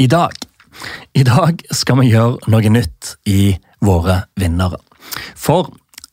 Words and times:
i 0.00 0.06
dag. 0.06 0.32
I 1.12 1.22
dag 1.28 1.60
skal 1.76 1.98
vi 2.00 2.08
gjøre 2.08 2.48
noe 2.48 2.72
nytt 2.72 3.14
i 3.28 3.52
våre 3.84 4.22
vinnere. 4.40 4.78
For 5.36 5.68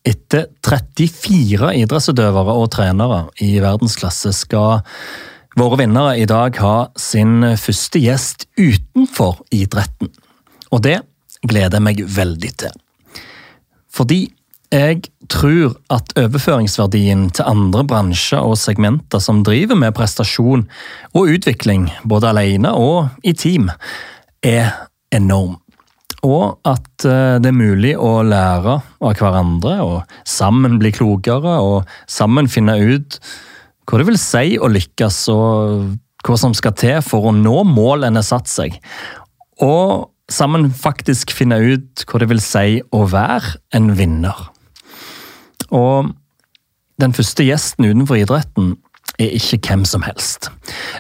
etter 0.08 0.50
34 0.66 1.70
idrettsutøvere 1.84 2.56
og 2.60 2.68
trenere 2.76 3.22
i 3.44 3.54
verdensklasse 3.64 4.34
skal 4.36 4.82
våre 5.58 5.80
vinnere 5.80 6.18
i 6.20 6.28
dag 6.28 6.60
ha 6.60 6.76
sin 7.00 7.46
første 7.56 8.02
gjest 8.04 8.50
utenfor 8.60 9.40
idretten. 9.56 10.12
Og 10.76 10.84
det 10.84 11.00
gleder 11.48 11.80
jeg 11.80 11.88
meg 11.88 12.04
veldig 12.18 12.54
til. 12.60 12.76
Fordi 13.88 14.26
jeg 14.74 15.06
tror 15.32 15.78
at 15.94 16.12
overføringsverdien 16.20 17.30
til 17.36 17.48
andre 17.48 17.86
bransjer 17.88 18.44
og 18.44 18.58
segmenter 18.60 19.22
som 19.24 19.44
driver 19.48 19.80
med 19.80 19.96
prestasjon 19.96 20.66
og 21.16 21.32
utvikling, 21.38 21.88
både 22.04 22.34
alene 22.34 22.74
og 22.76 23.08
i 23.24 23.32
team, 23.32 23.70
er 24.44 24.74
enorm. 25.16 25.56
Og 26.26 26.58
at 26.68 27.06
eh, 27.06 27.38
det 27.40 27.52
er 27.52 27.56
mulig 27.56 27.94
å 27.96 28.20
lære 28.26 28.80
av 28.82 29.22
hverandre 29.22 29.78
og 29.86 30.18
sammen 30.28 30.80
bli 30.82 30.92
klokere 30.96 31.60
og 31.64 31.88
sammen 32.10 32.50
finne 32.52 32.76
ut 32.82 33.20
hva 33.88 34.02
det 34.02 34.10
vil 34.10 34.20
si 34.20 34.58
å 34.60 34.68
lykkes 34.68 35.22
og 35.32 35.96
hva 36.28 36.36
som 36.36 36.56
skal 36.58 36.76
til 36.76 37.00
for 37.06 37.30
å 37.30 37.36
nå 37.36 37.62
mål 37.70 38.04
en 38.04 38.20
har 38.20 38.28
satt 38.28 38.52
seg. 38.52 38.76
Og 39.64 40.10
sammen 40.28 40.68
faktisk 40.76 41.32
finne 41.32 41.62
ut 41.62 42.04
hva 42.10 42.20
det 42.20 42.32
vil 42.34 42.44
si 42.44 42.82
å 42.92 43.06
være 43.08 43.56
en 43.78 43.94
vinner. 43.96 44.48
Og 45.76 46.12
den 47.02 47.14
første 47.14 47.46
gjesten 47.46 47.86
utenfor 47.86 48.20
idretten 48.20 48.76
er 49.18 49.34
ikke 49.34 49.60
hvem 49.66 49.86
som 49.88 50.04
helst. 50.06 50.52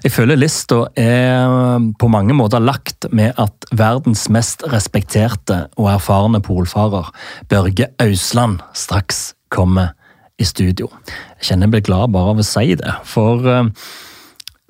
Jeg 0.03 0.13
føler 0.15 0.39
lista 0.39 0.87
er 0.97 1.77
på 1.99 2.09
mange 2.09 2.33
måter 2.37 2.63
lagt 2.63 3.05
med 3.13 3.37
at 3.37 3.67
verdens 3.77 4.25
mest 4.33 4.65
respekterte 4.71 5.67
og 5.77 5.91
erfarne 5.93 6.41
polfarer, 6.41 7.11
Børge 7.49 7.91
Ausland, 8.01 8.59
straks 8.73 9.35
kommer 9.53 9.93
i 10.41 10.45
studio. 10.45 10.89
Jeg 11.37 11.51
kjenner 11.51 11.67
jeg 11.67 11.77
blir 11.77 11.87
glad 11.91 12.13
bare 12.13 12.33
av 12.33 12.41
å 12.41 12.45
si 12.45 12.73
det, 12.77 12.93
for 13.05 13.45
uh, 13.45 13.69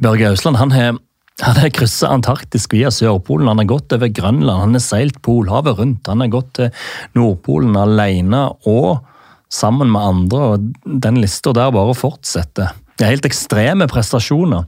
Børge 0.03 0.31
Ausland 0.31 0.59
han 0.59 0.75
har 0.75 0.95
han 1.37 1.53
har 1.61 1.69
kryssa 1.69 2.09
Antarktis 2.09 2.63
via 2.71 2.89
Sørpolen, 2.89 3.45
han 3.45 3.59
har 3.61 3.67
gått 3.69 3.93
over 3.93 4.09
Grønland, 4.09 4.57
han 4.57 4.73
har 4.73 4.81
seilt 4.81 5.19
Polhavet 5.21 5.77
rundt, 5.77 6.07
han 6.09 6.23
har 6.23 6.31
gått 6.33 6.55
til 6.57 6.71
Nordpolen 7.13 7.77
alene 7.77 8.39
og 8.65 9.03
sammen 9.53 9.91
med 9.91 10.01
andre, 10.01 10.43
og 10.53 11.01
den 11.03 11.19
lista 11.21 11.53
der 11.55 11.73
bare 11.75 11.95
fortsetter. 11.97 12.75
Det 12.97 13.05
er 13.05 13.13
helt 13.13 13.27
ekstreme 13.29 13.87
prestasjoner, 13.89 14.65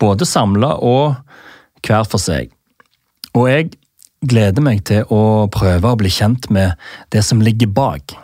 både 0.00 0.26
samla 0.28 0.74
og 0.82 1.20
hver 1.86 2.08
for 2.08 2.22
seg. 2.22 2.50
Og 3.36 3.46
jeg 3.48 3.70
gleder 4.26 4.64
meg 4.64 4.82
til 4.88 5.06
å 5.12 5.46
prøve 5.52 5.92
å 5.92 5.98
bli 5.98 6.10
kjent 6.12 6.50
med 6.52 6.74
det 7.14 7.22
som 7.24 7.40
ligger 7.44 7.70
bak. 7.72 8.16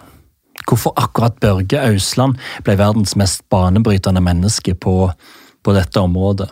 Hvorfor 0.66 0.96
akkurat 0.98 1.38
Børge 1.40 1.78
Ausland 1.78 2.40
ble 2.66 2.76
verdens 2.80 3.14
mest 3.16 3.44
banebrytende 3.52 4.20
menneske 4.24 4.74
på, 4.74 4.96
på 5.62 5.76
dette 5.76 6.02
området. 6.02 6.48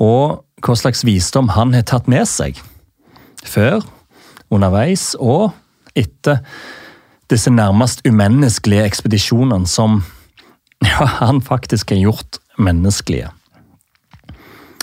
Og 0.00 0.40
hva 0.62 0.76
slags 0.78 1.04
visdom 1.04 1.52
han 1.52 1.74
har 1.76 1.84
tatt 1.90 2.08
med 2.10 2.24
seg. 2.30 2.58
Før, 3.44 3.82
underveis 4.52 5.12
og 5.20 5.50
etter 5.98 6.40
disse 7.32 7.50
nærmest 7.50 8.04
umenneskelige 8.08 8.84
ekspedisjonene 8.88 9.68
som 9.68 10.02
ja, 10.84 11.06
han 11.20 11.40
faktisk 11.42 11.90
har 11.94 12.02
gjort 12.02 12.38
menneskelige. 12.58 13.30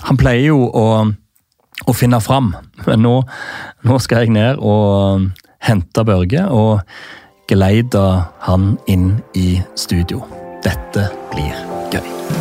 Han 0.08 0.18
pleier 0.20 0.50
jo 0.50 0.64
å, 0.66 0.86
å 1.86 1.96
finne 1.96 2.20
fram, 2.24 2.54
men 2.86 3.04
nå, 3.04 3.16
nå, 3.86 3.98
skal 4.00 4.24
jeg 4.24 4.34
ned 4.36 4.60
og 4.64 5.28
hente 5.60 6.06
Børge 6.08 6.46
og 6.48 6.80
geleide 7.50 8.04
han 8.46 8.76
inn 8.88 9.12
i 9.36 9.60
studio. 9.76 10.24
Dette 10.64 11.10
blir 11.34 11.66
gøy. 11.92 12.39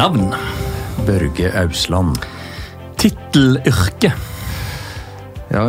Navn? 0.00 0.30
Børge 1.04 1.50
Ausland. 1.60 2.16
Tittelyrke? 2.96 4.08
Ja, 5.52 5.64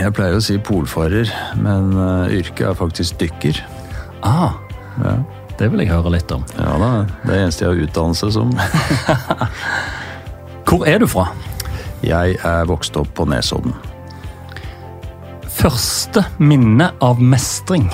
jeg 0.00 0.10
pleier 0.16 0.34
å 0.34 0.42
si 0.42 0.56
polfarer, 0.66 1.30
men 1.62 1.92
uh, 1.94 2.24
yrket 2.26 2.64
er 2.66 2.74
faktisk 2.74 3.20
dykker. 3.22 3.60
Ah, 4.26 4.56
Ja. 4.98 5.12
det 5.60 5.68
vil 5.70 5.84
jeg 5.84 5.92
høre 5.92 6.10
litt 6.16 6.32
om. 6.34 6.42
ja 6.58 6.72
da, 6.82 6.88
det 7.22 7.36
er 7.36 7.44
eneste 7.44 7.64
jeg 7.68 7.70
har 7.70 7.84
utdannelse 7.86 8.32
som. 8.34 8.50
Hvor 10.66 10.82
er 10.90 10.98
du 10.98 11.06
fra? 11.06 11.28
Jeg 12.02 12.34
er 12.42 12.66
vokst 12.66 12.98
opp 12.98 13.14
på 13.14 13.28
Nesodden. 13.30 13.78
Første 15.54 16.26
minne 16.42 16.90
av 16.98 17.22
mestring? 17.22 17.86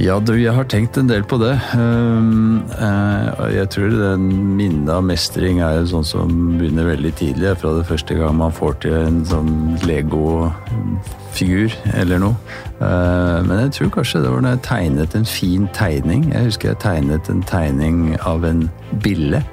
Ja, 0.00 0.16
du, 0.24 0.32
jeg 0.40 0.54
har 0.56 0.64
tenkt 0.72 0.96
en 0.96 1.08
del 1.10 1.20
på 1.28 1.36
det. 1.36 1.52
Um, 1.76 2.62
eh, 2.80 3.42
jeg 3.58 3.68
tror 3.74 3.92
den 3.92 4.24
minnet 4.56 4.88
av 4.88 5.04
mestring 5.04 5.60
er 5.60 5.82
jo 5.82 5.90
sånn 5.90 6.06
som 6.08 6.32
begynner 6.56 6.88
veldig 6.88 7.12
tidlig. 7.20 7.52
Fra 7.60 7.74
det 7.76 7.84
første 7.90 8.16
gang 8.16 8.38
man 8.40 8.54
får 8.56 8.78
til 8.86 8.96
en 8.96 9.20
sånn 9.28 9.52
Lego-figur 9.84 11.76
eller 11.92 12.22
noe. 12.24 12.56
Eh, 12.80 13.38
men 13.44 13.66
jeg 13.66 13.74
tror 13.76 13.92
kanskje 13.98 14.24
det 14.24 14.32
var 14.32 14.46
da 14.46 14.54
jeg 14.56 14.64
tegnet 14.70 15.18
en 15.18 15.28
fin 15.28 15.68
tegning. 15.76 16.30
Jeg 16.32 16.48
husker 16.48 16.72
jeg 16.72 16.82
tegnet 16.86 17.28
en 17.28 17.44
tegning 17.52 18.16
av 18.24 18.48
en 18.48 18.70
bille. 19.04 19.44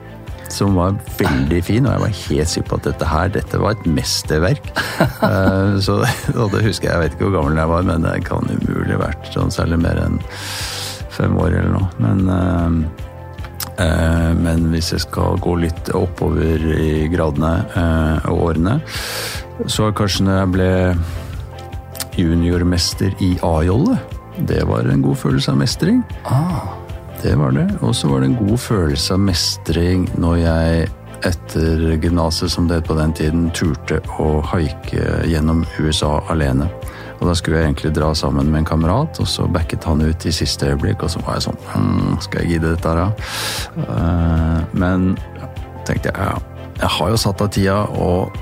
Som 0.53 0.77
var 0.79 0.97
veldig 1.19 1.59
fin, 1.65 1.85
og 1.85 1.93
jeg 1.93 2.03
var 2.03 2.15
helt 2.19 2.51
sikker 2.51 2.69
på 2.69 2.79
at 2.79 2.87
dette 2.89 3.09
her, 3.09 3.31
dette 3.33 3.61
var 3.61 3.77
et 3.77 3.89
mesterverk. 3.99 4.71
Eh, 5.29 5.75
så, 5.83 5.97
og 6.39 6.53
det 6.53 6.61
husker 6.63 6.87
jeg, 6.87 6.93
jeg 6.93 7.01
vet 7.01 7.15
ikke 7.15 7.27
hvor 7.27 7.33
gammel 7.35 7.59
jeg 7.59 7.69
var, 7.69 7.83
men 7.85 8.05
det 8.05 8.13
kan 8.27 8.47
umulig 8.49 8.97
vært 8.99 9.27
sånn 9.33 9.51
særlig 9.53 9.77
mer 9.83 9.99
enn 10.01 10.17
fem 11.13 11.35
år 11.39 11.57
eller 11.59 11.73
noe. 11.73 11.89
Men, 11.99 12.85
eh, 13.83 14.31
men 14.39 14.69
hvis 14.73 14.93
jeg 14.95 15.03
skal 15.05 15.39
gå 15.43 15.55
litt 15.63 15.91
oppover 15.97 16.63
i 16.75 17.07
gradene 17.11 17.53
eh, 17.67 18.29
og 18.31 18.45
årene, 18.49 18.79
så 19.67 19.91
kanskje 19.95 20.27
når 20.27 20.39
jeg 20.39 20.53
ble 20.55 20.71
juniormester 22.19 23.15
i 23.23 23.33
A-jolle, 23.45 23.99
det 24.47 24.63
var 24.67 24.87
en 24.87 25.03
god 25.03 25.19
følelse 25.19 25.51
av 25.51 25.59
mestring. 25.59 26.03
Ah, 26.27 26.71
Det 27.23 27.35
var 27.35 27.51
det. 27.51 27.67
Og 27.81 27.95
så 27.95 28.07
var 28.07 28.21
det 28.21 28.31
en 28.31 28.39
god 28.39 28.59
følelse 28.63 29.13
av 29.15 29.19
mestring 29.27 30.07
når 30.19 30.37
jeg 30.39 30.87
etter 31.27 31.81
gymnaset, 31.99 32.51
som 32.51 32.67
det 32.69 32.79
het 32.79 32.87
på 32.87 32.95
den 32.95 33.11
tiden, 33.15 33.49
turte 33.51 33.99
å 34.19 34.39
haike 34.53 35.25
gjennom 35.27 35.65
USA 35.79 36.19
alene. 36.31 36.69
Og 37.19 37.27
da 37.27 37.33
skulle 37.35 37.59
jeg 37.59 37.67
egentlig 37.67 37.91
dra 37.97 38.13
sammen 38.15 38.47
med 38.47 38.61
en 38.61 38.69
kamerat, 38.69 39.19
og 39.19 39.27
så 39.27 39.47
backet 39.51 39.83
han 39.83 39.99
ut 39.99 40.25
i 40.25 40.31
siste 40.31 40.69
øyeblikk, 40.71 41.03
og 41.03 41.11
så 41.11 41.23
var 41.25 41.35
jeg 41.35 41.49
sånn 41.49 41.59
hm, 41.73 42.13
Skal 42.23 42.45
jeg 42.45 42.53
gidde 42.53 42.71
dette 42.77 42.93
da? 42.95 43.09
Eh, 43.83 44.61
Men 44.79 45.09
tenkte 45.87 46.13
jeg 46.13 46.15
ja, 46.15 46.37
jeg 46.79 46.91
har 46.95 47.11
jo 47.11 47.19
satt 47.19 47.41
av 47.43 47.49
tida 47.51 47.79
og 47.99 48.37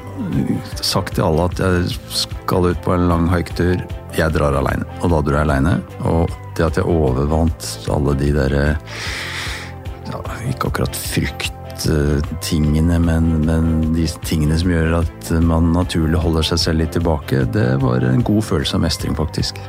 sagt 0.86 1.16
til 1.18 1.26
alle 1.26 1.48
at 1.50 1.62
jeg 1.62 1.96
skal 2.14 2.70
ut 2.70 2.82
på 2.86 2.94
en 2.94 3.08
lang 3.10 3.26
haiketur. 3.32 3.82
Jeg 4.18 4.34
drar 4.36 4.54
aleine. 4.60 4.86
Og 5.02 5.10
da 5.14 5.22
dro 5.26 5.40
jeg 5.40 5.48
aleine. 5.48 5.80
Og 6.06 6.30
det 6.58 6.68
at 6.68 6.80
jeg 6.80 6.90
overvant 6.90 7.68
alle 7.94 8.16
de 8.20 8.32
der 8.36 8.56
ja, 8.58 10.20
Ikke 10.50 10.70
akkurat 10.70 10.98
frykttingene, 10.98 13.00
men, 13.04 13.30
men 13.48 13.66
de 13.96 14.08
tingene 14.26 14.58
som 14.60 14.72
gjør 14.72 15.00
at 15.02 15.32
man 15.44 15.74
naturlig 15.76 16.22
holder 16.24 16.44
seg 16.52 16.64
selv 16.64 16.84
litt 16.84 16.96
tilbake, 16.98 17.46
det 17.54 17.70
var 17.84 18.06
en 18.08 18.26
god 18.26 18.44
følelse 18.52 18.80
av 18.80 18.88
mestring, 18.88 19.18
faktisk. 19.18 19.60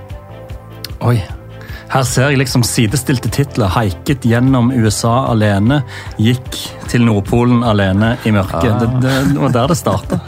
oi. 1.01 1.19
Her 1.89 2.05
ser 2.05 2.29
jeg 2.29 2.39
liksom 2.43 2.63
sidestilte 2.69 3.31
titler. 3.33 3.71
Haiket 3.73 4.27
gjennom 4.29 4.69
USA 4.77 5.15
alene. 5.31 5.81
Gikk 6.21 6.59
til 6.93 7.05
Nordpolen 7.07 7.63
alene 7.65 8.11
i 8.29 8.33
mørket. 8.35 8.67
Ja. 8.69 8.77
Det, 8.83 8.89
det, 9.05 9.15
det 9.33 9.41
var 9.41 9.55
der 9.57 9.73
det 9.73 9.79
starta. 9.81 10.19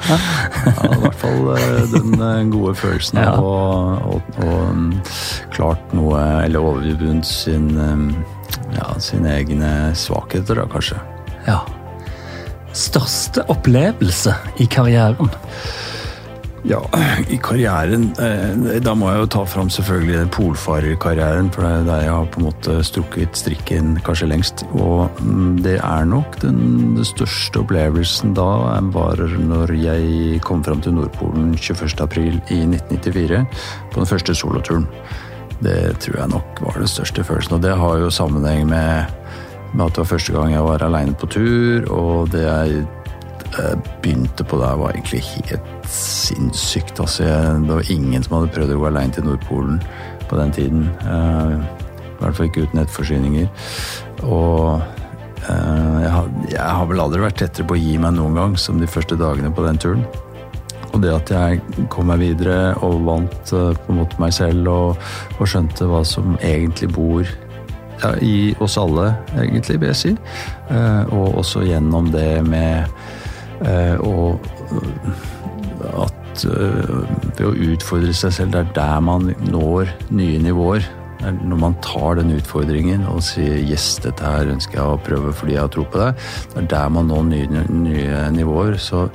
Ja, 0.60 0.88
I 0.90 1.00
hvert 1.02 1.18
fall 1.20 1.50
eh, 1.54 1.84
den 1.92 2.14
eh, 2.20 2.40
gode 2.52 2.74
følelsen 2.76 3.20
Ja. 3.20 3.30
av 3.34 3.44
å 3.44 3.52
og, 4.14 4.30
og, 4.44 4.64
mm, 4.76 4.90
klart 5.54 5.92
noe, 5.96 6.20
eller 6.44 6.64
overvunnet 6.70 7.26
sin, 7.28 7.68
eh, 7.80 8.74
ja, 8.76 8.88
sine 9.00 9.32
egne 9.38 9.70
svakheter, 9.96 10.60
da 10.60 10.66
kanskje. 10.72 10.98
Ja. 11.46 11.60
Største 12.76 13.44
opplevelse 13.50 14.34
i 14.62 14.68
karrieren? 14.70 15.30
Ja, 16.68 16.80
i 17.32 17.38
karrieren 17.40 18.10
eh, 18.20 18.80
Da 18.84 18.92
må 18.98 19.08
jeg 19.08 19.22
jo 19.22 19.28
ta 19.32 19.44
fram 19.48 19.70
selvfølgelig 19.72 20.18
den 20.18 20.32
polfarerkarrieren, 20.34 21.48
for 21.54 21.64
det 21.64 21.70
er 21.72 21.86
der 21.86 22.02
jeg 22.04 22.12
har 22.12 22.28
på 22.34 22.40
en 22.42 22.46
måte 22.50 22.74
strukket 22.84 23.38
strikken 23.38 23.94
kanskje 24.04 24.28
lengst. 24.28 24.64
Og 24.76 25.08
mm, 25.24 25.62
det 25.64 25.78
er 25.78 26.04
nok 26.08 26.36
den, 26.42 26.60
den 26.98 27.08
største 27.08 27.62
opplevelsen 27.62 28.36
da 28.36 28.50
var 28.92 29.24
når 29.40 29.72
jeg 29.80 30.42
kom 30.44 30.64
fram 30.64 30.84
til 30.84 30.98
Nordpolen 30.98 31.54
21.4 31.56 32.28
i 32.52 32.60
1994 32.68 33.42
på 33.92 34.02
den 34.02 34.12
første 34.12 34.36
soloturen. 34.36 34.88
Det 35.64 35.96
tror 36.00 36.22
jeg 36.22 36.32
nok 36.32 36.62
var 36.64 36.76
den 36.80 36.88
største 36.88 37.24
følelsen, 37.24 37.56
og 37.56 37.64
det 37.64 37.76
har 37.76 37.98
jo 38.00 38.12
sammenheng 38.12 38.68
med, 38.68 39.08
med 39.72 39.84
at 39.86 39.96
det 39.96 40.04
var 40.04 40.12
første 40.12 40.36
gang 40.36 40.54
jeg 40.54 40.64
var 40.64 40.84
aleine 40.84 41.16
på 41.16 41.28
tur, 41.28 41.88
og 41.92 42.32
det 42.32 42.44
jeg 42.44 42.84
begynte 44.02 44.44
på 44.44 44.58
der, 44.60 44.78
var 44.78 44.94
egentlig 44.94 45.22
helt 45.22 45.90
sinnssykt. 45.90 47.00
Altså, 47.00 47.24
det 47.66 47.74
var 47.74 47.90
ingen 47.90 48.22
som 48.22 48.38
hadde 48.38 48.54
prøvd 48.54 48.74
å 48.76 48.80
gå 48.80 48.88
aleine 48.90 49.16
til 49.16 49.26
Nordpolen 49.26 49.80
på 50.30 50.38
den 50.38 50.54
tiden. 50.54 50.88
Uh, 51.02 51.58
I 51.58 52.22
hvert 52.22 52.38
fall 52.38 52.48
ikke 52.50 52.64
uten 52.66 52.80
nettforsyninger. 52.80 53.50
Og 54.22 54.80
uh, 55.48 55.98
jeg, 56.02 56.10
har, 56.14 56.32
jeg, 56.52 56.64
har, 56.64 56.88
vel 56.90 57.04
aldri 57.04 57.22
vært 57.24 57.40
tettere 57.42 57.66
på 57.66 57.78
å 57.78 57.82
gi 57.82 57.98
meg 58.02 58.16
noen 58.18 58.38
gang 58.38 58.58
som 58.60 58.80
de 58.80 58.90
første 58.90 59.18
dagene 59.20 59.52
på 59.54 59.66
den 59.66 59.80
turen. 59.82 60.08
Og 60.90 60.98
det 61.04 61.12
at 61.14 61.30
jeg 61.30 61.86
kom 61.92 62.08
meg 62.10 62.18
videre 62.22 62.72
og 62.82 63.04
vant 63.06 63.52
på 63.52 63.92
en 63.92 64.00
måte 64.00 64.18
meg 64.18 64.34
selv 64.34 64.66
og, 64.72 65.04
og 65.38 65.46
skjønte 65.46 65.86
hva 65.86 66.00
som 66.06 66.34
egentlig 66.42 66.88
bor 66.96 67.22
ja, 68.00 68.10
i 68.18 68.50
oss 68.58 68.74
alle, 68.80 69.12
egentlig, 69.36 69.78
vil 69.78 69.92
jeg 69.92 70.00
si. 70.00 70.12
og 71.14 71.38
også 71.44 71.62
gjennom 71.68 72.10
det 72.10 72.40
med 72.42 72.90
Eh, 72.90 73.29
og 73.60 74.40
eh, 74.70 76.04
at 76.04 76.44
eh, 76.48 76.94
ved 77.36 77.44
å 77.46 77.52
utfordre 77.72 78.14
seg 78.16 78.34
selv, 78.36 78.54
det 78.54 78.62
er 78.62 78.72
der 78.78 79.04
man 79.04 79.30
når 79.50 79.92
nye 80.12 80.40
nivåer. 80.42 80.88
Når 81.20 81.58
man 81.60 81.74
tar 81.84 82.16
den 82.16 82.32
utfordringen 82.32 83.02
og 83.04 83.20
sier 83.20 83.58
'yes, 83.60 83.98
dette 84.00 84.24
her 84.24 84.48
ønsker 84.48 84.78
jeg 84.78 84.86
å 84.86 85.00
prøve 85.04 85.34
fordi 85.36 85.52
jeg 85.52 85.60
har 85.60 85.68
tro 85.74 85.84
på 85.84 86.00
det', 86.00 86.14
det 86.54 86.62
er 86.62 86.70
der 86.70 86.88
man 86.88 87.12
når 87.12 87.26
nye, 87.28 87.64
nye 87.68 88.22
nivåer. 88.32 88.78
Så, 88.80 89.10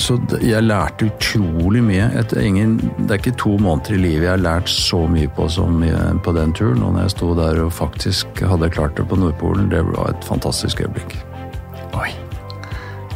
så, 0.00 0.16
jeg 0.40 0.64
lærte 0.64 1.10
utrolig 1.10 1.84
mye. 1.84 2.24
Ingen, 2.40 2.78
det 3.04 3.10
er 3.10 3.20
ikke 3.20 3.36
to 3.36 3.58
måneder 3.60 4.00
i 4.00 4.02
livet 4.06 4.24
jeg 4.24 4.36
har 4.38 4.46
lært 4.46 4.72
så 4.72 5.04
mye 5.04 5.28
på 5.28 5.50
som 5.52 5.84
på 6.24 6.32
den 6.32 6.52
turen. 6.56 6.82
Og 6.82 6.94
når 6.94 7.02
jeg 7.02 7.16
sto 7.18 7.34
der 7.36 7.64
og 7.66 7.72
faktisk 7.72 8.40
hadde 8.40 8.72
klart 8.72 8.96
det 8.96 9.08
på 9.08 9.20
Nordpolen, 9.20 9.68
det 9.68 9.84
var 9.84 10.16
et 10.16 10.24
fantastisk 10.24 10.80
øyeblikk. 10.80 11.27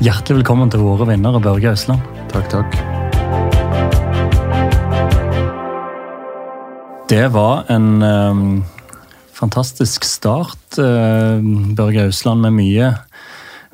Hjertelig 0.02 0.40
velkommen 0.40 0.70
til 0.72 0.80
våre 0.82 1.06
vinnere, 1.06 1.38
Børge 1.38 1.70
Østland. 1.76 2.02
Takk, 2.32 2.48
takk. 2.50 2.72
Det 7.06 7.28
var 7.30 7.68
en 7.70 8.02
um, 8.02 8.40
fantastisk 9.30 10.02
start, 10.08 10.58
uh, 10.82 11.38
Børge 11.78 12.08
Ausland, 12.08 12.42
med 12.42 12.56
mye, 12.56 12.88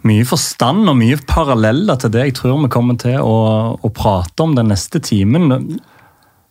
mye, 0.04 0.26
forstand 0.28 0.90
og 0.90 0.98
mye 1.00 1.16
paralleller 1.30 1.96
til 2.02 2.12
det 2.12 2.26
jeg 2.26 2.36
tror 2.42 2.60
vi 2.60 2.72
kommer 2.76 3.00
til 3.00 3.16
å, 3.24 3.38
å 3.80 3.92
prate 3.96 4.44
om 4.44 4.52
den 4.58 4.68
neste 4.68 5.00
timen. 5.00 5.48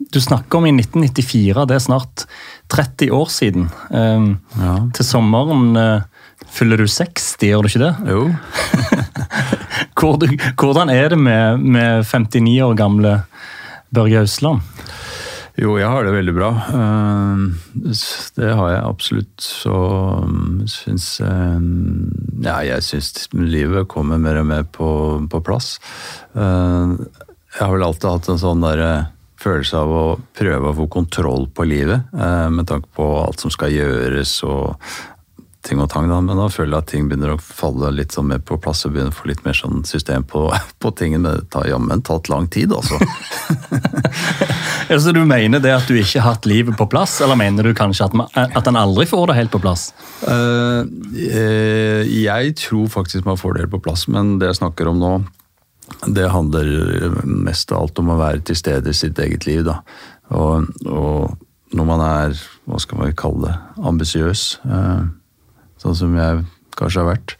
Du 0.09 0.18
snakker 0.24 0.57
om 0.57 0.71
i 0.71 0.74
1994, 0.74 1.68
det 1.69 1.77
er 1.77 1.85
snart 1.85 2.25
30 2.74 3.13
år 3.13 3.29
siden. 3.29 3.69
Um, 3.94 4.39
ja. 4.57 4.79
Til 4.97 5.12
sommeren 5.12 5.69
uh, 5.77 6.33
fyller 6.50 6.81
du 6.81 6.89
60, 6.89 7.45
gjør 7.45 7.62
du 7.62 7.74
ikke 7.75 7.85
det? 7.85 7.94
Jo. 8.09 8.25
Hvordan 9.97 10.91
er 10.94 11.09
det 11.13 11.19
med, 11.19 11.63
med 11.63 12.05
59 12.05 12.61
år 12.67 12.77
gamle 12.77 13.13
Børge 13.94 14.21
Ausland? 14.21 14.61
Jo, 15.57 15.73
jeg 15.79 15.89
har 15.89 16.05
det 16.05 16.13
veldig 16.13 16.33
bra. 16.38 16.51
Eh, 16.69 17.94
det 18.38 18.49
har 18.59 18.71
jeg 18.75 18.83
absolutt. 18.85 19.41
Så 19.41 19.73
mm, 20.29 20.67
syns 20.69 21.07
eh, 21.25 21.57
Ja, 22.45 22.59
jeg 22.61 22.85
syns 22.85 23.25
livet 23.33 23.89
kommer 23.89 24.21
mer 24.21 24.44
og 24.44 24.49
mer 24.51 24.67
på, 24.69 24.89
på, 25.31 25.41
plass. 25.41 25.77
Eh, 26.38 26.93
jeg 27.57 27.63
har 27.63 27.73
vel 27.73 27.88
alltid 27.88 28.09
hatt 28.11 28.29
en 28.29 28.43
sånn 28.43 28.65
der 28.67 28.83
følelse 29.41 29.81
av 29.81 29.93
å 29.93 30.05
prøve 30.38 30.69
å 30.69 30.77
få 30.77 30.88
kontroll 30.93 31.45
på 31.53 31.65
livet, 31.69 32.09
med 32.11 32.65
tanke 32.69 32.89
på 32.97 33.05
alt 33.21 33.41
som 33.41 33.53
skal 33.53 33.69
gjøres 33.69 34.31
og 34.50 34.81
ting 35.67 35.81
og 35.83 35.89
tang, 35.91 36.07
da, 36.09 36.17
men 36.23 36.39
da 36.39 36.47
føler 36.51 36.77
jeg 36.77 36.85
at 36.85 36.89
ting 36.91 37.07
begynner 37.09 37.33
å 37.35 37.41
falle 37.41 37.91
litt 37.95 38.15
sånn 38.15 38.29
mer 38.31 38.41
på 38.45 38.57
plass 38.61 38.85
og 38.87 38.93
begynner 38.95 39.11
å 39.11 39.17
få 39.17 39.29
litt 39.29 39.43
mer 39.45 39.57
sånn 39.57 39.83
system 39.87 40.25
på, 40.27 40.47
på 40.83 40.91
tingene. 40.97 41.35
Det 41.37 41.51
tar 41.53 41.67
jammen 41.69 42.03
tatt 42.07 42.29
lang 42.31 42.47
tid, 42.53 42.73
altså. 42.75 42.99
altså. 44.87 45.01
så 45.09 45.15
du 45.15 45.23
mener 45.27 45.63
det 45.63 45.73
at 45.75 45.89
du 45.89 45.97
ikke 45.99 46.21
har 46.21 46.37
hatt 46.37 46.47
livet 46.49 46.77
på 46.79 46.89
plass, 46.91 47.19
eller 47.25 47.39
mener 47.39 47.67
du 47.67 47.73
kanskje 47.77 48.07
at, 48.07 48.17
man, 48.17 48.31
at 48.33 48.69
en 48.69 48.79
aldri 48.79 49.07
får 49.09 49.31
det 49.31 49.39
helt 49.41 49.55
på 49.55 49.63
plass? 49.63 49.89
Uh, 50.23 50.87
jeg 52.07 52.55
tror 52.63 52.87
faktisk 52.93 53.27
man 53.27 53.39
får 53.39 53.55
det 53.55 53.65
helt 53.65 53.75
på 53.75 53.83
plass, 53.89 54.07
men 54.11 54.37
det 54.41 54.53
jeg 54.53 54.61
snakker 54.61 54.91
om 54.91 55.01
nå, 55.01 55.15
det 56.11 56.27
handler 56.33 57.21
mest 57.23 57.71
av 57.71 57.85
alt 57.85 57.99
om 58.01 58.11
å 58.11 58.19
være 58.19 58.43
til 58.47 58.57
stede 58.59 58.91
i 58.91 58.97
sitt 58.97 59.19
eget 59.23 59.47
liv, 59.47 59.63
da. 59.67 59.79
Og, 60.35 60.67
og 60.87 61.77
når 61.77 61.87
man 61.87 62.03
er, 62.03 62.41
hva 62.67 62.79
skal 62.79 62.99
man 62.99 63.15
kalle 63.17 63.47
det, 63.47 63.85
ambisiøs. 63.87 64.43
Uh, 64.67 65.07
sånn 65.81 65.97
som 65.97 66.15
jeg 66.18 66.45
kanskje 66.77 67.03
har 67.03 67.12
vært. 67.13 67.35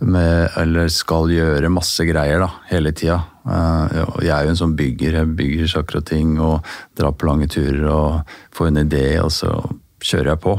Med, 0.00 0.48
eller 0.60 0.88
skal 0.92 1.30
gjøre 1.32 1.72
masse 1.72 2.04
greier 2.08 2.42
da, 2.42 2.50
hele 2.70 2.94
tida. 2.96 3.20
Uh, 3.44 4.20
jeg 4.24 4.32
er 4.34 4.46
jo 4.46 4.54
en 4.54 4.62
sånn 4.62 4.76
bygger. 4.78 5.20
Jeg 5.20 5.36
bygger 5.38 5.72
saker 5.76 6.00
og 6.00 6.08
ting 6.08 6.34
og 6.40 6.72
drar 6.98 7.16
på 7.16 7.28
lange 7.28 7.50
turer 7.52 7.86
og 7.90 8.36
får 8.56 8.70
en 8.70 8.84
idé, 8.86 9.06
og 9.22 9.32
så 9.34 9.52
kjører 10.00 10.34
jeg 10.34 10.44
på. 10.46 10.56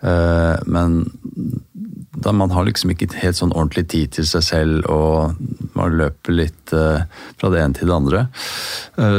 Uh, 0.00 0.56
men 0.64 1.02
da 2.20 2.32
man 2.36 2.52
har 2.52 2.66
liksom 2.66 2.92
ikke 2.92 3.10
helt 3.20 3.38
sånn 3.38 3.52
ordentlig 3.52 3.86
tid 3.92 4.16
til 4.16 4.26
seg 4.28 4.44
selv, 4.44 4.88
og 4.90 5.36
man 5.76 5.96
løper 6.00 6.36
litt 6.36 6.74
uh, 6.76 7.04
fra 7.40 7.52
det 7.52 7.60
ene 7.62 7.76
til 7.76 7.88
det 7.88 7.96
andre. 7.96 8.26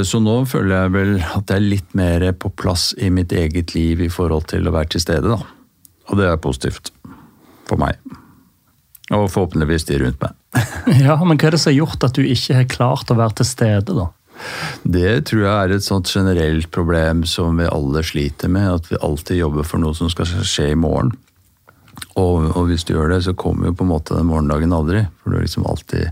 så 0.05 0.19
nå 0.21 0.33
føler 0.49 0.75
jeg 0.75 0.93
vel 0.93 1.13
at 1.23 1.49
jeg 1.49 1.57
er 1.57 1.71
litt 1.71 1.95
mer 1.97 2.25
på 2.38 2.51
plass 2.53 2.91
i 2.97 3.09
mitt 3.13 3.33
eget 3.33 3.73
liv 3.73 4.01
i 4.01 4.11
forhold 4.11 4.49
til 4.51 4.67
å 4.67 4.73
være 4.75 4.93
til 4.93 5.05
stede, 5.05 5.31
da. 5.31 5.39
Og 6.11 6.19
det 6.19 6.27
er 6.27 6.41
positivt 6.43 6.91
for 7.71 7.81
meg. 7.81 8.00
Og 9.12 9.27
forhåpentligvis 9.31 9.88
de 9.89 10.00
rundt 10.06 10.23
meg. 10.23 10.35
ja, 11.06 11.18
Men 11.23 11.39
hva 11.39 11.50
er 11.50 11.56
det 11.56 11.62
som 11.63 11.71
har 11.71 11.79
gjort 11.81 12.07
at 12.07 12.18
du 12.18 12.23
ikke 12.23 12.57
har 12.62 12.71
klart 12.71 13.12
å 13.12 13.19
være 13.19 13.41
til 13.41 13.50
stede, 13.50 13.95
da? 13.97 14.09
Det 14.81 15.27
tror 15.29 15.44
jeg 15.44 15.53
er 15.53 15.73
et 15.75 15.85
sånt 15.85 16.09
generelt 16.09 16.71
problem 16.73 17.25
som 17.29 17.59
vi 17.59 17.69
alle 17.69 18.01
sliter 18.07 18.50
med. 18.51 18.69
At 18.79 18.89
vi 18.89 19.01
alltid 19.01 19.41
jobber 19.41 19.68
for 19.68 19.83
noe 19.83 19.97
som 19.97 20.09
skal 20.12 20.29
skje 20.29 20.71
i 20.71 20.79
morgen. 20.79 21.13
Og, 22.18 22.47
og 22.56 22.69
hvis 22.69 22.85
du 22.88 22.95
gjør 22.95 23.12
det, 23.13 23.23
så 23.27 23.35
kommer 23.38 23.69
jo 23.69 23.77
på 23.77 23.85
en 23.85 23.91
måte 23.91 24.17
den 24.17 24.29
morgendagen 24.31 24.74
aldri. 24.74 25.06
For 25.21 25.33
du 25.33 25.41
liksom 25.44 25.67
alltid 25.69 26.09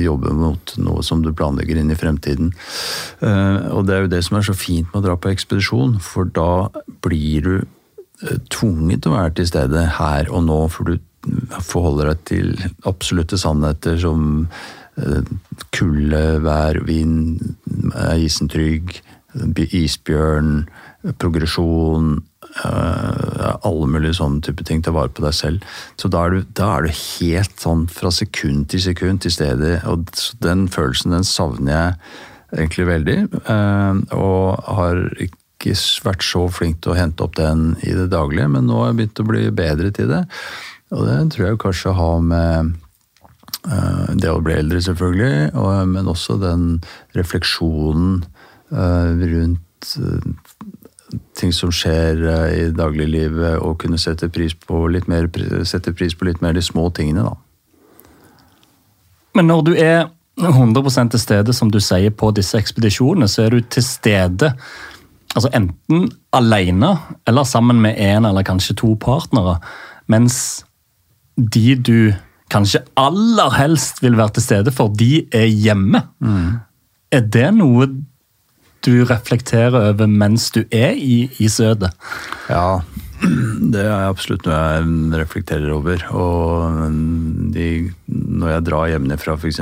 jobber 0.00 0.34
mot 0.36 0.72
noe 0.82 1.04
som 1.06 1.22
du 1.24 1.30
planlegger 1.36 1.78
inn 1.80 1.92
i 1.92 1.96
fremtiden. 1.96 2.50
Uh, 3.22 3.70
og 3.76 3.86
det 3.86 3.94
er 3.94 4.02
jo 4.04 4.14
det 4.16 4.24
som 4.26 4.40
er 4.40 4.48
så 4.48 4.56
fint 4.56 4.90
med 4.90 5.00
å 5.00 5.04
dra 5.06 5.14
på 5.16 5.30
ekspedisjon, 5.30 6.00
for 6.04 6.28
da 6.34 6.68
blir 7.04 7.46
du 7.46 7.54
Eh, 7.54 7.76
tvunget 8.52 9.02
til 9.02 9.12
å 9.12 9.16
være 9.16 9.36
til 9.38 9.48
stede 9.48 9.86
her 9.98 10.30
og 10.30 10.44
nå, 10.48 10.60
for 10.72 10.90
du 10.90 10.98
forholder 11.60 12.12
deg 12.12 12.26
til 12.28 12.52
absolutte 12.88 13.38
sannheter 13.40 13.98
som 14.00 14.46
eh, 15.00 15.32
kulde, 15.76 16.24
vær, 16.44 16.80
vind, 16.88 17.40
er 17.94 18.20
isen 18.20 18.50
trygg, 18.52 18.98
isbjørn, 19.70 20.64
progresjon 21.20 22.18
alle 22.60 23.88
mulige 23.88 24.16
sånne 24.18 24.42
type 24.44 24.64
ting 24.66 24.82
å 24.88 24.94
vare 24.96 25.12
på 25.14 25.24
deg 25.24 25.36
selv. 25.36 25.66
Så 26.00 26.10
da 26.12 26.24
er, 26.26 26.34
du, 26.34 26.48
da 26.56 26.70
er 26.76 26.86
du 26.86 26.90
helt 26.96 27.62
sånn 27.62 27.86
fra 27.92 28.12
sekund 28.14 28.68
til 28.72 28.82
sekund 28.84 29.22
til 29.24 29.34
stede, 29.34 29.78
og 29.88 30.10
den 30.44 30.66
følelsen 30.72 31.14
den 31.14 31.26
savner 31.26 31.72
jeg 31.72 32.64
egentlig 32.64 32.88
veldig. 32.90 33.18
Eh, 33.54 34.00
og 34.16 34.72
har 34.78 35.04
ikke 35.16 35.39
ikke 35.60 35.76
vært 36.06 36.24
så 36.24 36.46
flink 36.52 36.80
til 36.80 36.94
å 36.94 36.98
hente 36.98 37.24
opp 37.24 37.36
den 37.36 37.74
i 37.84 37.92
det 37.96 38.08
daglige, 38.12 38.48
men 38.48 38.68
nå 38.68 38.78
har 38.80 38.90
jeg 38.90 39.00
begynt 39.00 39.22
å 39.22 39.28
bli 39.28 39.42
bedre 39.52 39.90
til 39.96 40.08
det. 40.10 40.22
Og 40.96 41.04
det 41.06 41.18
tror 41.34 41.46
jeg 41.46 41.60
kanskje 41.62 41.96
har 41.98 42.22
med 42.24 42.70
uh, 43.68 44.06
det 44.16 44.32
å 44.32 44.40
bli 44.44 44.56
eldre, 44.56 44.80
selvfølgelig, 44.88 45.52
men 45.92 46.10
også 46.10 46.38
den 46.40 46.64
refleksjonen 47.18 48.22
uh, 48.72 49.12
rundt 49.20 49.92
uh, 50.00 50.32
ting 51.36 51.52
som 51.54 51.72
skjer 51.74 52.24
i 52.54 52.64
dagliglivet, 52.74 53.60
og 53.60 53.80
kunne 53.82 54.00
sette 54.00 54.30
pris, 54.32 54.54
på 54.54 54.86
litt 54.88 55.08
mer, 55.10 55.28
pris 55.28 56.16
på 56.16 56.28
litt 56.28 56.40
mer 56.42 56.56
de 56.56 56.64
små 56.64 56.88
tingene, 56.94 57.26
da. 57.26 57.36
Men 59.34 59.46
når 59.46 59.62
du 59.66 59.74
er 59.78 60.08
100 60.40 61.10
til 61.10 61.20
stede, 61.20 61.52
som 61.52 61.70
du 61.70 61.80
sier, 61.82 62.10
på 62.10 62.30
disse 62.34 62.58
ekspedisjonene, 62.58 63.28
så 63.28 63.44
er 63.44 63.54
du 63.54 63.60
til 63.60 63.84
stede 63.84 64.54
altså 65.34 65.50
enten 65.56 66.08
alene 66.36 66.94
eller 67.28 67.46
sammen 67.48 67.80
med 67.82 67.98
én 68.00 68.26
eller 68.28 68.46
kanskje 68.46 68.76
to 68.80 68.94
partnere. 69.00 69.58
Mens 70.10 70.64
de 71.36 71.74
du 71.76 72.12
kanskje 72.50 72.82
aller 72.98 73.52
helst 73.54 74.02
vil 74.02 74.18
være 74.18 74.36
til 74.36 74.46
stede 74.48 74.74
for, 74.74 74.90
de 74.90 75.26
er 75.32 75.46
hjemme. 75.46 76.02
Er 77.12 77.20
det 77.26 77.50
noe 77.56 77.86
du 78.84 79.04
reflekterer 79.04 79.92
over 79.92 80.08
mens 80.08 80.48
du 80.54 80.64
er 80.72 80.96
i, 80.96 81.28
i 81.38 81.48
Sødet? 81.52 81.92
Ja, 82.48 82.80
det 83.20 83.84
er 83.84 84.08
absolutt 84.08 84.46
noe 84.48 84.56
jeg 84.56 85.20
reflekterer 85.20 85.70
over. 85.74 86.04
Og 86.16 86.90
de, 87.54 87.68
når 88.08 88.54
jeg 88.54 88.66
drar 88.70 88.92
hjemmefra, 88.94 89.36
f.eks., 89.36 89.60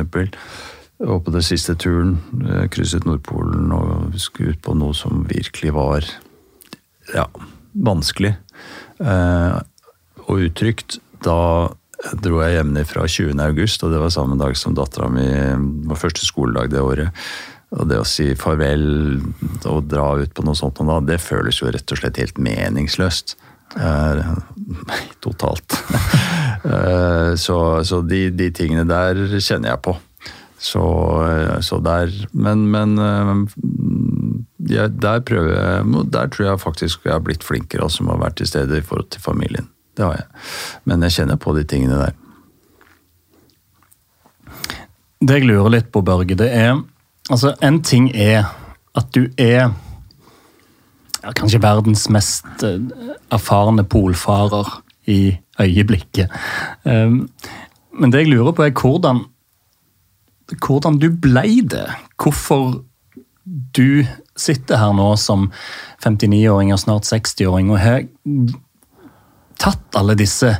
og 1.04 1.24
på 1.26 1.34
den 1.34 1.44
siste 1.46 1.76
turen 1.78 2.16
eh, 2.42 2.66
krysset 2.72 3.06
Nordpolen 3.06 3.72
og 3.74 4.16
skulle 4.18 4.56
ut 4.56 4.62
på 4.64 4.74
noe 4.78 4.96
som 4.96 5.22
virkelig 5.28 5.74
var 5.76 6.06
ja, 7.14 7.26
vanskelig 7.72 8.34
eh, 8.98 9.58
og 10.28 10.48
utrygt, 10.48 10.98
da 11.24 11.70
dro 12.22 12.42
jeg 12.44 12.58
hjemmefra 12.58 13.06
20. 13.08 13.38
august, 13.42 13.82
og 13.82 13.94
det 13.94 14.02
var 14.02 14.12
samme 14.14 14.38
dag 14.38 14.56
som 14.58 14.74
dattera 14.76 15.08
mi 15.10 15.26
var 15.88 15.98
første 15.98 16.26
skoledag 16.26 16.70
det 16.70 16.82
året. 16.84 17.24
Og 17.74 17.88
det 17.90 17.98
å 18.00 18.06
si 18.06 18.30
farvel 18.38 18.84
og 19.68 19.88
dra 19.90 20.12
ut 20.16 20.32
på 20.32 20.44
noe 20.46 20.56
sånt, 20.56 20.78
det 21.08 21.18
føles 21.20 21.58
jo 21.60 21.72
rett 21.72 21.92
og 21.92 22.00
slett 22.00 22.20
helt 22.20 22.38
meningsløst. 22.40 23.34
Eh, 23.76 24.30
totalt. 25.20 25.76
eh, 26.64 27.34
så, 27.36 27.58
så 27.84 28.00
de, 28.00 28.28
de, 28.30 28.48
tingene 28.56 28.86
der 28.88 29.20
kjenner 29.36 29.74
jeg 29.74 29.82
på. 29.84 29.96
Så, 30.58 30.82
så 31.62 31.78
der 31.78 32.10
Men, 32.32 32.66
men 32.70 32.98
ja, 34.66 34.88
der 34.88 35.20
prøver 35.20 35.52
jeg 35.54 36.10
Der 36.10 36.26
tror 36.26 36.46
jeg 36.48 36.60
faktisk 36.60 37.04
jeg 37.06 37.12
har 37.12 37.22
blitt 37.22 37.44
flinkere, 37.46 37.86
og 37.86 37.94
med 38.02 38.16
å 38.16 38.22
være 38.24 38.40
til 38.40 38.50
stede 38.50 38.78
i 38.78 38.84
forhold 38.84 39.10
til 39.14 39.22
familien. 39.22 39.68
Det 39.96 40.04
har 40.04 40.16
jeg. 40.18 40.26
Men 40.84 41.02
jeg 41.02 41.12
kjenner 41.18 41.36
på 41.36 41.54
de 41.56 41.64
tingene 41.64 41.98
der. 41.98 42.16
Det 45.18 45.40
jeg 45.40 45.48
lurer 45.48 45.78
litt 45.78 45.90
på, 45.90 46.02
Børge, 46.02 46.38
det 46.38 46.50
er 46.54 46.78
Altså, 47.28 47.52
en 47.60 47.82
ting 47.84 48.08
er 48.16 48.46
at 48.96 49.08
du 49.12 49.26
er 49.36 49.68
ja, 51.22 51.32
kanskje 51.36 51.60
verdens 51.60 52.06
mest 52.08 52.64
erfarne 52.64 53.84
polfarer 53.84 54.70
i 55.04 55.36
øyeblikket. 55.60 56.32
Men 56.86 58.14
det 58.14 58.22
jeg 58.22 58.30
lurer 58.30 58.54
på, 58.56 58.64
er 58.64 58.72
hvordan, 58.72 59.26
hvordan 60.56 60.98
du 61.00 61.10
blei 61.12 61.60
det. 61.60 61.86
Hvorfor 62.20 62.80
du 63.44 64.04
sitter 64.38 64.80
her 64.80 64.94
nå 64.96 65.10
som 65.20 65.48
59-åring 66.04 66.72
og 66.74 66.80
snart 66.82 67.08
60-åring 67.08 67.70
og 67.72 67.80
har 67.80 68.06
tatt 69.58 69.98
alle 69.98 70.14
disse 70.18 70.52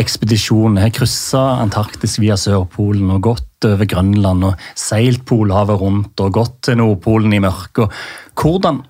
ekspedisjonene. 0.00 0.86
Har 0.86 0.94
kryssa 0.96 1.42
Antarktis 1.60 2.16
via 2.22 2.38
Sørpolen 2.40 3.10
og 3.12 3.24
gått 3.28 3.68
over 3.68 3.88
Grønland 3.88 4.46
og 4.50 4.68
seilt 4.78 5.26
Polhavet 5.28 5.80
rundt 5.82 6.24
og 6.24 6.34
gått 6.38 6.58
til 6.68 6.80
Nordpolen 6.80 7.34
i 7.36 7.42
mørket. 7.44 7.92
Hvordan, 8.38 8.82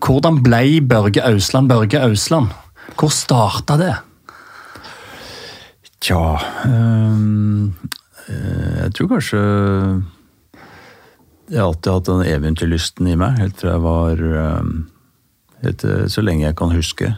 hvordan 0.00 0.40
ble 0.44 0.80
Børge 0.88 1.24
Ausland 1.26 1.72
Børge 1.72 2.00
Ausland? 2.06 2.54
Hvor 2.96 3.12
starta 3.12 3.76
det? 3.80 3.94
Tja 6.00 6.22
øh, 6.68 7.72
Jeg 8.26 8.92
tror 8.96 9.10
kanskje 9.14 9.40
jeg 11.46 11.60
har 11.60 11.68
alltid 11.68 11.92
hatt 11.92 12.08
den 12.08 12.24
eventyrlysten 12.26 13.06
i 13.06 13.18
meg, 13.18 13.36
helt 13.38 13.60
fra 13.60 13.76
jeg 13.76 13.82
var 13.84 14.22
helt, 15.62 15.84
Så 16.10 16.24
lenge 16.24 16.42
jeg 16.42 16.56
kan 16.58 16.74
huske. 16.74 17.12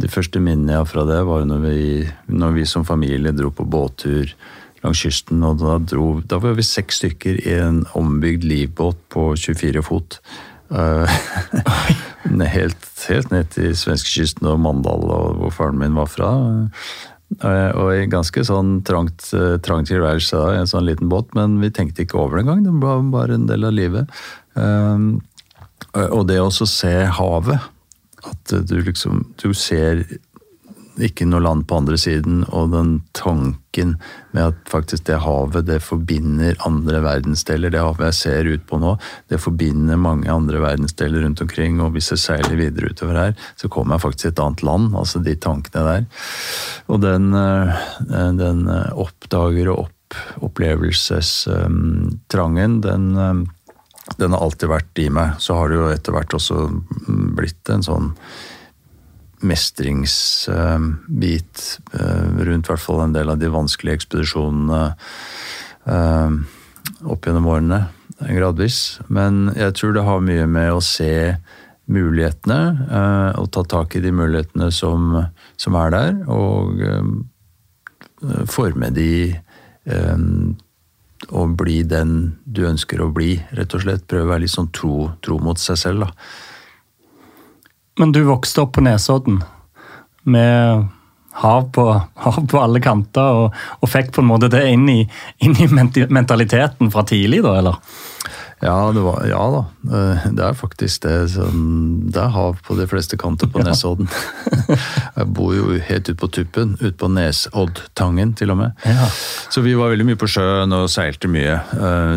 De 0.00 0.08
første 0.08 0.40
minnene 0.40 0.72
jeg 0.72 0.80
har 0.80 0.88
fra 0.88 1.04
det, 1.04 1.20
var 1.28 1.44
når 1.44 1.60
vi, 1.66 2.08
når 2.32 2.56
vi 2.56 2.64
som 2.64 2.86
familie 2.88 3.34
dro 3.36 3.50
på 3.52 3.66
båttur 3.68 4.32
langs 4.84 5.02
kysten. 5.04 5.42
og 5.44 5.58
Da, 5.60 5.78
dro, 5.78 6.20
da 6.24 6.38
var 6.40 6.56
vi 6.58 6.66
seks 6.66 7.02
stykker 7.02 7.42
i 7.44 7.56
en 7.60 7.82
ombygd 7.98 8.46
livbåt 8.48 9.02
på 9.12 9.34
24 9.36 9.82
fot. 9.84 10.20
helt, 12.56 12.86
helt 13.08 13.32
ned 13.34 13.50
til 13.56 13.74
svenskekysten 13.76 14.46
og 14.46 14.60
Mandal, 14.62 15.02
hvor 15.40 15.50
faren 15.54 15.80
min 15.80 15.98
var 15.98 16.08
fra. 16.10 16.30
Og 17.38 17.88
i 17.94 18.08
ganske 18.10 18.42
sånn 18.44 18.80
trangt, 18.82 19.28
trangt 19.62 19.86
tilværelse 19.90 20.38
i 20.50 20.58
en 20.58 20.70
sånn 20.70 20.88
liten 20.88 21.10
båt, 21.12 21.30
men 21.38 21.60
vi 21.62 21.70
tenkte 21.70 22.02
ikke 22.02 22.18
over 22.18 22.36
det 22.36 22.42
engang. 22.44 22.64
Det 22.66 22.74
var 22.82 23.04
bare 23.12 23.38
en 23.38 23.46
del 23.46 23.68
av 23.68 23.76
livet. 23.76 24.10
Og 25.94 26.24
det 26.26 26.40
å 26.42 26.50
se 26.50 26.92
havet 27.16 27.70
At 28.28 28.52
du 28.68 28.74
liksom 28.84 29.22
Du 29.40 29.54
ser 29.56 30.02
ikke 31.06 31.26
noe 31.28 31.42
land 31.44 31.62
på 31.68 31.76
andre 31.80 31.96
siden, 32.00 32.36
og 32.48 32.64
den 32.74 32.90
tanken 33.16 33.90
med 34.34 34.42
at 34.50 34.56
faktisk 34.70 35.02
det 35.08 35.24
havet 35.24 35.68
det 35.68 35.80
forbinder 35.84 36.52
andre 36.66 36.98
verdensdeler. 37.04 37.70
Det 37.72 37.82
havet 37.82 38.06
jeg 38.10 38.20
ser 38.20 38.42
ut 38.50 38.64
på 38.68 38.74
nå, 38.82 38.90
det 39.32 39.38
forbinder 39.42 39.96
mange 40.00 40.28
andre 40.32 40.58
verdensdeler 40.62 41.20
rundt 41.24 41.42
omkring. 41.44 41.74
Og 41.84 41.88
hvis 41.94 42.10
jeg 42.14 42.24
seiler 42.24 42.60
videre 42.60 42.88
utover 42.90 43.14
her, 43.18 43.32
så 43.60 43.66
kommer 43.72 43.92
jeg 43.96 44.04
faktisk 44.06 44.24
til 44.24 44.34
et 44.34 44.44
annet 44.46 44.62
land. 44.66 44.86
Altså 44.96 45.16
de 45.24 45.34
tankene 45.36 45.82
der. 45.86 46.02
Og 46.90 46.96
den, 47.04 47.24
den 48.40 48.58
oppdager 48.92 49.66
og 49.72 49.78
opp, 49.86 49.98
opplevelsestrangen, 50.50 52.72
den 52.82 53.04
den 54.18 54.32
har 54.34 54.42
alltid 54.42 54.66
vært 54.70 54.98
i 54.98 55.08
meg. 55.12 55.36
Så 55.38 55.54
har 55.54 55.68
det 55.70 55.76
jo 55.78 55.88
etter 55.92 56.12
hvert 56.16 56.34
også 56.34 56.70
blitt 57.36 57.68
en 57.70 57.82
sånn 57.86 58.14
mestringsbit 59.46 61.62
rundt 61.90 62.68
hvert 62.68 62.82
fall 62.82 63.00
en 63.04 63.16
del 63.16 63.28
av 63.32 63.38
de 63.40 63.48
vanskelige 63.52 63.96
ekspedisjonene 64.00 64.82
opp 67.10 67.26
gjennom 67.26 67.48
årene. 67.48 67.80
Gradvis. 68.20 69.00
Men 69.08 69.52
jeg 69.56 69.74
tror 69.78 69.92
det 69.96 70.04
har 70.04 70.20
mye 70.24 70.46
med 70.50 70.72
å 70.74 70.80
se 70.84 71.36
mulighetene 71.90 72.60
og 73.40 73.50
ta 73.54 73.62
tak 73.64 73.96
i 73.96 74.04
de 74.04 74.12
mulighetene 74.14 74.70
som, 74.74 75.00
som 75.56 75.74
er 75.80 75.88
der, 75.96 76.12
og 76.28 76.82
forme 78.52 78.90
de 78.92 79.34
og 81.30 81.56
bli 81.60 81.82
den 81.84 82.38
du 82.44 82.64
ønsker 82.68 83.00
å 83.02 83.10
bli, 83.12 83.34
rett 83.56 83.74
og 83.76 83.82
slett. 83.84 84.06
Prøve 84.08 84.24
å 84.24 84.30
være 84.32 84.44
litt 84.44 84.54
sånn 84.54 84.70
tro, 84.74 85.10
tro 85.24 85.38
mot 85.42 85.58
seg 85.60 85.78
selv, 85.80 86.06
da. 86.06 86.10
Men 88.00 88.14
du 88.16 88.22
vokste 88.24 88.64
opp 88.64 88.78
på 88.78 88.84
Nesodden 88.84 89.42
med 90.24 90.86
hav 91.40 91.66
på, 91.72 91.84
hav 92.24 92.46
på 92.48 92.60
alle 92.60 92.80
kanter, 92.80 93.42
og, 93.44 93.58
og, 93.80 93.90
fikk 93.90 94.14
på 94.16 94.24
en 94.24 94.30
måte 94.30 94.50
det 94.52 94.64
inn 94.72 94.88
i, 94.88 95.02
inn 95.44 95.56
i, 95.60 95.68
mentaliteten 95.68 96.92
fra 96.92 97.04
tidlig, 97.08 97.42
da, 97.44 97.58
eller? 97.60 97.80
Ja, 98.60 98.90
var, 98.92 99.22
ja 99.24 99.44
da. 99.54 99.60
Det 100.36 100.42
er 100.44 100.56
faktisk 100.56 101.06
det. 101.06 101.14
Sånn, 101.32 102.10
det 102.12 102.20
er 102.20 102.34
hav 102.34 102.58
på 102.66 102.76
de 102.76 102.84
fleste 102.88 103.16
kanter 103.20 103.48
på 103.48 103.62
Nesodden. 103.64 104.10
Jeg 105.16 105.28
bor 105.32 105.54
jo 105.56 105.78
helt 105.80 106.10
ute 106.10 106.18
på 106.20 106.28
tuppen, 106.28 106.74
ute 106.82 106.92
på 107.00 107.08
Nesoddtangen 107.08 108.34
til 108.36 108.52
og 108.52 108.60
med. 108.60 108.84
Ja. 108.84 109.08
Så 109.48 109.64
vi 109.64 109.72
var 109.80 109.94
veldig 109.94 110.10
mye 110.10 110.20
på 110.20 110.28
sjøen 110.28 110.76
og 110.76 110.90
seilte 110.92 111.32
mye. 111.32 111.56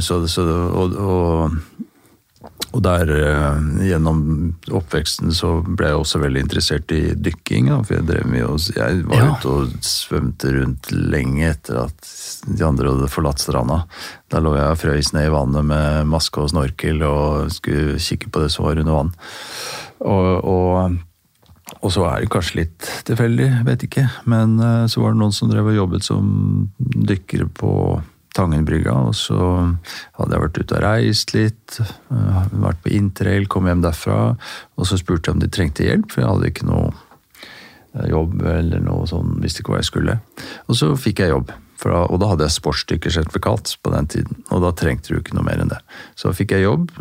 Så, 0.03 0.19
så, 0.31 0.43
og, 0.67 0.99
og 0.99 1.82
og 2.73 2.81
der 2.81 3.09
gjennom 3.85 4.21
oppveksten 4.73 5.29
så 5.35 5.59
ble 5.61 5.91
jeg 5.91 5.99
også 5.99 6.21
veldig 6.23 6.41
interessert 6.41 6.89
i 6.95 7.01
dykking. 7.13 7.69
For 7.85 7.99
jeg 7.99 8.07
drev 8.07 8.25
mye 8.31 8.47
og 8.49 8.65
Jeg 8.73 9.03
var 9.05 9.19
ja. 9.19 9.29
ute 9.29 9.51
og 9.51 9.75
svømte 9.85 10.53
rundt 10.55 10.89
lenge 10.95 11.51
etter 11.51 11.83
at 11.83 12.11
de 12.49 12.65
andre 12.65 12.95
hadde 12.95 13.11
forlatt 13.13 13.43
stranda. 13.43 13.83
Da 14.33 14.41
lå 14.41 14.55
jeg 14.57 14.73
og 14.73 14.81
frøys 14.81 15.13
ned 15.13 15.29
i 15.29 15.33
vannet 15.35 15.69
med 15.69 16.09
maske 16.09 16.41
og 16.41 16.49
snorkel 16.49 17.05
og 17.05 17.53
skulle 17.53 18.01
kikke 18.01 18.33
på 18.33 18.41
det 18.41 18.49
som 18.53 18.65
var 18.65 18.81
under 18.81 18.97
vann. 18.97 19.13
Og, 20.03 20.31
og, 20.41 20.97
og 21.77 21.93
så 21.93 22.07
er 22.09 22.23
det 22.23 22.31
kanskje 22.33 22.63
litt 22.63 22.89
tilfeldig, 23.05 23.51
vet 23.69 23.85
ikke. 23.85 24.07
Men 24.33 24.57
så 24.89 25.03
var 25.03 25.13
det 25.13 25.21
noen 25.21 25.35
som 25.35 25.53
drev 25.53 25.69
og 25.69 25.77
jobbet 25.77 26.09
som 26.09 26.33
dykkere 26.81 27.51
på 27.53 27.75
Tangenbrygga, 28.33 28.93
og 29.09 29.15
så 29.17 29.37
hadde 30.17 30.33
jeg 30.33 30.43
vært 30.43 30.59
ute 30.59 30.77
og 30.77 30.83
reist 30.83 31.33
litt. 31.35 31.79
Vært 32.09 32.81
på 32.83 32.93
interrail, 32.97 33.47
kom 33.51 33.69
hjem 33.69 33.83
derfra. 33.85 34.19
Og 34.77 34.89
så 34.89 34.97
spurte 34.97 35.29
jeg 35.29 35.37
om 35.37 35.43
de 35.43 35.51
trengte 35.53 35.85
hjelp, 35.85 36.09
for 36.11 36.23
jeg 36.23 36.31
hadde 36.31 36.49
ikke 36.49 36.69
noe 36.69 36.93
jobb 38.09 38.41
eller 38.41 38.81
noe 38.81 39.05
sånn, 39.09 39.37
visste 39.43 39.61
ikke 39.61 39.75
hva 39.75 39.83
jeg 39.83 39.91
skulle. 39.91 40.17
Og 40.65 40.79
så 40.79 40.89
fikk 40.97 41.21
jeg 41.23 41.33
jobb. 41.33 41.53
Da, 41.83 42.05
og 42.07 42.21
da 42.21 42.29
hadde 42.31 42.47
jeg 42.47 42.55
sportsdykkersertifikat 42.55 43.73
på 43.83 43.91
den 43.91 44.07
tiden, 44.07 44.43
og 44.55 44.63
da 44.63 44.71
trengte 44.77 45.11
du 45.11 45.19
ikke 45.19 45.35
noe 45.35 45.43
mer 45.43 45.59
enn 45.59 45.71
det. 45.73 45.81
Så 46.15 46.31
fikk 46.35 46.53
jeg 46.55 46.63
jobb 46.63 46.93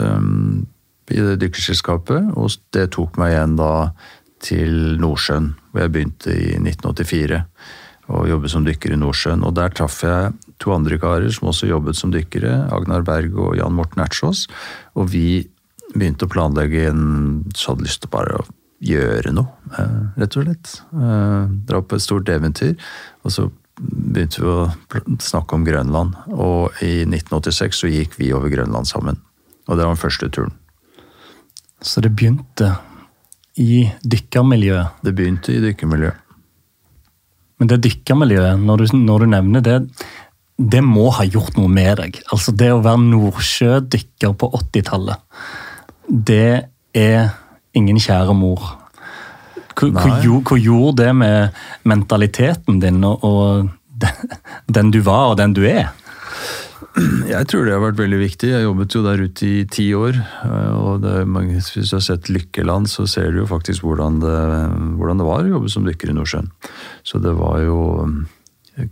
um, 0.00 0.64
i 1.06 1.20
det 1.20 1.36
dykkerselskapet, 1.44 2.32
og 2.34 2.56
det 2.74 2.88
tok 2.96 3.14
meg 3.20 3.34
igjen 3.34 3.54
da 3.60 3.70
til 4.44 4.98
Nordsjøen, 5.00 5.52
hvor 5.70 5.84
jeg 5.84 5.94
begynte 5.94 6.34
i 6.34 6.56
1984 6.58 7.40
og 8.12 8.26
jobbe 8.28 8.50
som 8.52 8.66
dykker 8.66 8.92
i 8.92 8.98
Nordsjøen. 9.00 9.44
Og 9.46 9.54
der 9.56 9.72
traff 9.72 10.02
jeg 10.04 10.34
to 10.62 10.74
andre 10.74 10.98
karer 11.00 11.32
som 11.34 11.50
også 11.50 11.68
jobbet 11.70 11.98
som 11.98 12.12
dykkere, 12.14 12.68
Agnar 12.74 13.04
Berg 13.06 13.36
og 13.40 13.56
Jan 13.58 13.74
Morten 13.76 14.04
Ertsås. 14.04 14.46
Og 14.98 15.10
vi 15.12 15.44
begynte 15.94 16.26
å 16.26 16.32
planlegge 16.32 16.88
en 16.90 17.02
Så 17.54 17.72
hadde 17.72 17.86
lyst 17.86 18.02
til 18.02 18.12
bare 18.12 18.40
å 18.40 18.46
gjøre 18.84 19.32
noe, 19.32 19.48
rett 20.18 20.36
og 20.36 20.44
slett. 20.44 20.72
Dra 21.68 21.80
på 21.80 21.96
et 21.96 22.04
stort 22.04 22.28
eventyr. 22.28 22.74
Og 23.24 23.32
så 23.32 23.46
begynte 23.80 24.42
vi 24.42 24.50
å 24.50 25.18
snakke 25.22 25.56
om 25.56 25.64
Grønland. 25.66 26.18
Og 26.34 26.82
i 26.84 27.04
1986 27.06 27.80
så 27.84 27.92
gikk 27.92 28.18
vi 28.18 28.32
over 28.36 28.52
Grønland 28.52 28.90
sammen. 28.90 29.22
Og 29.68 29.78
det 29.78 29.86
var 29.86 29.94
den 29.94 30.02
første 30.02 30.28
turen. 30.28 30.52
Så 31.84 32.02
det 32.04 32.12
begynte 32.16 32.74
i 33.60 33.86
dykkermiljøet? 34.02 35.00
Det 35.04 35.14
begynte 35.16 35.54
i 35.54 35.62
dykkermiljøet. 35.62 36.20
Men 37.60 37.70
det 37.70 37.84
dykkermiljøet, 37.86 38.60
når 38.60 38.82
du, 38.82 38.96
når 38.98 39.24
du 39.24 39.30
nevner 39.30 39.64
det, 39.64 39.76
det 40.56 40.82
må 40.86 41.08
ha 41.16 41.24
gjort 41.26 41.56
noe 41.58 41.70
med 41.70 41.98
deg. 41.98 42.20
Altså 42.32 42.54
Det 42.54 42.70
å 42.72 42.82
være 42.84 43.02
nordsjødykker 43.08 44.36
på 44.38 44.50
80-tallet, 44.60 45.42
det 46.08 46.68
er 46.94 47.34
ingen 47.74 47.98
kjære 47.98 48.36
mor. 48.38 48.62
Hva, 49.74 49.90
hva, 49.90 50.56
gjorde 50.60 51.02
det 51.02 51.10
med 51.18 51.56
mentaliteten 51.82 52.78
din 52.78 53.02
og, 53.02 53.24
og 53.26 53.68
den, 53.90 54.34
den 54.76 54.94
du 54.94 55.00
var 55.02 55.32
og 55.32 55.38
den 55.40 55.56
du 55.56 55.64
er? 55.66 55.90
Jeg 56.94 57.48
tror 57.50 57.64
det 57.66 57.72
har 57.74 57.82
vært 57.82 57.98
veldig 57.98 58.18
viktig. 58.20 58.52
Jeg 58.52 58.66
jobbet 58.68 58.94
jo 58.94 59.00
der 59.02 59.22
ute 59.26 59.46
i 59.48 59.64
ti 59.66 59.88
år. 59.98 60.18
og 60.78 61.02
det, 61.02 61.24
Hvis 61.26 61.90
du 61.90 61.96
har 61.96 62.04
sett 62.06 62.30
Lykkeland, 62.30 62.86
så 62.86 63.08
ser 63.10 63.32
du 63.32 63.40
jo 63.40 63.48
faktisk 63.50 63.82
hvordan 63.82 64.20
det, 64.22 64.36
hvordan 65.00 65.18
det 65.18 65.26
var 65.26 65.42
å 65.42 65.52
jobbe 65.56 65.72
som 65.72 65.88
dykker 65.88 66.12
i 66.12 66.14
Nordsjøen. 66.14 66.52
Så 67.02 67.18
det 67.18 67.34
var 67.34 67.58
jo 67.64 67.80
um, 68.06 68.14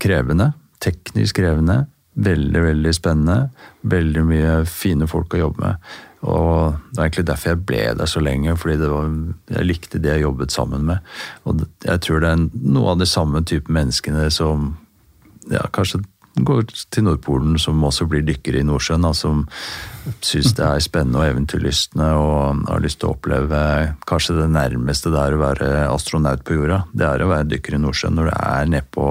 krevende. 0.02 0.50
Teknisk 0.82 1.38
krevende. 1.40 1.84
Veldig, 2.12 2.62
veldig 2.66 2.92
spennende. 2.94 3.50
Veldig 3.88 4.24
mye 4.28 4.56
fine 4.68 5.08
folk 5.08 5.34
å 5.36 5.44
jobbe 5.46 5.64
med. 5.64 5.92
Og 6.22 6.78
Det 6.92 6.98
er 7.00 7.06
egentlig 7.06 7.26
derfor 7.26 7.50
jeg 7.50 7.64
ble 7.66 7.82
der 7.98 8.10
så 8.10 8.20
lenge, 8.22 8.56
fordi 8.56 8.76
var, 8.86 9.10
jeg 9.56 9.66
likte 9.66 9.98
de 9.98 10.12
jeg 10.12 10.22
jobbet 10.26 10.54
sammen 10.54 10.84
med. 10.86 11.12
Og 11.44 11.64
jeg 11.82 12.04
tror 12.04 12.22
det 12.22 12.30
er 12.30 12.48
noe 12.52 12.94
av 12.94 13.00
de 13.00 13.08
samme 13.10 13.42
type 13.48 13.72
menneskene 13.72 14.28
som 14.30 14.76
ja, 15.50 15.64
kanskje 15.74 16.04
går 16.40 16.62
til 16.94 17.04
Nordpolen, 17.04 17.58
som 17.60 17.82
også 17.84 18.06
blir 18.08 18.22
dykkere 18.24 18.62
i 18.62 18.66
Nordsjøen. 18.66 19.04
som 19.14 19.46
syns 20.20 20.54
det 20.56 20.64
er 20.64 20.80
spennende 20.80 21.20
og 21.20 21.28
eventyrlystne 21.28 22.06
og 22.18 22.62
har 22.68 22.80
lyst 22.80 23.00
til 23.00 23.10
å 23.10 23.16
oppleve 23.16 23.58
kanskje 24.08 24.38
det 24.38 24.48
nærmeste 24.50 25.12
det 25.12 25.20
er 25.20 25.36
å 25.36 25.42
være 25.42 25.68
astronaut 25.90 26.44
på 26.44 26.56
jorda. 26.56 26.84
Det 26.92 27.06
er 27.06 27.22
å 27.22 27.28
være 27.28 27.50
dykker 27.50 27.76
i 27.76 27.82
Nordsjøen 27.82 28.16
når 28.16 28.30
det 28.30 28.38
er 28.38 28.72
nedpå 28.76 29.08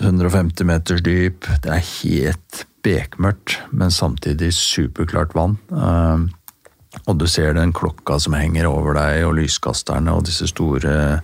150 0.00 0.64
meters 0.68 1.02
dyp. 1.04 1.48
Det 1.64 1.72
er 1.72 1.88
helt 2.02 2.64
bekmørkt, 2.82 3.58
men 3.70 3.92
samtidig 3.94 4.52
superklart 4.56 5.34
vann. 5.36 5.58
Eh, 5.70 6.26
og 7.08 7.16
du 7.18 7.26
ser 7.30 7.54
den 7.56 7.72
klokka 7.72 8.18
som 8.20 8.36
henger 8.36 8.68
over 8.68 8.96
deg, 8.98 9.22
og 9.26 9.38
lyskasterne 9.38 10.12
og 10.12 10.26
disse 10.28 10.48
store 10.50 11.22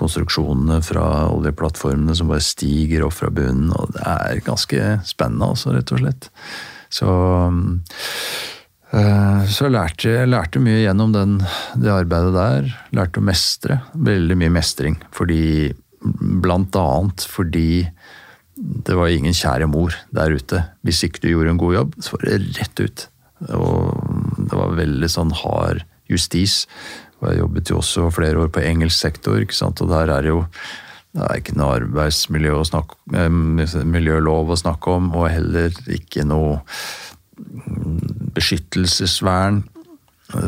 konstruksjonene 0.00 0.80
fra 0.84 1.28
oljeplattformene 1.28 2.14
som 2.16 2.30
bare 2.30 2.44
stiger 2.44 3.04
opp 3.04 3.18
fra 3.18 3.32
bunnen. 3.34 3.72
Og 3.76 3.92
det 3.96 4.04
er 4.06 4.44
ganske 4.46 4.94
spennende, 5.08 5.50
altså, 5.52 5.74
rett 5.76 5.92
og 5.92 6.00
slett. 6.00 6.30
Så, 6.90 7.10
eh, 8.96 9.44
så 9.50 9.66
jeg 9.66 9.76
lærte, 9.76 10.16
lærte 10.26 10.62
mye 10.62 10.80
gjennom 10.86 11.12
den, 11.14 11.36
det 11.76 11.92
arbeidet 11.92 12.34
der. 12.34 12.72
Lærte 12.96 13.20
å 13.20 13.28
mestre. 13.28 13.82
Veldig 13.94 14.40
mye 14.40 14.56
mestring. 14.56 14.98
Fordi 15.12 15.72
Blant 16.00 16.76
annet 16.80 17.24
fordi 17.28 17.84
det 18.60 18.96
var 18.96 19.08
ingen 19.08 19.36
kjære 19.36 19.68
mor 19.70 19.94
der 20.14 20.34
ute. 20.36 20.64
Hvis 20.84 21.04
ikke 21.06 21.22
du 21.22 21.30
gjorde 21.30 21.54
en 21.54 21.60
god 21.60 21.74
jobb, 21.76 21.94
så 22.04 22.16
var 22.16 22.26
det 22.26 22.58
rett 22.58 22.82
ut. 22.82 23.06
Og 23.56 24.44
det 24.50 24.58
var 24.58 24.76
veldig 24.76 25.10
sånn 25.10 25.32
hard 25.42 25.84
justis. 26.10 26.66
Og 27.20 27.30
jeg 27.30 27.40
jobbet 27.40 27.72
jo 27.72 27.80
også 27.80 28.06
flere 28.12 28.44
år 28.44 28.52
på 28.52 28.64
engelsk 28.64 29.00
sektor, 29.00 29.40
ikke 29.40 29.56
sant? 29.56 29.80
og 29.80 29.92
der 29.92 30.12
er 30.12 30.28
jo 30.28 30.44
det 31.10 31.24
er 31.26 31.40
ikke 31.40 31.56
noe 31.58 31.74
arbeidsmiljø 31.80 32.52
å 32.54 32.66
snakke, 32.68 33.24
miljølov 33.90 34.52
å 34.54 34.58
snakke 34.60 34.92
om, 34.94 35.08
og 35.18 35.26
heller 35.26 35.74
ikke 35.90 36.22
noe 36.22 36.60
beskyttelsesvern 38.36 39.64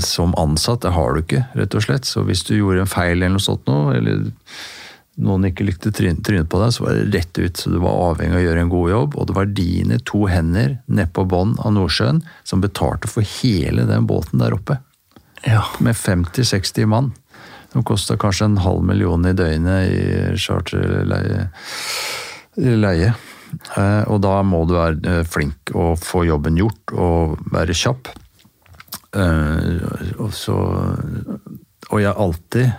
som 0.06 0.36
ansatt. 0.38 0.84
Det 0.84 0.92
har 0.94 1.16
du 1.16 1.24
ikke, 1.24 1.42
rett 1.58 1.74
og 1.74 1.82
slett. 1.82 2.06
Så 2.06 2.22
hvis 2.28 2.44
du 2.46 2.54
gjorde 2.54 2.84
en 2.84 2.92
feil 2.92 3.16
eller 3.16 3.34
noe 3.34 3.42
sånt 3.42 3.66
nå, 3.66 3.80
eller 3.96 4.28
noen 5.20 5.48
ikke 5.48 5.66
likte 5.66 5.92
trynet 5.92 6.48
på 6.48 6.60
deg, 6.62 6.72
så 6.72 6.86
var 6.86 6.96
det 6.96 7.10
rett 7.12 7.38
ut. 7.38 7.56
Så 7.58 7.72
du 7.72 7.78
var 7.82 8.12
avhengig 8.12 8.36
av 8.36 8.40
å 8.40 8.44
gjøre 8.46 8.62
en 8.64 8.72
god 8.72 8.92
jobb, 8.92 9.16
og 9.16 9.28
det 9.28 9.36
var 9.36 9.50
dine 9.56 9.98
to 10.08 10.24
hender 10.30 10.78
nedpå 10.86 11.26
bånn 11.28 11.56
av 11.60 11.74
Nordsjøen 11.76 12.22
som 12.48 12.62
betalte 12.64 13.10
for 13.10 13.26
hele 13.40 13.84
den 13.88 14.08
båten 14.08 14.40
der 14.42 14.56
oppe. 14.56 14.78
Ja. 15.44 15.66
Med 15.82 15.98
50-60 15.98 16.88
mann. 16.88 17.12
Som 17.72 17.84
kosta 17.88 18.18
kanskje 18.20 18.50
en 18.50 18.62
halv 18.62 18.84
million 18.84 19.24
i 19.26 19.34
døgnet 19.36 19.92
i 19.92 20.40
charterleie. 20.40 21.46
Leie. 22.56 23.12
Eh, 23.76 24.02
og 24.08 24.20
da 24.24 24.38
må 24.44 24.62
du 24.68 24.76
være 24.76 25.00
eh, 25.08 25.24
flink 25.28 25.72
og 25.76 26.00
få 26.00 26.24
jobben 26.28 26.56
gjort 26.60 26.94
og 26.96 27.38
være 27.52 27.76
kjapp. 27.76 28.12
Eh, 29.12 30.16
og 30.20 30.32
så 30.32 30.56
Og 31.92 32.00
jeg 32.00 32.16
alltid 32.16 32.70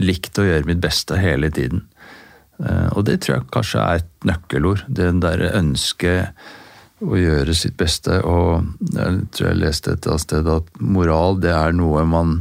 likt 0.00 0.38
å 0.40 0.44
gjøre 0.46 0.66
mitt 0.66 0.80
beste 0.82 1.18
hele 1.20 1.50
tiden. 1.52 1.84
Og 2.96 3.04
det 3.04 3.18
tror 3.22 3.36
jeg 3.36 3.50
kanskje 3.52 3.82
er 3.82 4.00
et 4.00 4.26
nøkkelord. 4.26 4.84
Det 4.88 5.10
derre 5.20 5.50
ønsket 5.58 6.32
å 7.02 7.18
gjøre 7.18 7.54
sitt 7.56 7.76
beste. 7.80 8.20
Og 8.24 8.64
jeg 8.94 9.26
tror 9.34 9.50
jeg 9.50 9.60
leste 9.60 9.96
et 9.96 10.08
sted 10.22 10.48
at 10.48 10.70
moral, 10.80 11.38
det 11.42 11.52
er 11.54 11.76
noe 11.76 12.04
man 12.08 12.40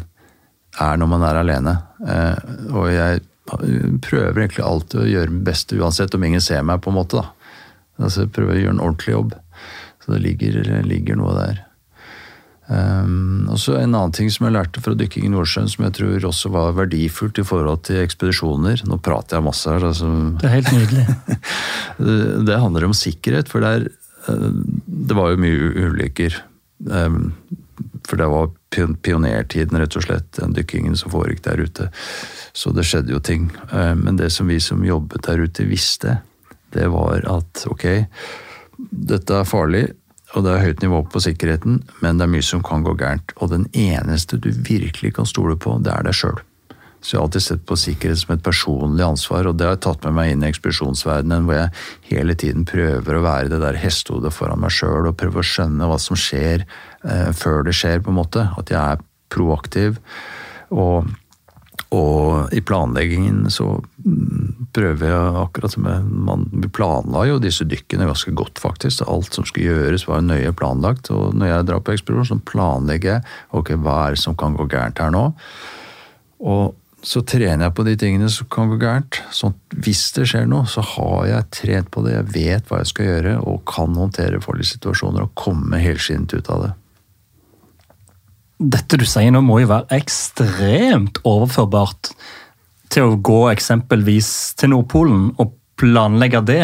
er 0.80 1.00
når 1.00 1.10
man 1.12 1.26
er 1.28 1.40
alene. 1.42 1.76
Eh, 2.08 2.52
og 2.72 2.88
jeg 2.94 3.22
prøver 4.06 4.46
egentlig 4.46 4.66
alltid 4.66 5.02
å 5.02 5.10
gjøre 5.10 5.36
mitt 5.36 5.48
beste, 5.50 5.80
uansett 5.80 6.16
om 6.16 6.24
ingen 6.24 6.44
ser 6.44 6.64
meg, 6.68 6.82
på 6.84 6.92
en 6.94 7.00
måte. 7.02 7.22
da. 7.22 7.58
Altså, 8.02 8.26
jeg 8.26 8.34
prøver 8.36 8.56
å 8.56 8.62
gjøre 8.62 8.76
en 8.78 8.86
ordentlig 8.86 9.16
jobb. 9.18 9.36
Så 10.02 10.14
det 10.16 10.22
ligger, 10.24 10.62
ligger 10.88 11.20
noe 11.20 11.36
der. 11.38 11.66
Um, 12.72 13.50
og 13.52 13.58
så 13.60 13.74
En 13.82 13.96
annen 13.98 14.14
ting 14.16 14.30
som 14.32 14.46
jeg 14.48 14.56
lærte 14.56 14.80
fra 14.80 14.94
dykking 14.96 15.26
i 15.28 15.32
Nordsjøen, 15.34 15.68
som 15.68 15.84
jeg 15.84 15.96
tror 15.98 16.28
også 16.30 16.52
var 16.54 16.78
verdifullt 16.78 17.42
i 17.42 17.44
forhold 17.44 17.82
til 17.90 18.00
ekspedisjoner 18.00 18.86
Nå 18.88 19.00
prater 19.04 19.40
jeg 19.40 19.48
masse 19.50 19.68
her. 19.68 19.84
Altså. 19.90 20.12
Det 20.40 20.48
er 20.48 20.56
helt 20.60 20.72
nydelig. 20.78 21.08
det, 22.48 22.62
handler 22.62 22.88
om 22.88 22.96
sikkerhet. 22.96 23.52
For 23.52 23.66
det 23.66 23.74
er 23.76 23.90
Eh, 24.28 24.50
det 24.86 25.14
var 25.14 25.32
jo 25.32 25.42
mye 25.42 25.72
ulykker. 25.86 26.38
Um, 26.90 27.34
for 28.08 28.18
det 28.18 28.28
var 28.32 28.50
pionertiden, 28.74 29.78
rett 29.78 29.96
og 29.98 30.06
slett, 30.06 30.30
den 30.38 30.56
dykkingen 30.58 30.98
som 30.98 31.14
foregikk 31.14 31.44
der 31.46 31.62
ute. 31.62 31.90
Så 32.58 32.74
det 32.76 32.88
skjedde 32.90 33.14
jo 33.14 33.22
ting. 33.24 33.50
Eh, 33.72 33.94
men 33.98 34.18
det 34.20 34.32
som 34.34 34.50
vi 34.50 34.60
som 34.64 34.86
jobbet 34.86 35.28
der 35.28 35.44
ute 35.46 35.68
visste, 35.70 36.20
det 36.74 36.88
var 36.94 37.26
at 37.30 37.66
ok, 37.70 37.86
dette 38.92 39.42
er 39.42 39.48
farlig, 39.48 39.86
og 40.32 40.46
det 40.46 40.54
er 40.54 40.64
høyt 40.64 40.84
nivå 40.84 41.02
på 41.12 41.22
sikkerheten, 41.24 41.82
men 42.00 42.20
det 42.20 42.26
er 42.26 42.32
mye 42.32 42.46
som 42.46 42.64
kan 42.64 42.86
gå 42.86 42.96
gærent. 43.00 43.34
Og 43.44 43.52
den 43.52 43.68
eneste 43.76 44.40
du 44.40 44.50
virkelig 44.52 45.16
kan 45.18 45.28
stole 45.28 45.58
på, 45.60 45.76
det 45.84 45.92
er 45.92 46.08
deg 46.08 46.16
sjøl. 46.16 46.40
Så 47.02 47.16
jeg 47.16 47.18
har 47.18 47.26
alltid 47.26 47.44
sett 47.44 47.64
på 47.66 47.76
sikkerhet 47.82 48.20
som 48.22 48.36
et 48.36 48.44
personlig 48.46 49.04
ansvar, 49.04 49.48
og 49.50 49.58
det 49.58 49.66
har 49.66 49.74
jeg 49.74 49.84
tatt 49.88 50.04
med 50.06 50.16
meg 50.20 50.32
inn 50.32 50.44
i 50.46 50.50
ekspedisjonsverdenen, 50.52 51.48
hvor 51.48 51.58
jeg 51.58 51.72
hele 52.12 52.36
tiden 52.38 52.68
prøver 52.70 53.18
å 53.18 53.24
være 53.26 53.50
det 53.50 53.62
der 53.64 53.80
hestehodet 53.82 54.34
foran 54.36 54.62
meg 54.62 54.76
sjøl 54.76 55.10
og 55.10 55.18
prøve 55.18 55.42
å 55.42 55.48
skjønne 55.52 55.90
hva 55.90 55.98
som 56.02 56.20
skjer 56.20 56.62
eh, 56.62 57.32
før 57.34 57.66
det 57.66 57.74
skjer, 57.80 58.04
på 58.06 58.14
en 58.14 58.20
måte. 58.22 58.46
At 58.54 58.70
jeg 58.70 58.78
er 58.78 59.02
proaktiv. 59.34 59.98
Og, 60.70 61.10
og 61.98 62.54
i 62.54 62.62
planleggingen 62.62 63.50
så 63.52 63.74
prøver 64.76 65.10
jeg 65.10 65.38
akkurat 65.42 65.74
som 65.76 65.88
jeg, 65.90 66.04
man, 66.28 66.46
planla 66.74 67.26
jo 67.30 67.40
disse 67.44 67.66
dykkene 67.68 68.08
ganske 68.10 68.34
godt, 68.38 68.62
faktisk. 68.62 69.04
Alt 69.10 69.38
som 69.38 69.48
skulle 69.48 69.72
gjøres, 69.72 70.08
var 70.10 70.24
nøye 70.26 70.54
planlagt. 70.58 71.12
Og 71.14 71.36
når 71.38 71.52
jeg 71.52 71.70
drar 71.70 71.82
på 71.86 71.96
ekspedisjon, 71.96 72.42
så 72.42 72.52
planlegger 72.52 73.18
jeg 73.18 73.26
ok, 73.58 73.74
hva 73.82 73.98
er 74.06 74.16
det 74.16 74.24
som 74.24 74.38
kan 74.40 74.56
gå 74.58 74.68
gærent 74.72 75.02
her 75.04 75.14
nå. 75.14 75.26
Og 76.42 76.78
så 77.02 77.24
trener 77.26 77.66
jeg 77.66 77.76
på 77.78 77.86
de 77.86 77.96
tingene 77.98 78.28
som 78.30 78.50
kan 78.54 78.70
gå 78.70 78.78
gærent. 78.82 79.22
At 79.48 79.80
hvis 79.86 80.04
det 80.18 80.28
skjer 80.30 80.46
noe, 80.50 80.70
så 80.70 80.84
har 80.86 81.26
jeg 81.30 81.50
trent 81.58 81.90
på 81.94 82.06
det, 82.06 82.14
jeg 82.18 82.30
vet 82.36 82.70
hva 82.70 82.84
jeg 82.84 82.92
skal 82.92 83.10
gjøre, 83.10 83.40
og 83.42 83.64
kan 83.70 83.98
håndtere 83.98 84.42
farlige 84.44 84.76
situasjoner 84.76 85.26
og 85.26 85.34
komme 85.40 85.82
helskinnet 85.82 86.38
ut 86.38 86.54
av 86.54 86.68
det. 86.68 86.72
Dette 88.62 89.00
du 89.02 89.08
sier 89.10 89.34
nå, 89.34 89.42
må 89.42 89.64
jo 89.64 89.72
være 89.72 89.98
ekstremt 89.98 91.18
overførbart 91.26 92.12
til 92.92 93.08
å 93.08 93.20
gå 93.24 93.42
eksempelvis 93.52 94.32
til 94.60 94.74
Nordpolen 94.74 95.30
og 95.42 95.56
planlegge 95.82 96.44
det 96.46 96.64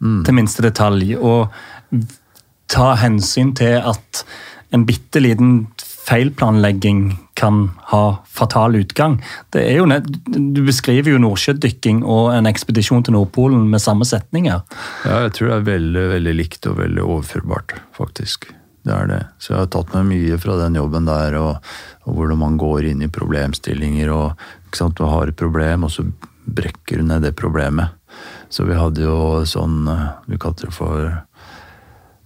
mm. 0.00 0.22
til 0.26 0.36
minste 0.36 0.64
detalj. 0.66 1.14
Og 1.16 1.50
ta 2.70 2.92
hensyn 3.00 3.54
til 3.58 3.80
at 3.80 4.24
en 4.74 4.86
bitte 4.86 5.22
liten 5.22 5.64
feilplanlegging 6.10 7.18
kan 7.38 7.70
ha 7.90 8.04
fatal 8.28 8.76
utgang. 8.76 9.18
Det 9.54 9.62
er 9.64 9.78
jo 9.80 9.88
nett, 9.88 10.06
du 10.26 10.62
beskriver 10.66 11.14
jo 11.14 11.20
nordsjødykking 11.22 12.02
og 12.04 12.32
en 12.34 12.48
ekspedisjon 12.50 13.06
til 13.06 13.16
Nordpolen 13.16 13.68
med 13.70 13.82
samme 13.82 14.06
setninger. 14.08 14.62
Ja, 15.06 15.20
jeg 15.26 15.36
tror 15.36 15.52
det 15.52 15.58
er 15.58 15.68
veldig, 15.70 16.06
veldig 16.14 16.34
likt 16.36 16.68
og 16.70 16.80
veldig 16.82 17.04
overførbart, 17.06 17.78
faktisk. 17.96 18.50
Det 18.84 18.92
er 18.96 19.08
det. 19.10 19.20
Så 19.38 19.52
jeg 19.52 19.60
har 19.60 19.72
tatt 19.72 19.92
med 19.96 20.08
mye 20.08 20.38
fra 20.40 20.56
den 20.62 20.78
jobben 20.80 21.08
der, 21.08 21.36
og, 21.40 21.72
og 22.08 22.16
hvordan 22.16 22.40
man 22.40 22.60
går 22.60 22.90
inn 22.92 23.04
i 23.04 23.12
problemstillinger. 23.12 24.12
og 24.14 24.46
Du 24.70 25.04
har 25.04 25.28
et 25.28 25.36
problem, 25.36 25.84
og 25.84 25.90
så 25.90 26.04
brekker 26.46 27.00
du 27.00 27.06
ned 27.06 27.22
det 27.22 27.36
problemet. 27.36 27.96
Så 28.50 28.66
vi 28.66 28.74
hadde 28.74 29.04
jo 29.04 29.44
sånn 29.46 29.84
Vi 30.26 30.38
kalte 30.38 30.66
det 30.66 30.74
for 30.74 31.22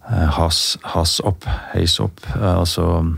has, 0.08 0.76
has 0.82 1.20
up, 1.24 1.44
haze 1.72 2.02
up. 2.02 2.20
Altså 2.40 3.16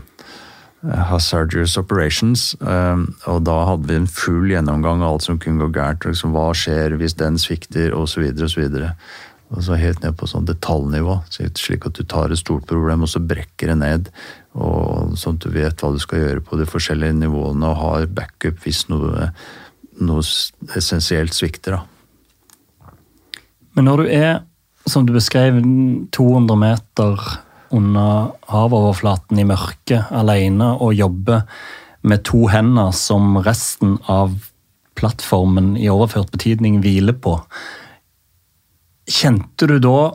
hazardous 0.83 1.77
operations. 1.77 2.53
Og 2.61 3.39
da 3.45 3.57
hadde 3.71 3.89
vi 3.89 3.97
en 3.99 4.09
full 4.09 4.51
gjennomgang 4.51 5.01
av 5.03 5.17
alt 5.17 5.27
som 5.27 5.39
kunne 5.41 5.61
gå 5.63 5.71
gærent. 5.75 6.05
Liksom, 6.07 6.35
hva 6.35 6.51
skjer 6.55 6.97
hvis 6.99 7.17
den 7.19 7.39
svikter, 7.41 7.95
osv. 7.97 8.29
osv. 8.43 8.79
Og 9.47 9.63
så 9.63 9.79
helt 9.79 10.03
ned 10.03 10.17
på 10.19 10.27
sånn 10.27 10.47
detaljnivå, 10.47 11.21
slik 11.31 11.87
at 11.87 11.95
du 11.95 12.03
tar 12.03 12.33
et 12.33 12.41
stort 12.41 12.67
problem 12.67 13.05
og 13.05 13.11
så 13.11 13.21
brekker 13.23 13.71
det 13.71 13.77
ned. 13.79 14.09
Og 14.57 15.13
sånn 15.19 15.37
at 15.37 15.45
du 15.45 15.53
vet 15.53 15.83
hva 15.83 15.91
du 15.93 15.99
skal 16.01 16.23
gjøre 16.23 16.43
på 16.45 16.57
de 16.59 16.65
forskjellige 16.69 17.19
nivåene 17.19 17.69
og 17.69 17.81
har 17.81 18.07
backup 18.09 18.59
hvis 18.63 18.85
noe, 18.91 19.29
noe 20.01 20.23
essensielt 20.77 21.37
svikter. 21.37 21.77
da. 21.77 22.91
Men 23.77 23.89
når 23.89 24.03
du 24.03 24.13
er, 24.17 24.31
som 24.89 25.05
du 25.05 25.13
beskrev, 25.13 25.59
200 26.15 26.57
meter 26.57 27.25
under 27.75 28.31
havoverflaten 28.49 29.39
i 29.41 29.45
mørket 29.45 30.09
alene 30.15 30.71
og 30.81 30.95
jobber 30.97 31.43
med 32.07 32.23
to 32.25 32.47
hender 32.49 32.93
som 32.95 33.35
resten 33.45 33.97
av 34.09 34.33
plattformen 34.97 35.75
i 35.77 35.89
overført 35.93 36.31
betydning 36.33 36.79
hviler 36.81 37.17
på, 37.21 37.37
Kjente 39.07 39.69
du 39.69 39.77
da 39.79 40.11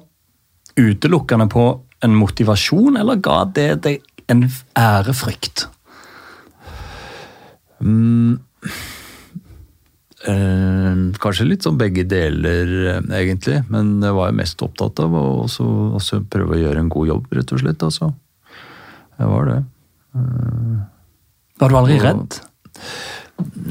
utelukkende 0.77 1.47
på 1.49 1.63
en 2.05 2.17
motivasjon, 2.19 2.99
eller 3.01 3.21
ga 3.25 3.39
det 3.49 3.69
deg 3.87 4.03
en 4.31 4.45
ærefrykt? 4.79 5.67
Mm. 7.83 8.39
Eh, 10.23 11.01
kanskje 11.23 11.49
litt 11.49 11.67
sånn 11.67 11.81
begge 11.81 12.05
deler, 12.07 12.71
eh, 12.93 13.01
egentlig. 13.23 13.63
Men 13.73 13.97
jeg 14.03 14.15
var 14.15 14.37
mest 14.39 14.63
opptatt 14.63 15.03
av 15.03 15.17
å 15.19 15.25
også, 15.43 15.67
også 15.99 16.23
prøve 16.31 16.57
å 16.57 16.63
gjøre 16.63 16.85
en 16.85 16.93
god 16.93 17.11
jobb, 17.11 17.27
rett 17.33 17.53
og 17.53 17.63
slett. 17.65 17.83
Altså. 17.83 18.13
Jeg 19.19 19.33
var 19.35 19.51
det. 19.51 19.59
Eh, 20.15 20.79
var 21.59 21.69
du 21.69 21.77
aldri 21.81 21.99
redd? 22.03 22.41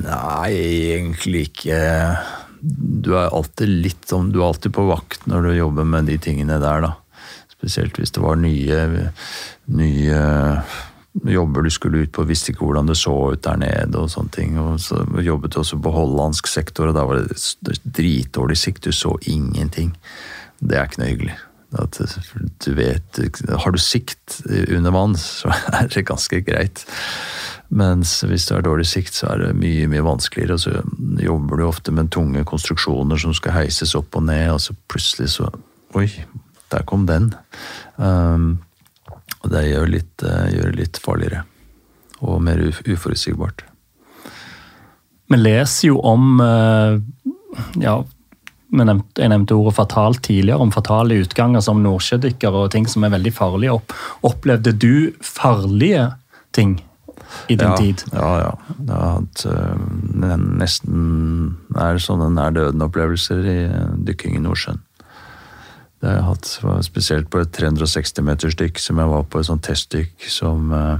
Nei, 0.01 0.51
egentlig 0.97 1.47
ikke 1.51 1.79
du 2.61 3.15
er 3.17 3.33
alltid 3.33 3.69
litt 3.85 4.09
sånn, 4.09 4.29
du 4.33 4.41
er 4.41 4.51
alltid 4.51 4.73
på 4.75 4.85
vakt 4.85 5.25
når 5.29 5.47
du 5.47 5.53
jobber 5.55 5.87
med 5.87 6.09
de 6.11 6.17
tingene 6.21 6.59
der, 6.61 6.85
da. 6.85 6.91
Spesielt 7.51 7.97
hvis 7.97 8.13
det 8.13 8.21
var 8.23 8.37
nye, 8.41 9.11
nye 9.75 10.61
jobber 11.27 11.61
du 11.61 11.69
skulle 11.69 12.05
ut 12.05 12.11
på, 12.15 12.23
visste 12.23 12.53
ikke 12.53 12.65
hvordan 12.65 12.87
det 12.87 12.95
så 12.99 13.13
ut 13.33 13.43
der 13.43 13.59
nede 13.59 13.99
og 13.99 14.11
sånne 14.13 14.35
ting. 14.35 14.57
Og 14.61 14.79
så 14.83 15.03
jobbet 15.23 15.57
også 15.59 15.79
på 15.83 15.93
hollandsk 15.95 16.47
sektor, 16.47 16.91
og 16.91 16.97
da 16.97 17.05
var 17.07 17.23
det 17.23 17.79
dritdårlig 17.83 18.57
sikt. 18.59 18.85
Du 18.87 18.95
så 18.95 19.17
ingenting. 19.27 19.91
Det 20.59 20.77
er 20.77 20.87
ikke 20.87 21.03
noe 21.03 21.11
hyggelig. 21.11 21.37
At 21.79 21.95
du 22.65 22.73
vet 22.75 23.19
Har 23.47 23.71
du 23.71 23.77
sikt 23.79 24.41
under 24.45 24.91
vann, 24.91 25.15
så 25.19 25.51
er 25.71 25.91
det 25.91 26.07
ganske 26.07 26.41
greit. 26.47 26.85
Mens 27.71 28.17
hvis 28.27 28.49
du 28.49 28.55
har 28.57 28.65
dårlig 28.65 28.89
sikt, 28.89 29.15
så 29.15 29.29
er 29.31 29.45
det 29.45 29.59
mye 29.59 29.87
mye 29.91 30.03
vanskeligere. 30.03 30.57
og 30.57 30.63
Så 30.63 31.23
jobber 31.23 31.57
du 31.57 31.67
ofte 31.67 31.91
med 31.95 32.11
tunge 32.11 32.43
konstruksjoner 32.47 33.19
som 33.19 33.35
skal 33.35 33.55
heises 33.61 33.95
opp 33.95 34.15
og 34.19 34.27
ned, 34.27 34.49
og 34.51 34.63
så 34.63 34.75
plutselig 34.91 35.35
så 35.37 35.51
Oi, 35.91 36.07
der 36.71 36.85
kom 36.87 37.01
den. 37.03 37.33
Um, 37.99 38.61
og 39.41 39.51
det 39.53 39.65
gjør, 39.67 39.89
litt, 39.89 40.23
gjør 40.23 40.71
det 40.71 40.77
litt 40.77 41.01
farligere. 41.01 41.43
Og 42.21 42.41
mer 42.45 42.61
uforutsigbart. 42.61 43.65
Vi 45.31 45.39
leser 45.39 45.87
jo 45.87 46.01
om 46.05 46.41
uh, 46.43 46.99
ja, 47.81 47.95
jeg 48.71 49.29
nevnte 49.31 49.57
ordet 49.57 49.75
fatalt 49.79 50.21
tidligere, 50.27 50.61
om 50.63 50.71
fatale 50.71 51.17
utganger 51.23 51.63
som 51.63 51.81
nordsjødykkere 51.83 52.65
og 52.65 52.71
ting 52.75 52.87
som 52.87 53.03
er 53.07 53.13
veldig 53.15 53.33
farlige. 53.35 53.79
Opplevde 54.27 54.75
du 54.75 55.11
farlige 55.25 56.09
ting 56.55 56.77
i 57.47 57.55
din 57.55 57.67
ja, 57.67 57.75
tid? 57.79 58.03
Ja, 58.11 58.31
ja. 58.43 58.53
Jeg 58.75 58.91
har 58.91 59.17
hatt 59.17 59.45
uh, 59.47 60.45
nesten 60.61 61.01
er 61.79 61.99
sånne 62.03 62.29
nær 62.35 62.55
døden-opplevelser 62.55 63.47
i 63.47 63.59
dykking 64.07 64.37
i 64.37 64.43
Nordsjøen. 64.43 64.83
Det 66.01 66.09
har 66.09 66.17
jeg 66.17 66.27
hatt 66.31 66.47
spesielt 66.87 67.29
på 67.29 67.43
et 67.43 67.51
360 67.53 68.25
meters 68.25 68.57
dykk 68.57 68.81
som 68.81 68.97
jeg 68.97 69.11
var 69.11 69.27
på 69.29 69.41
et 69.41 69.47
sånt 69.47 69.63
testdykk 69.67 70.25
som 70.33 70.73
uh, 70.73 70.97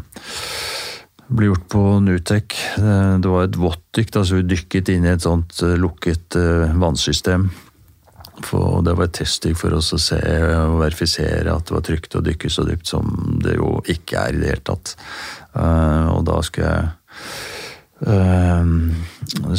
ble 1.32 1.50
gjort 1.50 1.66
på 1.74 1.82
Nutek. 2.06 2.58
Det 2.78 3.32
var 3.32 3.48
et 3.48 3.58
våttdykk, 3.58 4.14
så 4.14 4.38
vi 4.38 4.46
dykket 4.52 4.92
inn 4.94 5.08
i 5.08 5.14
et 5.14 5.26
sånt 5.26 5.64
lukket 5.80 6.36
vannsystem. 6.78 7.48
For 8.46 8.82
det 8.86 8.96
var 8.98 9.08
et 9.08 9.18
testdykk 9.20 9.58
for 9.60 9.76
oss 9.78 9.92
å 9.96 10.00
se 10.02 10.20
og 10.56 10.80
verifisere 10.82 11.54
at 11.54 11.68
det 11.68 11.76
var 11.76 11.86
trygt 11.86 12.18
å 12.18 12.24
dykke 12.26 12.52
så 12.52 12.66
dypt 12.68 12.90
som 12.90 13.40
det 13.44 13.58
jo 13.58 13.78
ikke 13.92 14.26
er 14.26 14.36
i 14.36 14.42
det 14.42 14.52
hele 14.54 14.66
tatt. 14.72 14.96
Uh, 15.56 16.12
og 16.16 16.26
da 16.30 16.40
skulle 16.46 16.72
jeg 16.72 16.92
uh, 18.08 18.64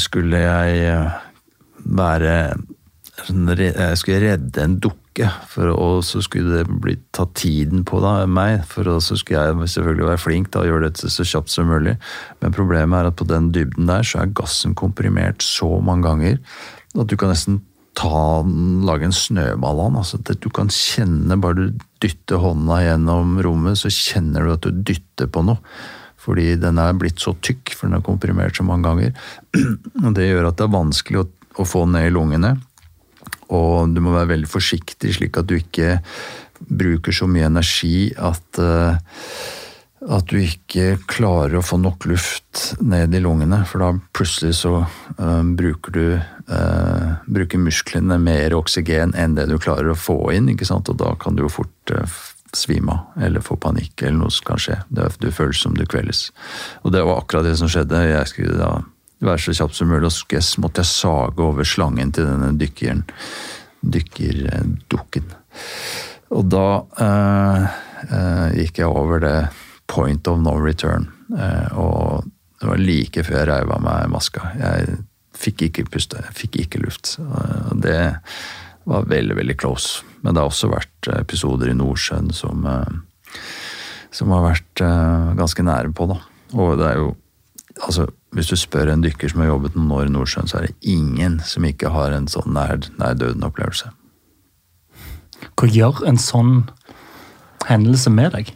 Skulle 0.00 0.38
jeg 0.40 0.94
være 1.82 2.32
Jeg 3.28 3.98
skulle 4.00 4.20
redde 4.22 4.62
en 4.64 4.78
dukke, 4.82 5.28
for, 5.50 5.70
og 5.76 6.04
så 6.06 6.22
skulle 6.24 6.62
det 6.62 6.80
bli 6.82 6.96
ta 7.14 7.26
tiden 7.38 7.84
på 7.86 8.00
da, 8.02 8.26
meg. 8.26 8.62
For 8.68 8.88
så 9.04 9.18
skulle 9.20 9.42
jeg 9.42 9.72
selvfølgelig 9.76 10.08
være 10.08 10.22
flink 10.22 10.52
da, 10.52 10.62
og 10.62 10.70
gjøre 10.70 10.88
dette 10.88 11.10
så 11.12 11.26
kjapt 11.26 11.52
som 11.52 11.70
mulig. 11.70 11.96
Men 12.42 12.56
problemet 12.56 12.98
er 12.98 13.10
at 13.10 13.18
på 13.20 13.28
den 13.28 13.50
dybden 13.54 13.90
der 13.90 14.06
så 14.06 14.22
er 14.22 14.32
gassen 14.34 14.74
komprimert 14.78 15.44
så 15.44 15.68
mange 15.84 16.08
ganger 16.08 16.40
at 16.92 17.08
du 17.08 17.16
kan 17.16 17.30
nesten 17.32 17.62
ta, 17.96 18.42
lage 18.84 19.08
en 19.08 19.16
snøball 19.16 19.80
av. 19.86 19.98
Altså, 20.02 20.20
du 20.20 20.48
kan 20.52 20.70
kjenne, 20.72 21.38
bare 21.40 21.58
du 21.58 21.82
dytter 22.02 22.40
hånda 22.42 22.82
gjennom 22.82 23.38
rommet, 23.44 23.80
så 23.80 23.92
kjenner 23.92 24.46
du 24.46 24.54
at 24.56 24.66
du 24.66 24.84
dytter 24.92 25.30
på 25.32 25.44
noe. 25.46 25.60
Fordi 26.22 26.52
den 26.60 26.78
er 26.78 26.94
blitt 26.94 27.22
så 27.22 27.34
tykk, 27.42 27.72
for 27.74 27.88
den 27.88 27.98
er 27.98 28.04
komprimert 28.06 28.56
så 28.56 28.66
mange 28.66 28.86
ganger. 28.86 29.16
Og 30.04 30.12
Det 30.14 30.28
gjør 30.28 30.52
at 30.52 30.60
det 30.60 30.68
er 30.68 30.76
vanskelig 30.76 31.22
å, 31.24 31.26
å 31.58 31.66
få 31.66 31.86
ned 31.90 32.10
i 32.10 32.14
lungene. 32.14 32.54
Og 33.52 33.92
du 33.94 34.02
må 34.04 34.14
være 34.16 34.34
veldig 34.34 34.50
forsiktig, 34.50 35.16
slik 35.18 35.40
at 35.40 35.50
du 35.50 35.58
ikke 35.58 35.98
bruker 36.62 37.14
så 37.14 37.26
mye 37.30 37.48
energi 37.50 38.12
at 38.16 38.62
uh, 38.62 38.94
at 40.10 40.26
du 40.32 40.38
ikke 40.40 40.96
klarer 41.10 41.58
å 41.58 41.64
få 41.64 41.78
nok 41.78 42.06
luft 42.10 42.72
ned 42.82 43.14
i 43.14 43.20
lungene, 43.22 43.60
for 43.68 43.84
da 43.84 43.90
plutselig 44.16 44.56
så 44.58 44.80
uh, 44.82 45.42
bruker 45.46 45.94
du 45.94 46.06
uh, 46.18 47.12
bruker 47.30 47.62
musklene 47.62 48.18
mer 48.18 48.56
oksygen 48.56 49.14
enn 49.18 49.36
det 49.38 49.46
du 49.50 49.58
klarer 49.62 49.92
å 49.92 49.98
få 49.98 50.18
inn, 50.34 50.50
ikke 50.52 50.66
sant? 50.68 50.90
og 50.90 50.98
da 51.02 51.14
kan 51.22 51.38
du 51.38 51.44
jo 51.44 51.52
fort 51.52 51.94
uh, 51.94 52.18
svime 52.52 52.98
eller 53.22 53.44
få 53.44 53.56
panikk 53.60 54.02
eller 54.02 54.24
noe 54.24 54.34
som 54.34 54.50
kan 54.50 54.60
skje. 54.60 54.80
Det, 54.90 55.06
du 55.22 55.30
føles 55.32 55.62
som 55.62 55.76
du 55.76 55.86
kveles. 55.88 56.26
Og 56.82 56.92
det 56.92 57.04
var 57.06 57.22
akkurat 57.22 57.46
det 57.46 57.54
som 57.60 57.70
skjedde. 57.70 58.02
Jeg 58.10 58.28
skulle 58.28 58.58
da 58.58 58.74
være 59.28 59.44
så 59.46 59.56
kjapt 59.60 59.78
som 59.78 59.90
mulig, 59.92 60.08
og 60.08 60.14
så 60.42 60.62
måtte 60.62 60.82
jeg 60.82 60.90
sage 60.90 61.42
over 61.44 61.68
slangen 61.68 62.12
til 62.14 62.28
denne 62.28 62.52
dykkeren, 62.58 63.04
dykkerdukken. 63.82 65.32
Og 66.32 66.46
da 66.48 66.66
gikk 68.56 68.80
jeg 68.80 68.88
over 68.88 69.20
det 69.22 69.36
point 69.92 70.28
of 70.28 70.40
no 70.40 70.56
return. 70.56 71.10
Eh, 71.38 71.78
og 71.78 72.24
det 72.60 72.68
var 72.68 72.80
like 72.80 73.24
før 73.26 73.38
jeg 73.40 73.50
reiv 73.50 73.72
av 73.74 73.84
meg 73.84 74.10
maska. 74.12 74.52
Jeg 74.58 74.98
fikk 75.42 75.66
ikke 75.68 75.88
puste, 75.90 76.20
jeg 76.22 76.38
fikk 76.38 76.60
ikke 76.64 76.82
luft. 76.84 77.16
Og 77.20 77.82
det 77.82 78.00
var 78.88 79.08
veldig, 79.10 79.36
veldig 79.38 79.58
close. 79.60 80.06
Men 80.22 80.34
det 80.34 80.42
har 80.42 80.52
også 80.52 80.70
vært 80.72 81.10
episoder 81.16 81.72
i 81.72 81.76
Nordsjøen 81.78 82.30
som, 82.34 82.66
eh, 82.66 83.40
som 84.14 84.32
har 84.34 84.46
vært 84.52 84.84
eh, 84.84 85.32
ganske 85.38 85.66
nære 85.66 85.92
på, 85.96 86.08
da. 86.12 86.20
Og 86.52 86.76
det 86.80 86.88
er 86.88 87.00
jo 87.00 87.12
Altså, 87.80 88.06
hvis 88.36 88.50
du 88.52 88.56
spør 88.60 88.92
en 88.92 89.04
dykker 89.04 89.32
som 89.32 89.40
har 89.40 89.52
jobbet 89.52 89.76
noen 89.78 89.94
år 89.96 90.10
i 90.10 90.12
Nordsjøen, 90.12 90.50
så 90.50 90.58
er 90.58 90.68
det 90.68 90.92
ingen 90.92 91.40
som 91.46 91.64
ikke 91.64 91.92
har 91.94 92.12
en 92.12 92.28
sånn 92.30 92.52
nær, 92.52 92.84
nær 93.00 93.16
døden-opplevelse. 93.20 93.92
Hva 95.56 95.68
gjør 95.72 96.04
en 96.08 96.20
sånn 96.20 96.54
hendelse 97.68 98.12
med 98.12 98.36
deg? 98.36 98.54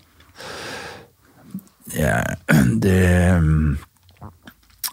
Ja, 1.97 2.23
det 2.85 3.01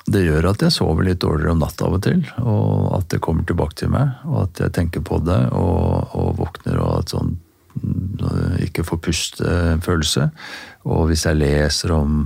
det 0.03 0.25
gjør 0.25 0.49
at 0.49 0.63
jeg 0.65 0.75
sover 0.75 1.05
litt 1.07 1.21
dårligere 1.23 1.53
om 1.55 1.61
natta 1.63 1.87
av 1.87 1.95
og 1.95 2.03
til. 2.03 2.23
Og 2.43 2.91
at 2.97 3.07
det 3.13 3.21
kommer 3.23 3.45
tilbake 3.47 3.77
til 3.79 3.93
meg, 3.93 4.17
og 4.27 4.41
at 4.45 4.59
jeg 4.65 4.75
tenker 4.75 5.03
på 5.05 5.19
det 5.23 5.39
og, 5.55 6.11
og 6.19 6.33
våkner 6.41 6.81
og 6.83 6.97
at 6.99 7.13
sånn 7.15 7.37
ikke 8.63 8.83
får 8.85 8.99
pustefølelse. 9.07 10.27
Og 10.91 11.07
hvis 11.09 11.23
jeg 11.25 11.39
leser 11.39 11.95
om 11.95 12.25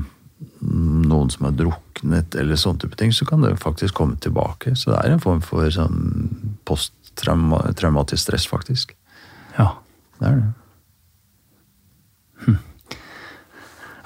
noen 0.62 1.30
som 1.34 1.48
har 1.48 1.56
druknet 1.58 2.36
eller 2.40 2.60
sånne 2.60 2.84
type 2.84 2.98
ting, 3.00 3.14
så 3.14 3.28
kan 3.28 3.44
det 3.44 3.56
faktisk 3.62 3.98
komme 3.98 4.18
tilbake. 4.22 4.76
Så 4.76 4.92
det 4.92 5.02
er 5.02 5.16
en 5.16 5.24
form 5.24 5.42
for 5.46 5.70
sånn 5.74 6.30
posttraumatisk 6.68 8.24
stress, 8.24 8.48
faktisk. 8.50 8.96
Ja. 9.58 9.76
Det 10.18 10.30
er 10.30 10.40
det. 10.40 10.52
Hm. 12.46 12.60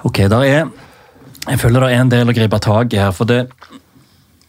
Ok, 0.08 0.24
der 0.28 0.42
er 0.42 0.70
Jeg 1.48 1.58
føler 1.58 1.80
det 1.80 1.92
er 1.92 2.00
en 2.00 2.10
del 2.10 2.28
å 2.30 2.34
gripe 2.36 2.58
tak 2.62 2.92
i 2.94 3.00
her. 3.00 3.10
For 3.16 3.26
det 3.26 3.48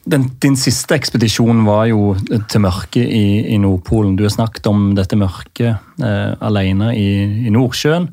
den, 0.05 0.25
din 0.39 0.55
siste 0.59 0.97
ekspedisjon 0.97 1.63
var 1.63 1.85
jo 1.87 2.13
til 2.51 2.63
mørket 2.65 3.07
i, 3.07 3.53
i, 3.53 3.57
Nordpolen. 3.61 4.17
Du 4.19 4.25
har 4.25 4.33
snakket 4.33 4.67
om 4.67 4.89
dette 4.97 5.15
mørket 5.19 6.03
eh, 6.03 6.31
alene 6.43 6.91
i, 6.97 7.07
i, 7.47 7.51
Nordsjøen. 7.53 8.09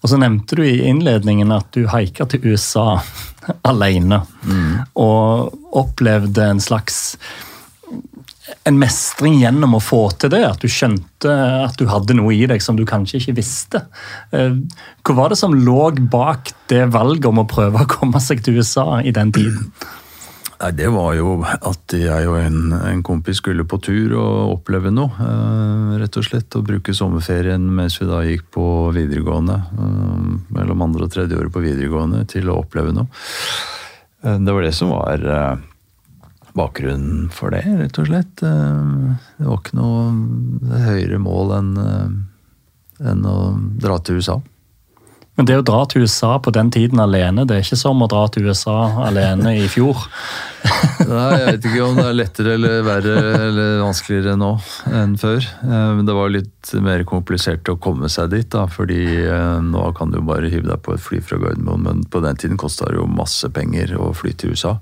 Og 0.00 0.10
så 0.10 0.20
nevnte 0.20 0.56
du 0.56 0.64
i 0.64 0.86
innledningen 0.88 1.52
at 1.52 1.68
du 1.76 1.84
haika 1.92 2.26
til 2.30 2.46
USA 2.48 2.96
alene. 3.70 4.22
Mm. 4.48 4.70
Og 5.04 5.74
opplevde 5.84 6.48
en 6.54 6.62
slags 6.64 7.18
en 8.64 8.76
mestring 8.80 9.36
gjennom 9.40 9.76
å 9.76 9.82
få 9.82 10.00
til 10.20 10.32
det? 10.32 10.40
At 10.46 10.64
du 10.64 10.70
skjønte 10.72 11.32
at 11.64 11.76
du 11.80 11.84
hadde 11.90 12.16
noe 12.16 12.32
i 12.36 12.46
deg 12.48 12.62
som 12.64 12.78
du 12.78 12.86
kanskje 12.88 13.20
ikke 13.20 13.36
visste? 13.40 13.82
Eh, 14.32 14.56
hva 15.04 15.18
var 15.18 15.32
det 15.32 15.40
som 15.40 15.56
lå 15.56 15.90
bak 16.08 16.54
det 16.72 16.86
valget 16.94 17.28
om 17.28 17.42
å 17.44 17.48
prøve 17.48 17.84
å 17.84 17.90
komme 17.90 18.22
seg 18.24 18.40
til 18.44 18.62
USA 18.62 19.02
i 19.04 19.12
den 19.12 19.34
tiden? 19.36 19.68
Nei, 20.64 20.70
Det 20.72 20.86
var 20.88 21.10
jo 21.12 21.32
at 21.44 21.92
jeg 21.92 22.28
og 22.30 22.38
en, 22.40 22.72
en, 22.72 23.02
kompis 23.04 23.42
skulle 23.42 23.66
på 23.68 23.76
tur 23.84 24.14
og 24.16 24.52
oppleve 24.54 24.88
noe. 24.94 25.12
Eh, 25.20 25.90
rett 26.00 26.16
og 26.16 26.24
slett. 26.24 26.56
Og 26.56 26.64
bruke 26.64 26.94
sommerferien 26.96 27.66
mens 27.76 27.98
vi 28.00 28.08
da 28.08 28.22
gikk 28.24 28.46
på 28.56 28.64
videregående. 28.96 29.58
Eh, 29.60 30.22
mellom 30.56 30.86
andre 30.86 31.04
og 31.04 31.12
tredje 31.12 31.36
året 31.36 31.52
på 31.52 31.60
videregående 31.66 32.22
til 32.32 32.48
å 32.48 32.62
oppleve 32.62 32.94
noe. 32.96 33.12
Eh, 34.24 34.38
det 34.40 34.56
var 34.56 34.64
det 34.64 34.72
som 34.72 34.94
var 34.94 35.28
bakgrunnen 36.56 37.28
for 37.34 37.52
det, 37.52 37.66
rett 37.66 38.00
og 38.00 38.08
slett. 38.08 38.32
Det 38.40 39.44
var 39.44 39.60
ikke 39.60 39.76
noe 39.76 40.80
høyere 40.86 41.18
mål 41.20 41.56
enn 41.58 41.72
enn 43.04 43.24
å 43.26 43.38
dra 43.82 43.98
til 43.98 44.22
USA. 44.22 44.38
Men 45.34 45.48
det 45.48 45.56
å 45.58 45.64
dra 45.66 45.80
til 45.90 46.04
USA 46.04 46.36
på 46.38 46.52
den 46.54 46.70
tiden 46.74 47.00
alene, 47.02 47.42
det 47.48 47.56
er 47.56 47.64
ikke 47.64 47.78
som 47.80 48.02
å 48.04 48.08
dra 48.10 48.22
til 48.30 48.46
USA 48.46 48.76
alene 49.02 49.56
i 49.58 49.64
fjor? 49.70 50.04
Nei, 51.10 51.30
jeg 51.40 51.46
vet 51.48 51.66
ikke 51.68 51.86
om 51.88 51.98
det 51.98 52.04
er 52.06 52.16
lettere 52.16 52.54
eller 52.54 52.84
verre 52.86 53.16
eller 53.48 53.80
vanskeligere 53.82 54.36
nå 54.40 54.52
enn 54.94 55.16
før. 55.20 55.42
Eh, 55.42 55.88
men 55.98 56.06
det 56.06 56.16
var 56.16 56.32
litt 56.32 56.74
mer 56.84 57.02
komplisert 57.08 57.68
å 57.68 57.76
komme 57.82 58.08
seg 58.12 58.30
dit, 58.36 58.48
da, 58.54 58.68
fordi 58.70 59.02
nå 59.64 59.88
kan 59.98 60.14
du 60.14 60.20
bare 60.24 60.52
hive 60.52 60.70
deg 60.70 60.80
på 60.86 60.94
et 60.94 61.02
fly 61.02 61.20
fra 61.24 61.40
Gardermoen, 61.42 61.82
men 61.88 62.06
på 62.08 62.22
den 62.24 62.38
tiden 62.40 62.60
kosta 62.60 62.88
det 62.88 63.00
jo 63.00 63.10
masse 63.10 63.50
penger 63.52 63.96
å 63.98 64.12
fly 64.16 64.32
til 64.38 64.54
USA. 64.54 64.78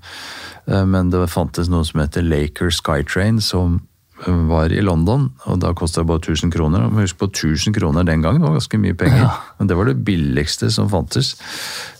Eh, 0.67 0.85
men 0.87 1.11
det 1.11 1.25
fantes 1.33 1.71
noe 1.73 1.87
som 1.89 2.03
heter 2.03 2.27
Laker 2.27 2.71
Skytrain, 2.71 3.41
som 3.43 3.81
eh, 3.81 3.92
var 4.27 4.73
i 4.73 4.81
London, 4.85 5.29
og 5.51 5.61
da 5.63 5.73
kosta 5.77 6.03
det 6.03 6.11
bare 6.11 6.23
1000 6.23 6.53
kroner. 6.55 6.89
Husk 6.97 7.19
på 7.21 7.29
1000 7.31 7.77
kroner 7.77 8.07
den 8.09 8.23
gangen, 8.23 8.43
det 8.43 8.49
var 8.49 8.59
ganske 8.59 8.81
mye 8.83 8.97
penger. 8.99 9.25
Ja. 9.27 9.35
Men 9.59 9.71
det 9.71 9.79
var 9.79 9.91
det 9.91 9.99
billigste 10.07 10.71
som 10.75 10.91
fantes. 10.93 11.35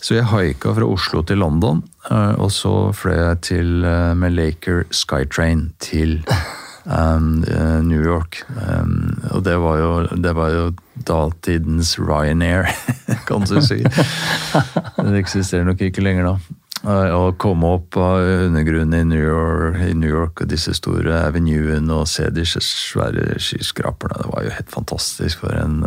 Så 0.01 0.17
jeg 0.17 0.29
haika 0.31 0.73
fra 0.77 0.87
Oslo 0.87 1.23
til 1.23 1.41
London, 1.43 1.83
eh, 2.09 2.33
og 2.39 2.51
så 2.51 2.91
fløy 2.95 3.17
jeg 3.17 3.41
til, 3.49 3.71
med 4.19 4.35
Laker 4.37 4.83
Skytrain 4.91 5.71
til 5.83 6.21
um, 6.85 7.43
New 7.87 8.01
York. 8.03 8.43
Um, 8.55 9.21
og 9.31 9.43
det 9.43 9.57
var, 9.57 9.77
jo, 9.77 9.93
det 10.15 10.35
var 10.35 10.49
jo 10.53 10.65
datidens 11.07 11.97
Ryanair, 11.99 12.67
kan 13.27 13.47
du 13.47 13.61
si. 13.61 13.83
Det 15.03 15.19
eksisterer 15.19 15.65
nok 15.67 15.81
ikke 15.81 16.03
lenger 16.03 16.27
nå. 16.27 16.37
Å 16.83 17.31
komme 17.39 17.69
opp 17.77 17.95
av 17.95 18.19
undergrunnen 18.49 18.97
i 18.97 19.05
New, 19.07 19.21
York, 19.23 19.77
i 19.87 19.93
New 19.95 20.11
York 20.11 20.41
og 20.43 20.49
disse 20.51 20.73
store 20.75 21.21
avenuene 21.29 21.95
og 21.95 22.09
se 22.11 22.27
disse 22.35 22.59
svære 22.59 23.37
skyskraperne, 23.39 24.19
det 24.19 24.31
var 24.33 24.43
jo 24.43 24.55
helt 24.57 24.73
fantastisk 24.73 25.45
for 25.45 25.55
en 25.55 25.79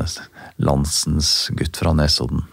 landsens 0.57 1.51
gutt 1.59 1.77
fra 1.77 1.93
Nesodden. 1.93 2.47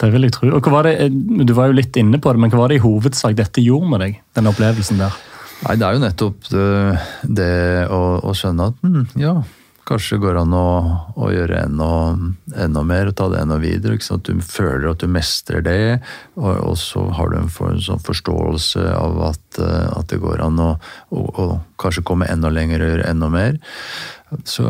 Det 0.00 0.08
vil 0.10 0.26
jeg 0.26 0.34
tro. 0.34 0.48
Og 0.56 0.64
hva 0.64 0.80
var 0.80 0.88
det, 0.88 1.10
Du 1.12 1.52
var 1.54 1.68
jo 1.68 1.76
litt 1.78 1.96
inne 2.00 2.18
på 2.18 2.32
det, 2.32 2.40
men 2.40 2.50
hva 2.50 2.64
var 2.64 2.72
det 2.72 2.80
i 2.80 2.82
hovedsak 2.82 3.36
dette 3.38 3.62
gjorde 3.62 3.90
med 3.92 4.02
deg? 4.02 4.16
den 4.34 4.48
opplevelsen 4.50 4.98
der? 4.98 5.18
Nei, 5.62 5.76
Det 5.76 5.86
er 5.86 5.92
jo 5.94 6.02
nettopp 6.02 6.48
det, 6.50 6.68
det 7.22 7.52
å, 7.92 8.00
å, 8.18 8.32
skjønne 8.34 8.72
at 8.72 8.80
hm, 8.82 9.04
ja, 9.20 9.36
kanskje 9.88 10.18
går 10.22 10.38
an 10.42 10.54
å, 10.54 10.66
å 11.18 11.28
gjøre 11.32 11.64
enda, 11.66 11.88
enda, 12.64 12.82
mer 12.86 13.10
og 13.10 13.16
ta 13.18 13.28
det 13.32 13.40
enda 13.42 13.58
videre. 13.62 13.96
Ikke 13.98 14.08
sant? 14.08 14.28
Du 14.28 14.44
føler 14.46 14.90
at 14.92 15.02
du 15.02 15.08
mestrer 15.10 15.64
det, 15.66 15.78
og, 16.38 16.52
og 16.72 16.76
så 16.80 17.04
har 17.16 17.32
du 17.32 17.40
en, 17.40 17.50
for, 17.52 17.74
en 17.74 17.82
sånn 17.82 18.02
forståelse 18.04 18.84
av 18.94 19.18
at, 19.32 19.44
eh, 19.58 19.88
at, 19.90 20.06
det 20.12 20.20
går 20.22 20.44
an 20.44 20.60
å, 20.62 20.70
å, 21.10 21.24
å, 21.24 21.48
kanskje 21.82 22.06
komme 22.06 22.30
enda 22.30 22.52
lenger 22.52 22.84
og 22.84 22.94
gjøre 22.94 23.10
enda 23.10 23.30
mer. 23.32 23.58
Så, 24.48 24.64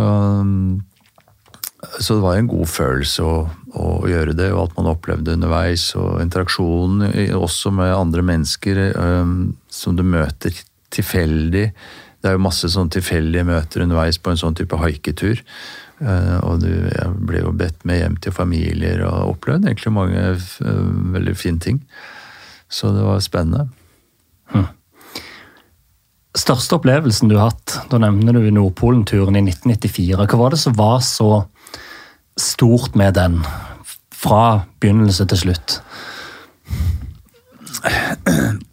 så 1.99 2.17
det 2.17 2.23
var 2.25 2.39
en 2.39 2.51
god 2.51 2.71
følelse 2.73 3.27
å, 3.27 3.37
å, 3.77 3.89
gjøre 4.11 4.37
det, 4.39 4.51
og 4.55 4.69
at 4.69 4.79
man 4.81 4.93
opplevde 4.95 5.37
underveis. 5.37 5.91
Og 6.01 6.23
interaksjonen 6.25 7.37
også 7.37 7.75
med 7.77 7.93
andre 7.95 8.25
mennesker 8.33 8.87
um, 8.97 9.53
som 9.71 9.99
du 9.99 10.07
møter 10.07 10.57
tilfeldig 10.93 11.69
det 12.23 12.31
er 12.31 12.37
jo 12.37 12.45
masse 12.45 12.69
sånn 12.71 12.91
tilfeldige 12.93 13.43
møter 13.49 13.83
underveis 13.83 14.19
på 14.23 14.31
en 14.31 14.39
sånn 14.39 14.55
type 14.59 14.79
haiketur. 14.79 15.43
Eh, 16.03 16.39
og 16.47 16.63
du, 16.63 16.71
jeg 16.71 17.09
ble 17.27 17.43
jo 17.43 17.53
bedt 17.55 17.83
med 17.89 17.99
hjem 17.99 18.17
til 18.23 18.35
familier 18.35 19.03
og 19.09 19.37
opplevde 19.37 19.71
egentlig 19.71 19.95
mange 19.95 20.23
eh, 20.31 20.85
veldig 21.17 21.35
fine 21.39 21.63
ting. 21.63 21.81
Så 22.73 22.95
det 22.95 23.03
var 23.05 23.21
spennende. 23.25 23.67
Hm. 24.55 24.71
Største 26.39 26.79
opplevelsen 26.79 27.29
du 27.29 27.37
har 27.37 27.51
hatt? 27.51 27.77
Da 27.91 27.99
nevner 28.01 28.39
du 28.39 28.51
Nordpolen-turen 28.55 29.37
i 29.37 29.45
1994. 29.45 30.17
Hva 30.23 30.41
var 30.41 30.55
det 30.55 30.63
som 30.63 30.79
var 30.79 31.03
så 31.05 31.31
stort 32.41 32.97
med 32.97 33.19
den, 33.19 33.43
fra 34.15 34.65
begynnelse 34.81 35.27
til 35.29 35.43
slutt? 35.43 35.81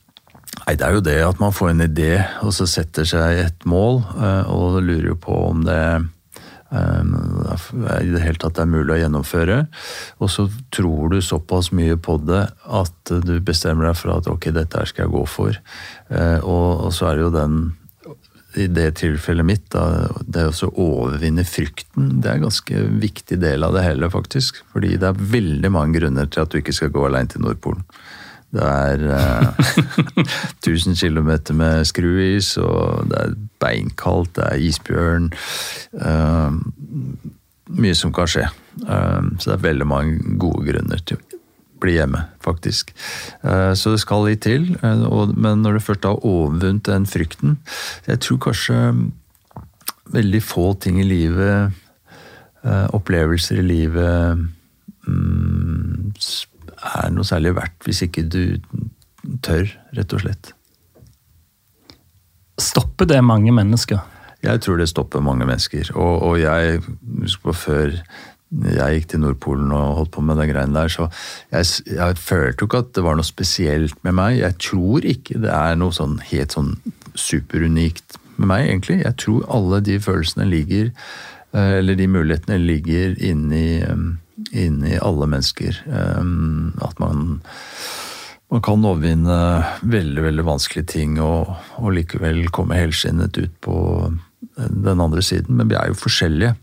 Nei, 0.70 0.76
Det 0.78 0.86
er 0.86 0.94
jo 0.94 1.02
det 1.02 1.18
at 1.26 1.40
man 1.42 1.54
får 1.56 1.72
en 1.72 1.82
idé, 1.82 2.12
og 2.46 2.52
så 2.54 2.68
setter 2.70 3.08
seg 3.10 3.40
et 3.42 3.64
mål, 3.66 4.04
eh, 4.22 4.50
og 4.54 4.84
lurer 4.86 5.08
jo 5.08 5.16
på 5.18 5.34
om 5.48 5.64
det 5.66 5.80
eh, 6.70 8.04
i 8.06 8.12
det 8.14 8.22
hele 8.22 8.38
tatt 8.38 8.60
er 8.62 8.70
mulig 8.70 8.94
å 8.94 9.00
gjennomføre. 9.00 9.64
Og 10.22 10.30
så 10.30 10.46
tror 10.70 11.10
du 11.10 11.24
såpass 11.26 11.72
mye 11.74 11.98
på 11.98 12.20
det 12.22 12.44
at 12.54 13.14
du 13.26 13.34
bestemmer 13.42 13.90
deg 13.90 13.98
for 13.98 14.14
at 14.14 14.30
ok, 14.30 14.52
dette 14.54 14.78
her 14.78 14.92
skal 14.92 15.08
jeg 15.08 15.16
gå 15.16 15.24
for. 15.26 15.58
Eh, 16.14 16.38
og, 16.46 16.94
så 16.94 17.10
er 17.10 17.18
det 17.18 17.26
jo 17.26 17.34
den 17.34 17.58
i 18.62 18.70
det 18.70 18.92
tilfellet 19.02 19.50
mitt, 19.50 19.66
da, 19.74 20.06
det 20.22 20.52
å 20.52 20.70
overvinne 20.70 21.50
frykten, 21.50 22.20
det 22.22 22.30
er 22.30 22.38
en 22.38 22.46
ganske 22.46 22.86
viktig 23.02 23.42
del 23.42 23.66
av 23.66 23.74
det 23.74 23.88
hele, 23.88 24.14
faktisk. 24.14 24.62
Fordi 24.70 25.00
det 25.02 25.10
er 25.10 25.28
veldig 25.34 25.74
mange 25.74 25.98
grunner 25.98 26.30
til 26.30 26.46
at 26.46 26.54
du 26.54 26.62
ikke 26.62 26.78
skal 26.78 26.94
gå 26.94 27.10
alene 27.10 27.34
til 27.34 27.42
Nordpolen. 27.42 27.90
Det 28.56 28.66
er 28.66 29.04
eh, 29.14 29.50
1000 30.66 30.98
km 30.98 31.32
med 31.58 31.86
skruis, 31.86 32.56
og 32.58 33.10
det 33.12 33.20
er 33.22 33.36
beinkaldt, 33.62 34.36
det 34.40 34.48
er 34.48 34.64
isbjørn. 34.70 35.30
Eh, 36.02 36.58
mye 37.70 37.98
som 37.98 38.14
kan 38.16 38.30
skje. 38.30 38.48
Eh, 38.82 39.22
så 39.38 39.52
det 39.52 39.58
er 39.58 39.68
veldig 39.68 39.90
mange 39.90 40.38
gode 40.42 40.66
grunner 40.72 41.04
til 41.06 41.20
å 41.20 41.40
bli 41.80 41.96
hjemme, 41.96 42.26
faktisk. 42.44 42.92
Eh, 43.44 43.74
så 43.78 43.94
det 43.94 44.02
skal 44.04 44.26
litt 44.28 44.44
til. 44.48 44.72
Eh, 44.82 45.06
og, 45.08 45.36
men 45.38 45.62
når 45.64 45.78
du 45.78 45.86
først 45.86 46.10
har 46.10 46.26
overvunnet 46.26 46.86
den 46.90 47.06
frykten 47.08 47.58
Jeg 48.08 48.20
tror 48.26 48.42
kanskje 48.50 48.80
veldig 50.10 50.42
få 50.44 50.74
ting 50.82 50.98
i 51.00 51.06
livet, 51.06 51.76
eh, 52.66 52.88
opplevelser 52.98 53.62
i 53.62 53.68
livet 53.68 54.48
mm, 55.06 56.16
er 56.80 57.12
noe 57.14 57.28
særlig 57.28 57.56
verdt 57.58 57.86
hvis 57.88 58.04
ikke 58.06 58.26
du 58.30 58.44
tør, 59.44 59.68
rett 59.98 60.16
og 60.16 60.24
slett. 60.24 60.54
Stopper 62.60 63.08
det 63.08 63.20
mange 63.24 63.54
mennesker? 63.56 64.02
Jeg 64.44 64.62
tror 64.64 64.80
det 64.80 64.90
stopper 64.92 65.24
mange 65.24 65.46
mennesker. 65.48 65.92
Og, 65.96 66.22
og 66.24 66.40
jeg 66.40 66.80
husker 67.22 67.50
på 67.50 67.56
før 67.66 67.96
jeg 68.50 68.96
gikk 68.96 69.10
til 69.12 69.22
Nordpolen 69.22 69.72
og 69.78 69.98
holdt 70.00 70.12
på 70.16 70.24
med 70.26 70.40
de 70.42 70.48
greiene 70.50 70.74
der, 70.74 70.90
så 70.90 71.06
jeg, 71.54 71.68
jeg 71.94 72.18
følte 72.18 72.64
jo 72.64 72.70
ikke 72.70 72.80
at 72.82 72.96
det 72.98 73.04
var 73.06 73.20
noe 73.20 73.28
spesielt 73.28 74.00
med 74.08 74.16
meg. 74.18 74.40
Jeg 74.40 74.58
tror 74.66 75.06
ikke 75.06 75.38
det 75.44 75.52
er 75.54 75.78
noe 75.78 75.94
sånn 75.94 76.18
helt 76.32 76.56
sånn 76.58 76.72
superunikt 77.14 78.18
med 78.40 78.50
meg, 78.50 78.64
egentlig. 78.72 79.04
Jeg 79.04 79.20
tror 79.22 79.46
alle 79.54 79.84
de 79.86 80.00
følelsene 80.02 80.48
ligger, 80.50 80.90
eh, 81.54 81.76
eller 81.78 82.00
de 82.00 82.10
mulighetene 82.10 82.58
ligger 82.64 83.14
inni 83.22 83.68
inni 84.52 84.98
alle 85.02 85.28
mennesker. 85.30 85.82
Ehm, 85.88 86.72
at 86.86 87.00
man, 87.02 87.42
man 88.52 88.64
kan 88.66 88.86
overvinne 88.86 89.40
veldig 89.82 90.26
veldig 90.30 90.48
vanskelige 90.48 90.92
ting 90.96 91.20
og, 91.24 91.54
og 91.82 91.94
likevel 91.98 92.48
komme 92.56 92.80
helskinnet 92.80 93.38
ut 93.40 93.60
på 93.66 93.78
den 94.56 95.00
andre 95.00 95.24
siden. 95.26 95.60
Men 95.60 95.70
vi 95.72 95.78
er 95.80 95.92
jo 95.92 96.00
forskjellige. 96.00 96.56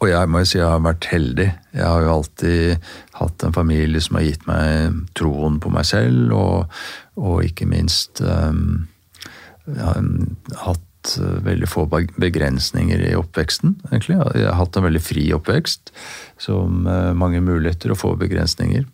Og 0.00 0.08
jeg 0.10 0.30
må 0.30 0.40
jo 0.42 0.48
si 0.48 0.58
jeg 0.58 0.66
har 0.66 0.82
vært 0.82 1.06
heldig. 1.12 1.46
Jeg 1.74 1.86
har 1.86 2.02
jo 2.02 2.14
alltid 2.16 2.88
hatt 3.20 3.44
en 3.46 3.54
familie 3.54 4.02
som 4.02 4.18
har 4.18 4.26
gitt 4.26 4.48
meg 4.48 5.04
troen 5.18 5.60
på 5.62 5.70
meg 5.72 5.86
selv, 5.86 6.32
og, 6.34 6.80
og 7.20 7.44
ikke 7.46 7.68
minst 7.70 8.22
um, 8.24 8.88
jeg 9.64 10.58
har 10.64 10.80
hatt 11.04 11.18
Eh, 11.18 11.44
veldig 11.44 11.68
få 11.68 11.86
begrensninger 12.16 13.00
i 13.10 13.14
oppveksten, 13.14 13.76
egentlig. 13.90 14.16
Jeg 14.34 14.48
har 14.48 14.58
hatt 14.58 14.76
en 14.76 14.84
veldig 14.84 15.02
fri 15.02 15.32
oppvekst, 15.34 15.92
som 16.38 16.86
eh, 16.86 17.12
mange 17.14 17.40
muligheter 17.40 17.92
og 17.92 17.98
få 17.98 18.16
begrensninger. 18.16 18.84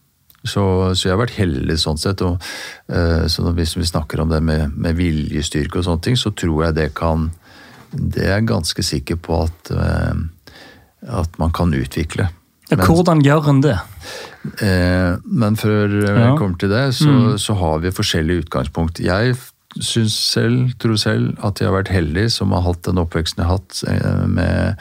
Så, 0.43 0.95
så, 0.95 1.09
jeg 1.09 1.13
har 1.13 1.21
vært 1.21 1.37
heldig 1.37 1.77
sånn 1.77 1.99
sett. 2.01 2.23
Og, 2.25 2.41
uh, 2.89 3.27
så 3.29 3.43
hvis 3.53 3.75
vi 3.77 3.85
snakker 3.85 4.23
om 4.23 4.31
det 4.31 4.39
med, 4.41 4.73
med, 4.73 4.97
viljestyrke 4.97 5.79
og 5.79 5.85
sånne 5.85 6.01
ting, 6.01 6.17
så 6.17 6.33
tror 6.33 6.65
jeg 6.65 6.77
det 6.79 6.95
kan 6.97 7.29
Det 7.93 8.23
er 8.25 8.39
jeg 8.39 8.47
ganske 8.49 8.83
sikker 8.83 9.19
på 9.21 9.43
at, 9.43 9.71
at 11.05 11.37
man 11.37 11.53
kan 11.53 11.75
utvikle. 11.75 12.31
Men, 12.71 12.87
Hvordan 12.87 13.21
gjør 13.21 13.51
en 13.51 13.61
det? 13.61 13.77
Men 15.27 15.59
før 15.61 15.89
vi 15.91 16.07
ja. 16.09 16.37
kommer 16.39 16.57
til 16.57 16.71
det, 16.71 16.95
så, 16.95 17.11
mm. 17.11 17.39
så 17.43 17.59
har 17.61 17.83
vi 17.85 17.93
forskjellige 17.93 18.47
utgangspunkt. 18.47 19.03
Jeg 19.05 19.35
syns 19.79 20.17
selv, 20.33 20.75
tror 20.83 20.99
selv, 20.99 21.33
at 21.47 21.61
jeg 21.61 21.71
har 21.71 21.77
vært 21.79 21.95
heldig 21.95 22.27
som 22.35 22.53
har 22.57 22.67
hatt 22.67 22.83
den 22.89 22.99
oppveksten 22.99 23.45
jeg 23.45 23.51
har 23.51 23.61
hatt 23.61 23.83
med 24.27 24.81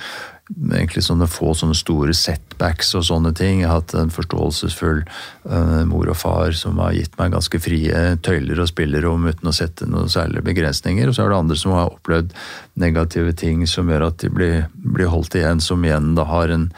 egentlig 0.50 1.04
sånne 1.06 1.28
få 1.30 1.52
sånne 1.58 1.78
store 1.78 2.14
setbacks 2.18 2.96
og 2.98 3.06
sånne 3.06 3.32
ting. 3.38 3.62
Jeg 3.62 3.70
har 3.70 3.82
hatt 3.82 3.94
en 3.98 4.14
forståelsesfull 4.14 5.04
uh, 5.06 5.84
mor 5.90 6.10
og 6.10 6.18
far 6.18 6.56
som 6.58 6.80
har 6.82 6.96
gitt 6.98 7.14
meg 7.20 7.36
ganske 7.36 7.62
frie 7.62 8.02
tøyler 8.26 8.64
og 8.64 8.72
spillerom 8.72 9.28
uten 9.30 9.52
å 9.52 9.56
sette 9.56 9.88
noen 9.90 10.10
særlige 10.10 10.48
begrensninger. 10.50 11.10
Og 11.10 11.16
så 11.16 11.26
er 11.26 11.34
det 11.34 11.42
andre 11.44 11.60
som 11.60 11.76
har 11.78 11.94
opplevd 11.94 12.34
negative 12.82 13.36
ting 13.38 13.62
som 13.70 13.92
gjør 13.92 14.10
at 14.10 14.24
de 14.24 14.34
blir, 14.34 14.58
blir 14.74 15.14
holdt 15.14 15.38
igjen, 15.38 15.62
som 15.62 15.86
igjen 15.86 16.16
da 16.18 16.26
har 16.30 16.56
en 16.56 16.70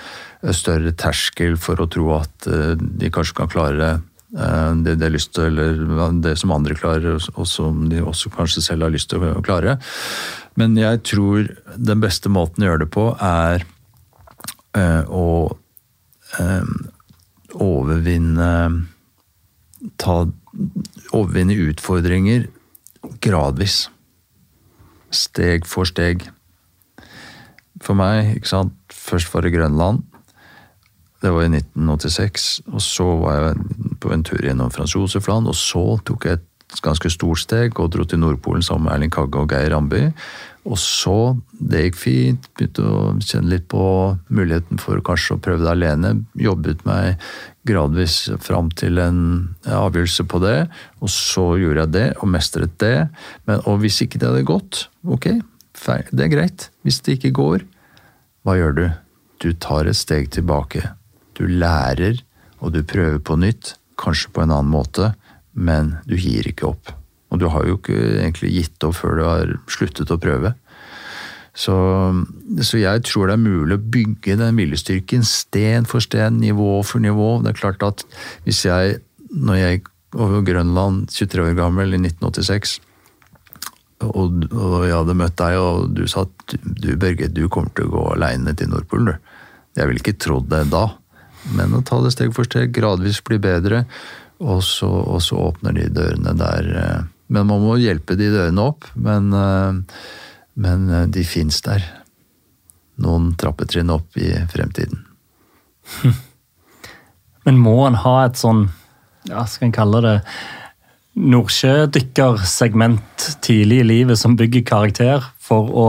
større 0.58 0.92
terskel 0.98 1.56
for 1.62 1.80
å 1.80 1.88
tro 1.92 2.12
at 2.20 2.52
uh, 2.52 2.74
de 2.76 3.14
kanskje 3.14 3.40
kan 3.40 3.52
klare 3.52 3.94
uh, 4.38 4.72
det 4.86 5.12
lyst 5.14 5.34
til, 5.38 5.60
det 6.24 6.36
som 6.40 6.54
andre 6.56 6.78
klarer, 6.78 7.20
og 7.36 7.48
som 7.50 7.88
de 7.92 8.04
også 8.04 8.32
kanskje 8.34 8.64
selv 8.66 8.88
har 8.88 8.94
lyst 8.94 9.12
til 9.12 9.24
å 9.26 9.42
klare. 9.46 9.78
Men 10.60 10.76
jeg 10.80 11.04
tror 11.08 11.52
den 11.78 12.04
beste 12.04 12.32
måten 12.32 12.64
å 12.64 12.72
gjøre 12.72 12.86
det 12.86 12.92
på, 12.94 13.08
er 13.18 13.66
uh, 14.78 15.04
å 15.08 15.28
uh, 16.40 16.74
overvinne 17.60 18.52
ta, 20.02 20.22
Overvinne 21.16 21.56
utfordringer 21.70 22.50
gradvis. 23.24 23.86
Steg 25.12 25.68
for 25.68 25.88
steg. 25.88 26.26
For 27.82 27.98
meg, 27.98 28.36
ikke 28.38 28.52
sant, 28.52 28.76
først 28.92 29.32
var 29.34 29.46
det 29.46 29.54
Grønland. 29.56 30.04
Det 31.22 31.30
var 31.30 31.46
i 31.46 31.52
1986. 31.54 32.48
Og 32.74 32.82
så 32.82 33.08
var 33.22 33.38
jeg 33.38 33.98
på 34.02 34.14
en 34.14 34.24
tur 34.26 34.42
gjennom 34.42 34.72
Frans 34.74 34.96
Josef-land, 34.98 35.50
og 35.50 35.58
så 35.58 35.84
tok 36.08 36.26
jeg 36.26 36.40
et 36.40 36.48
ganske 36.86 37.12
stort 37.12 37.42
steg 37.44 37.80
og 37.84 37.92
dro 37.94 38.06
til 38.08 38.22
Nordpolen 38.22 38.64
sammen 38.64 38.88
med 38.88 38.96
Erling 38.96 39.12
Kagge 39.14 39.42
og 39.42 39.52
Geir 39.52 39.74
Ramby. 39.74 40.06
Og 40.70 40.78
så, 40.78 41.34
det 41.58 41.88
gikk 41.88 41.98
fint, 41.98 42.48
begynte 42.58 42.86
å 42.86 43.00
kjenne 43.18 43.50
litt 43.50 43.66
på 43.72 43.84
muligheten 44.30 44.82
for 44.82 45.02
kanskje 45.06 45.36
å 45.36 45.42
prøve 45.42 45.66
det 45.66 45.72
alene. 45.74 46.14
Jobbet 46.38 46.86
meg 46.86 47.22
gradvis 47.68 48.24
fram 48.42 48.70
til 48.78 49.02
en 49.02 49.22
avgjørelse 49.66 50.26
på 50.30 50.42
det, 50.46 50.58
og 51.02 51.14
så 51.14 51.48
gjorde 51.62 51.86
jeg 51.86 51.96
det 51.98 52.08
og 52.20 52.32
mestret 52.34 52.78
det. 52.82 52.96
Men, 53.50 53.66
og 53.66 53.82
hvis 53.82 54.02
ikke 54.06 54.22
det 54.22 54.30
hadde 54.30 54.48
gått, 54.54 54.86
ok, 55.02 55.32
det 56.14 56.26
er 56.28 56.34
greit. 56.34 56.70
Hvis 56.86 57.02
det 57.06 57.18
ikke 57.18 57.36
går, 57.42 57.68
hva 58.46 58.58
gjør 58.58 58.78
du? 58.78 58.86
Du 59.42 59.50
tar 59.58 59.90
et 59.90 59.98
steg 59.98 60.30
tilbake. 60.34 60.86
Du 61.38 61.46
lærer, 61.48 62.22
og 62.60 62.76
du 62.76 62.84
prøver 62.86 63.20
på 63.24 63.38
nytt, 63.40 63.76
kanskje 64.02 64.32
på 64.34 64.44
en 64.44 64.54
annen 64.54 64.72
måte 64.72 65.14
men 65.54 65.96
du 66.08 66.16
gir 66.20 66.48
ikke 66.48 66.70
opp. 66.72 66.92
Og 67.32 67.40
du 67.40 67.48
har 67.52 67.68
jo 67.68 67.78
ikke 67.80 67.96
egentlig 67.96 68.52
gitt 68.56 68.84
opp 68.88 68.98
før 69.00 69.18
du 69.18 69.24
har 69.26 69.54
sluttet 69.72 70.12
å 70.12 70.20
prøve. 70.22 70.54
Så, 71.52 71.76
så 72.64 72.80
jeg 72.80 73.04
tror 73.08 73.28
det 73.28 73.36
er 73.36 73.44
mulig 73.44 73.76
å 73.76 73.88
bygge 73.94 74.38
den 74.40 74.60
viljestyrken 74.60 75.26
sten 75.28 75.88
for 75.88 76.04
sten, 76.04 76.40
nivå 76.40 76.80
for 76.88 77.04
nivå. 77.04 77.34
Det 77.44 77.52
er 77.52 77.60
klart 77.60 77.84
at 77.84 78.06
hvis 78.46 78.64
jeg, 78.68 79.02
når 79.32 79.60
jeg 79.60 79.84
over 80.16 80.44
Grønland, 80.48 81.06
23 81.12 81.44
år 81.44 81.60
gammel, 81.60 81.96
i 81.96 82.00
1986 82.00 82.80
og, 84.02 84.48
og 84.50 84.80
jeg 84.88 84.96
hadde 84.96 85.14
møtt 85.14 85.36
deg, 85.38 85.60
og 85.62 85.92
du 85.94 86.08
sa 86.10 86.24
at 86.26 86.56
du 86.58 86.96
Børge, 87.00 87.30
du 87.30 87.46
kommer 87.54 87.70
til 87.78 87.86
å 87.86 87.92
gå 87.94 88.06
aleine 88.16 88.56
til 88.58 88.72
Nordpolen, 88.72 89.12
du. 89.12 89.36
Jeg 89.78 89.88
ville 89.88 90.02
ikke 90.02 90.18
trodd 90.20 90.50
det 90.52 90.66
da, 90.72 90.88
men 91.56 91.74
å 91.74 91.82
ta 91.86 92.00
det 92.04 92.14
steg 92.16 92.34
for 92.36 92.48
steg, 92.48 92.74
gradvis 92.76 93.22
bli 93.26 93.40
bedre. 93.42 93.86
Og 94.42 94.64
så, 94.66 94.90
og 94.90 95.22
så, 95.22 95.38
åpner 95.52 95.76
de 95.78 95.88
dørene 95.94 96.34
der. 96.38 96.70
Eh, 96.82 97.02
men 97.32 97.48
man 97.50 97.64
må 97.64 97.78
hjelpe 97.82 98.18
de 98.18 98.32
dørene 98.34 98.68
opp. 98.72 98.90
Men, 98.96 99.34
eh, 99.34 99.72
men 100.62 100.90
eh, 100.90 101.08
de 101.14 101.24
fins 101.28 101.62
der. 101.66 101.86
Noen 103.02 103.34
trappetrinn 103.40 103.94
opp 103.94 104.18
i 104.22 104.34
fremtiden. 104.52 105.06
Men 107.42 107.58
må 107.58 107.88
en 107.88 107.96
ha 108.04 108.28
et 108.28 108.38
sånn, 108.38 108.68
ja, 109.26 109.42
skal 109.50 109.72
en 109.72 109.74
kalle 109.74 110.02
det 110.06 110.18
nordsjødykkersegment 111.18 113.26
tidlig 113.42 113.80
i 113.82 113.88
livet 113.88 114.20
som 114.22 114.36
bygger 114.38 114.62
karakter 114.68 115.26
for 115.42 115.72
å 115.74 115.88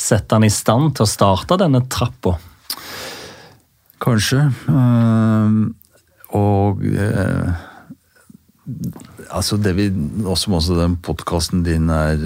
sette 0.00 0.34
han 0.34 0.48
i 0.48 0.52
stand 0.52 0.94
til 0.96 1.04
å 1.04 1.10
starte 1.10 1.60
denne 1.60 1.84
trappa? 1.92 2.38
Kanskje. 4.04 4.48
Og 6.34 6.84
Altså 9.34 9.56
det 9.60 9.74
vi, 9.76 9.88
også, 10.24 10.50
også 10.56 10.76
den 10.78 10.96
podkasten 11.04 11.64
din 11.66 11.90
er 11.92 12.20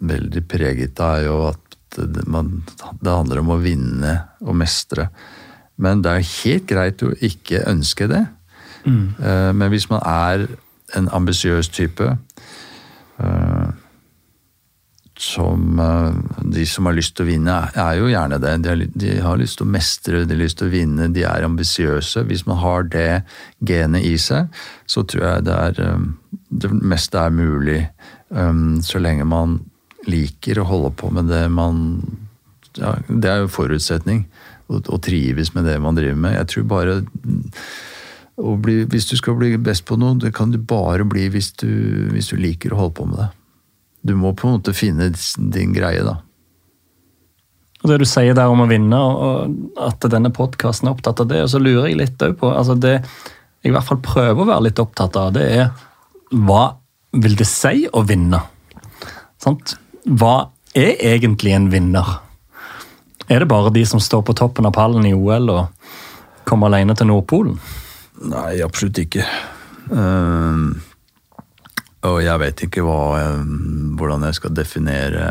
veldig 0.00 0.42
preget 0.48 1.00
av, 1.00 1.16
er 1.16 1.24
jo 1.26 1.36
at 1.48 1.70
det, 1.96 2.26
man, 2.30 2.62
det 3.00 3.10
handler 3.10 3.40
om 3.42 3.54
å 3.54 3.60
vinne 3.62 4.12
og 4.44 4.58
mestre. 4.60 5.08
Men 5.80 6.04
det 6.04 6.12
er 6.12 6.28
helt 6.44 6.66
greit 6.70 7.02
å 7.02 7.12
ikke 7.24 7.64
ønske 7.70 8.08
det. 8.10 8.24
Mm. 8.84 9.06
Eh, 9.16 9.50
men 9.56 9.72
hvis 9.72 9.88
man 9.90 10.04
er 10.06 10.46
en 10.98 11.06
ambisiøs 11.14 11.68
type 11.70 12.02
uh, 12.02 13.59
som 15.20 15.80
uh, 15.80 16.14
De 16.42 16.64
som 16.66 16.88
har 16.88 16.96
lyst 16.96 17.16
til 17.16 17.26
å 17.26 17.28
vinne, 17.28 17.56
er 17.76 17.98
jo 17.98 18.08
gjerne 18.08 18.38
det. 18.40 18.54
De 18.64 18.70
har, 18.72 18.84
de 19.04 19.16
har, 19.20 19.40
lyst 19.40 19.58
til 19.60 19.68
å 19.68 19.72
mestre, 19.74 20.22
de 20.24 20.36
har 20.36 20.40
lyst 20.40 20.60
til 20.60 20.70
å 20.70 20.72
vinne, 20.72 21.10
de 21.12 21.24
er 21.28 21.44
ambisiøse. 21.44 22.24
Hvis 22.28 22.46
man 22.48 22.60
har 22.62 22.88
det 22.88 23.10
genet 23.68 24.06
i 24.08 24.14
seg, 24.20 24.48
så 24.88 25.04
tror 25.04 25.26
jeg 25.26 25.46
det 25.50 25.58
er 25.68 25.82
um, 25.92 26.14
Det 26.48 26.72
meste 26.72 27.20
er 27.20 27.36
mulig. 27.36 27.82
Um, 28.30 28.80
så 28.82 29.02
lenge 29.02 29.28
man 29.28 29.58
liker 30.08 30.62
å 30.62 30.68
holde 30.70 30.94
på 30.96 31.10
med 31.12 31.28
det 31.28 31.44
man 31.52 32.00
ja, 32.78 32.94
Det 33.06 33.28
er 33.28 33.42
jo 33.42 33.52
forutsetning. 33.52 34.24
Å 34.70 34.98
trives 35.02 35.50
med 35.52 35.66
det 35.66 35.76
man 35.82 35.98
driver 35.98 36.16
med. 36.16 36.36
Jeg 36.38 36.48
tror 36.52 36.68
bare 36.70 36.96
bli, 38.40 38.84
Hvis 38.88 39.10
du 39.10 39.16
skal 39.18 39.36
bli 39.36 39.56
best 39.58 39.84
på 39.84 39.98
noe, 40.00 40.16
det 40.16 40.32
kan 40.34 40.54
du 40.54 40.58
bare 40.58 41.04
bli 41.04 41.28
hvis 41.28 41.52
du, 41.60 42.08
hvis 42.14 42.30
du 42.32 42.38
liker 42.40 42.72
å 42.72 42.84
holde 42.84 42.96
på 42.96 43.08
med 43.10 43.20
det. 43.20 43.28
Du 44.06 44.14
må 44.16 44.32
på 44.36 44.48
en 44.48 44.58
måte 44.58 44.74
finne 44.76 45.10
din 45.36 45.74
greie, 45.76 46.04
da. 46.06 46.18
Og 47.80 47.88
Det 47.88 47.98
du 48.02 48.06
sier 48.08 48.36
der 48.36 48.52
om 48.52 48.60
å 48.60 48.68
vinne, 48.68 48.96
og 48.96 49.78
at 49.80 50.04
denne 50.12 50.32
podkasten 50.36 50.88
er 50.88 50.96
opptatt 50.96 51.22
av 51.22 51.30
det, 51.30 51.42
og 51.44 51.52
så 51.52 51.60
lurer 51.60 51.88
jeg 51.88 52.00
litt 52.00 52.24
på 52.40 52.50
altså 52.52 52.76
Det 52.76 52.98
jeg 53.60 53.72
i 53.72 53.74
hvert 53.74 53.84
fall 53.84 54.00
prøver 54.00 54.40
å 54.40 54.48
være 54.48 54.66
litt 54.70 54.80
opptatt 54.80 55.16
av, 55.20 55.34
det 55.36 55.44
er 55.52 55.70
hva 56.32 56.62
vil 57.20 57.34
det 57.36 57.44
si 57.48 57.84
å 57.92 58.00
vinne? 58.08 58.38
Sant? 59.42 59.74
Hva 60.06 60.48
er 60.76 60.96
egentlig 61.10 61.52
en 61.56 61.68
vinner? 61.72 62.08
Er 63.28 63.42
det 63.42 63.50
bare 63.50 63.72
de 63.74 63.82
som 63.86 64.00
står 64.00 64.22
på 64.26 64.36
toppen 64.38 64.68
av 64.68 64.72
pallen 64.76 65.04
i 65.06 65.12
OL 65.12 65.52
og 65.52 65.90
kommer 66.48 66.70
alene 66.70 66.96
til 66.96 67.10
Nordpolen? 67.10 67.58
Nei, 68.30 68.62
absolutt 68.64 69.00
ikke. 69.02 69.26
Uh, 69.92 70.72
og 72.08 72.22
jeg 72.24 72.40
vet 72.40 72.62
ikke 72.64 72.84
hva, 72.86 73.00
hvordan 73.98 74.24
jeg 74.28 74.38
skal 74.38 74.54
definere 74.56 75.26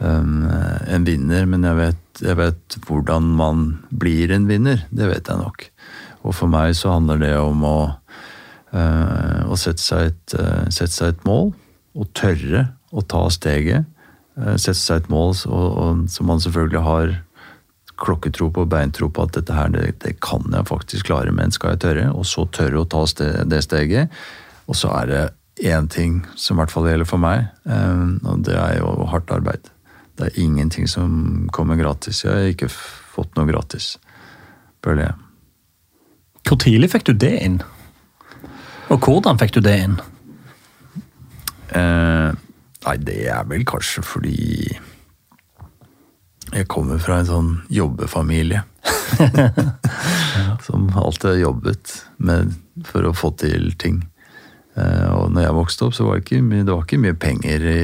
en 0.00 1.06
vinner, 1.06 1.46
men 1.48 1.64
jeg 1.64 1.78
vet, 1.78 2.20
jeg 2.20 2.36
vet, 2.36 2.76
hvordan 2.86 3.30
man 3.38 3.66
blir 3.88 4.32
en 4.34 4.48
vinner. 4.48 4.84
Det 4.90 5.08
vet 5.08 5.28
jeg 5.28 5.40
nok. 5.40 5.68
Og 6.26 6.34
for 6.34 6.50
meg 6.50 6.74
så 6.76 6.96
handler 6.96 7.20
det 7.22 7.34
om 7.38 7.62
å, 7.66 7.78
uh, 8.74 9.42
å 9.46 9.58
sette, 9.58 9.82
seg 9.82 10.10
et, 10.10 10.36
uh, 10.38 10.66
sette, 10.68 10.92
seg 10.94 11.14
et, 11.14 11.22
mål, 11.28 11.52
og 11.96 12.10
tørre 12.18 12.66
å 12.92 13.04
ta 13.06 13.26
steget. 13.32 13.86
Uh, 14.36 14.56
sette 14.58 14.80
seg 14.80 15.04
et 15.04 15.12
mål 15.12 15.36
og, 15.46 15.68
og, 15.70 16.02
som 16.12 16.28
man 16.28 16.42
selvfølgelig 16.42 16.84
har 16.86 17.14
klokketro 17.96 18.50
på, 18.52 18.66
beintro 18.68 19.08
på 19.08 19.24
at 19.24 19.38
dette 19.38 19.54
her, 19.56 19.70
det, 19.72 19.94
det, 20.02 20.18
kan 20.20 20.44
jeg 20.52 20.68
faktisk 20.68 21.08
klare, 21.08 21.32
men 21.32 21.54
skal 21.54 21.74
jeg 21.74 21.84
tørre? 21.86 22.10
Og 22.12 22.26
så 22.28 22.44
tørre 22.52 22.82
å 22.82 22.88
ta 22.90 23.06
det 23.48 23.62
steget. 23.64 24.12
Og 24.66 24.76
så 24.76 24.90
er 24.98 25.08
det 25.08 25.24
én 25.56 25.88
ting 25.88 26.20
som 26.36 26.56
i 26.56 26.60
hvert 26.60 26.72
fall 26.72 26.88
gjelder 26.90 27.08
for 27.08 27.22
meg, 27.22 27.46
eh, 27.64 28.02
og 28.28 28.44
det 28.46 28.56
er 28.56 28.78
jo 28.80 29.08
hardt 29.10 29.32
arbeid. 29.32 29.70
Det 30.16 30.28
er 30.28 30.40
ingenting 30.40 30.88
som 30.88 31.48
kommer 31.52 31.76
gratis. 31.76 32.24
Jeg 32.24 32.32
har 32.32 32.50
ikke 32.52 32.70
fått 32.72 33.36
noe 33.36 33.48
gratis, 33.48 33.96
føler 34.84 35.08
jeg. 35.08 35.16
Hvor 36.46 36.60
tidlig 36.62 36.90
fikk 36.92 37.08
du 37.08 37.14
det 37.18 37.32
inn? 37.42 37.60
Og 38.92 39.02
hvordan 39.02 39.40
fikk 39.40 39.56
du 39.56 39.60
det 39.66 39.76
inn? 39.82 39.96
Eh, 41.74 42.30
nei, 42.86 42.96
det 43.02 43.22
er 43.32 43.48
vel 43.50 43.64
kanskje 43.66 44.04
fordi 44.06 44.36
jeg 46.54 46.68
kommer 46.70 47.00
fra 47.02 47.18
en 47.20 47.28
sånn 47.28 47.50
jobbefamilie. 47.74 48.62
som 50.66 50.86
alltid 50.94 51.30
har 51.30 51.40
jobbet 51.40 51.94
med, 52.16 52.54
for 52.86 53.08
å 53.08 53.14
få 53.16 53.32
til 53.40 53.72
ting. 53.80 54.04
Eh, 54.76 55.10
og 55.16 55.32
når 55.32 55.46
jeg 55.46 55.58
vokste 55.58 55.86
opp, 55.86 55.96
så 55.96 56.06
var 56.06 56.18
det 56.18 56.26
ikke 56.26 56.44
mye, 56.44 56.64
det 56.64 56.72
var 56.74 56.86
ikke 56.86 57.02
mye 57.02 57.18
penger 57.20 57.68
i 57.70 57.80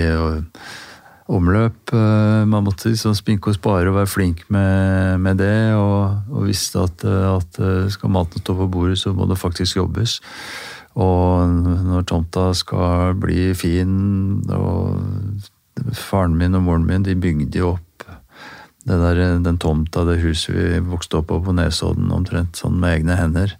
omløp. 1.32 1.94
Eh, 1.96 2.42
man 2.48 2.66
måtte 2.66 2.92
liksom 2.92 3.16
spinke 3.18 3.52
og 3.52 3.58
spare 3.58 3.90
og 3.90 3.96
være 4.00 4.10
flink 4.10 4.44
med, 4.52 5.18
med 5.24 5.40
det. 5.40 5.74
Og, 5.78 6.32
og 6.32 6.48
visste 6.48 6.84
at, 6.84 7.06
at, 7.06 7.62
skal 7.94 8.12
maten 8.12 8.44
stå 8.44 8.56
på 8.58 8.68
bordet, 8.72 9.00
så 9.00 9.14
må 9.16 9.28
det 9.30 9.40
faktisk 9.40 9.80
jobbes. 9.80 10.20
Og 11.00 11.48
når 11.88 12.04
tomta 12.04 12.50
skal 12.56 13.16
bli 13.16 13.54
fin, 13.56 14.42
og 14.52 15.96
faren 15.96 16.36
min 16.36 16.58
og 16.58 16.66
moren 16.66 16.84
min 16.84 17.06
de 17.06 17.16
bygde 17.16 17.62
jo 17.62 17.70
opp 17.78 17.88
der, 18.84 19.38
den 19.38 19.58
tomta, 19.62 20.02
det 20.04 20.20
huset 20.24 20.54
vi 20.56 20.80
vokste 20.90 21.20
opp 21.20 21.30
på 21.30 21.38
på 21.44 21.54
Nesodden, 21.54 22.10
omtrent 22.14 22.58
sånn 22.58 22.80
med 22.82 22.98
egne 22.98 23.16
hender. 23.18 23.54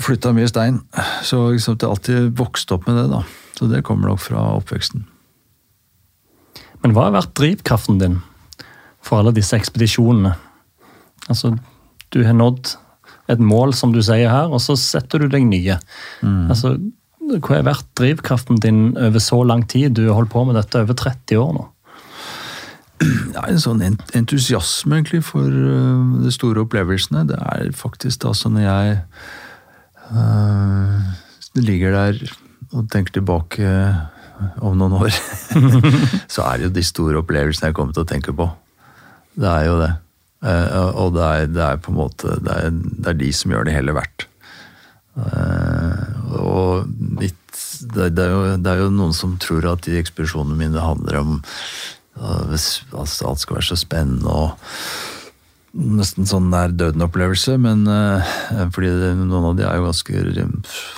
Flytta 0.00 0.32
mye 0.36 0.48
stein. 0.48 0.80
Så 1.26 1.42
liksom, 1.52 1.78
det 1.80 1.88
alltid 1.88 2.30
vokste 2.38 2.76
opp 2.76 2.86
med 2.88 2.96
det, 2.96 3.08
da. 3.12 3.24
Så 3.58 3.68
det 3.70 3.82
kommer 3.86 4.08
nok 4.08 4.22
fra 4.24 4.44
oppveksten. 4.56 5.04
Men 6.80 6.94
hva 6.96 7.08
har 7.08 7.18
vært 7.18 7.34
drivkraften 7.36 7.98
din 8.00 8.20
for 9.04 9.20
alle 9.20 9.34
disse 9.36 9.56
ekspedisjonene? 9.56 10.32
Altså, 11.28 11.52
du 12.10 12.22
har 12.24 12.36
nådd 12.36 12.72
et 13.30 13.42
mål, 13.42 13.74
som 13.76 13.92
du 13.94 14.00
sier 14.02 14.30
her, 14.32 14.48
og 14.50 14.62
så 14.64 14.74
setter 14.80 15.22
du 15.22 15.28
deg 15.30 15.44
nye. 15.46 15.76
Mm. 16.24 16.48
Altså, 16.50 16.74
hva 17.38 17.60
har 17.60 17.68
vært 17.68 17.90
drivkraften 18.00 18.58
din 18.62 18.80
over 18.98 19.22
så 19.22 19.42
lang 19.46 19.66
tid? 19.70 19.94
Du 19.94 20.08
har 20.08 20.18
holdt 20.18 20.32
på 20.32 20.42
med 20.48 20.58
dette 20.58 20.82
over 20.82 20.96
30 20.98 21.38
år 21.42 21.52
nå. 21.58 21.66
Ja, 23.00 23.46
en 23.48 23.60
sånn 23.62 23.80
entusiasme 23.80 24.98
egentlig 24.98 25.22
for 25.24 25.46
uh, 25.46 26.18
de 26.20 26.32
store 26.34 26.66
opplevelsene. 26.66 27.22
Det 27.30 27.38
er 27.38 27.70
faktisk 27.76 28.26
da 28.26 28.34
sånn 28.36 28.58
når 28.58 28.66
jeg 28.66 28.98
uh, 30.12 31.10
ligger 31.58 31.96
der 31.96 32.20
og 32.70 32.86
tenker 32.92 33.18
tilbake 33.18 33.66
om 34.64 34.76
noen 34.78 34.94
år, 34.96 35.12
så 36.32 36.46
er 36.46 36.60
det 36.60 36.68
jo 36.68 36.74
de 36.78 36.84
store 36.86 37.20
opplevelsene 37.20 37.70
jeg 37.70 37.76
kommer 37.76 37.96
til 37.96 38.06
å 38.06 38.08
tenke 38.08 38.34
på. 38.36 38.46
Det 39.40 39.50
er 39.50 39.66
jo 39.68 39.76
det. 39.82 39.90
Uh, 40.40 40.88
og 41.02 41.14
det 41.18 41.26
er, 41.26 41.46
det 41.52 41.64
er, 41.66 41.80
på 41.84 41.92
en 41.92 41.98
måte 41.98 42.38
det 42.40 42.54
er, 42.54 42.70
det 42.72 43.10
er, 43.10 43.18
de 43.20 43.30
som 43.36 43.52
gjør 43.52 43.68
det 43.68 43.76
hele 43.76 43.96
verdt. 43.96 44.26
og 46.40 46.86
mitt, 47.20 47.58
det, 47.92 48.06
er 48.22 48.30
jo, 48.30 48.42
det 48.56 48.70
er 48.70 48.78
jo 48.80 48.92
noen 48.94 49.12
som 49.12 49.34
tror 49.42 49.66
at 49.74 49.84
de 49.84 49.98
ekspedisjonene 50.00 50.56
mine 50.56 50.80
handler 50.80 51.18
om 51.20 51.32
at 52.20 53.22
alt 53.26 53.42
skal 53.42 53.58
være 53.58 53.68
så 53.68 53.76
spennende 53.80 54.30
og 54.30 54.54
nesten 55.76 56.26
sånn 56.26 56.50
nær 56.52 56.72
døden-opplevelse. 56.74 57.56
men 57.62 57.86
uh, 57.88 58.24
Fordi 58.74 58.90
det, 59.02 59.12
noen 59.20 59.50
av 59.52 59.58
de 59.58 59.66
er 59.66 59.78
jo 59.78 59.86
ganske 59.88 60.48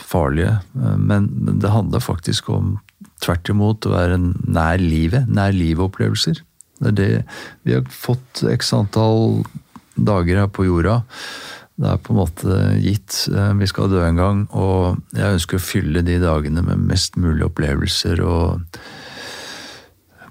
farlige. 0.09 0.57
Uh, 0.77 0.97
men, 0.97 1.29
det 1.61 1.73
handler 1.73 2.05
faktisk 2.05 2.51
om 2.53 2.79
tvert 3.23 3.53
imot 3.53 3.87
å 3.87 3.95
være 3.95 4.19
nær 4.19 4.83
livet. 4.83 5.29
Nær 5.29 5.55
livet-opplevelser. 5.57 6.43
Det 6.83 6.93
er 6.93 6.99
det 6.99 7.11
vi 7.67 7.77
har 7.77 7.87
fått 7.95 8.43
x 8.51 8.73
antall 8.75 9.45
dager 9.95 10.43
her 10.43 10.51
på 10.51 10.67
jorda. 10.67 11.03
Det 11.83 11.89
er 11.89 12.01
på 12.03 12.15
en 12.15 12.23
måte 12.23 12.59
gitt. 12.81 13.27
Uh, 13.33 13.53
vi 13.61 13.69
skal 13.71 13.93
dø 13.93 14.03
en 14.07 14.21
gang, 14.21 14.43
og 14.57 14.99
jeg 15.17 15.39
ønsker 15.39 15.61
å 15.61 15.69
fylle 15.69 16.05
de 16.07 16.19
dagene 16.23 16.65
med 16.65 16.89
mest 16.91 17.21
mulig 17.21 17.45
opplevelser 17.51 18.25
og 18.25 18.83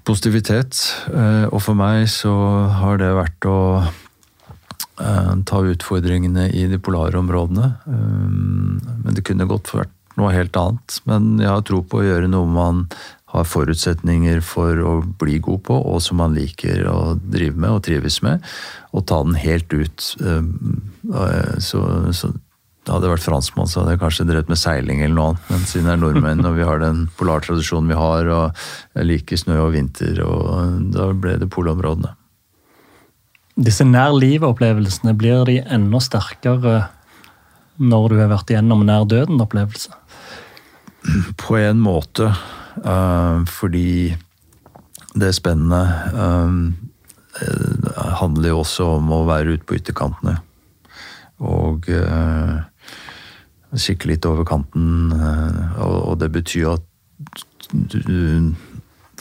positivitet. 0.06 0.78
Eh, 1.12 1.46
og 1.50 1.60
for 1.62 1.78
meg 1.78 2.08
så 2.10 2.32
har 2.80 2.98
det 3.00 3.12
vært 3.16 3.48
å 3.48 3.58
eh, 3.82 3.90
ta 4.96 5.62
utfordringene 5.64 6.48
i 6.52 6.66
de 6.70 6.78
polare 6.78 7.18
områdene. 7.18 7.72
Eh, 7.86 8.28
men 9.04 9.16
det 9.16 9.24
kunne 9.26 9.48
godt 9.50 9.72
vært 9.74 9.94
noe 10.20 10.32
helt 10.34 10.56
annet. 10.56 11.00
Men 11.08 11.34
jeg 11.40 11.50
har 11.50 11.64
tro 11.66 11.82
på 11.82 12.00
å 12.00 12.06
gjøre 12.06 12.30
noe 12.30 12.48
man 12.50 12.86
har 13.32 13.48
forutsetninger 13.48 14.42
for 14.44 14.76
å 14.84 14.94
bli 15.18 15.38
god 15.40 15.62
på, 15.64 15.76
og 15.94 16.02
som 16.04 16.20
man 16.20 16.36
liker 16.36 16.84
å 16.90 17.14
drive 17.16 17.56
med 17.56 17.78
og 17.78 17.84
trives 17.86 18.20
med, 18.20 18.44
og 18.92 19.06
ta 19.08 19.22
den 19.24 19.38
helt 19.40 19.72
ut. 19.72 20.04
Så, 20.04 21.80
så 22.12 22.32
hadde 22.90 23.06
jeg 23.06 23.14
vært 23.14 23.24
franskmann, 23.24 23.70
så 23.70 23.80
hadde 23.80 23.94
jeg 23.94 24.02
kanskje 24.02 24.26
drevet 24.28 24.52
med 24.52 24.60
seiling 24.60 25.00
eller 25.00 25.16
noe 25.16 25.30
annet. 25.32 25.48
Men 25.48 25.68
siden 25.70 25.88
jeg 25.88 25.96
er 25.96 26.02
nordmenn 26.02 26.48
og 26.48 26.58
vi 26.58 26.66
har 26.68 26.82
den 26.82 27.06
polartradisjonen 27.16 27.92
vi 27.92 28.00
har, 28.02 28.32
og 28.36 28.64
jeg 28.98 29.08
liker 29.08 29.40
snø 29.40 29.60
og 29.64 29.72
vinter, 29.76 30.20
og 30.26 30.90
da 30.92 31.08
ble 31.16 31.38
det 31.40 31.48
polområdene. 31.56 32.12
Disse 33.62 33.84
nær 33.86 34.14
livet-opplevelsene, 34.18 35.14
blir 35.18 35.44
de 35.46 35.60
enda 35.62 36.00
sterkere 36.02 36.88
når 37.82 38.08
du 38.10 38.16
har 38.20 38.30
vært 38.32 38.50
igjennom 38.52 38.84
nær 38.86 39.06
døden-opplevelse? 39.10 39.94
På 41.40 41.58
en 41.58 41.80
måte. 41.82 42.32
Uh, 42.82 43.44
fordi 43.46 44.14
det 45.18 45.34
spennende 45.36 45.82
uh, 46.16 46.52
handler 48.20 48.52
jo 48.52 48.62
også 48.62 48.86
om 48.96 49.10
å 49.12 49.24
være 49.28 49.56
ute 49.56 49.68
på 49.68 49.76
ytterkantene. 49.78 50.38
Og 51.42 51.88
kikke 53.78 54.10
litt 54.10 54.26
over 54.28 54.46
kanten. 54.48 55.12
Eh, 55.12 55.80
og 55.82 56.18
det 56.20 56.30
betyr 56.34 56.74
at 56.76 56.88
du 57.72 58.52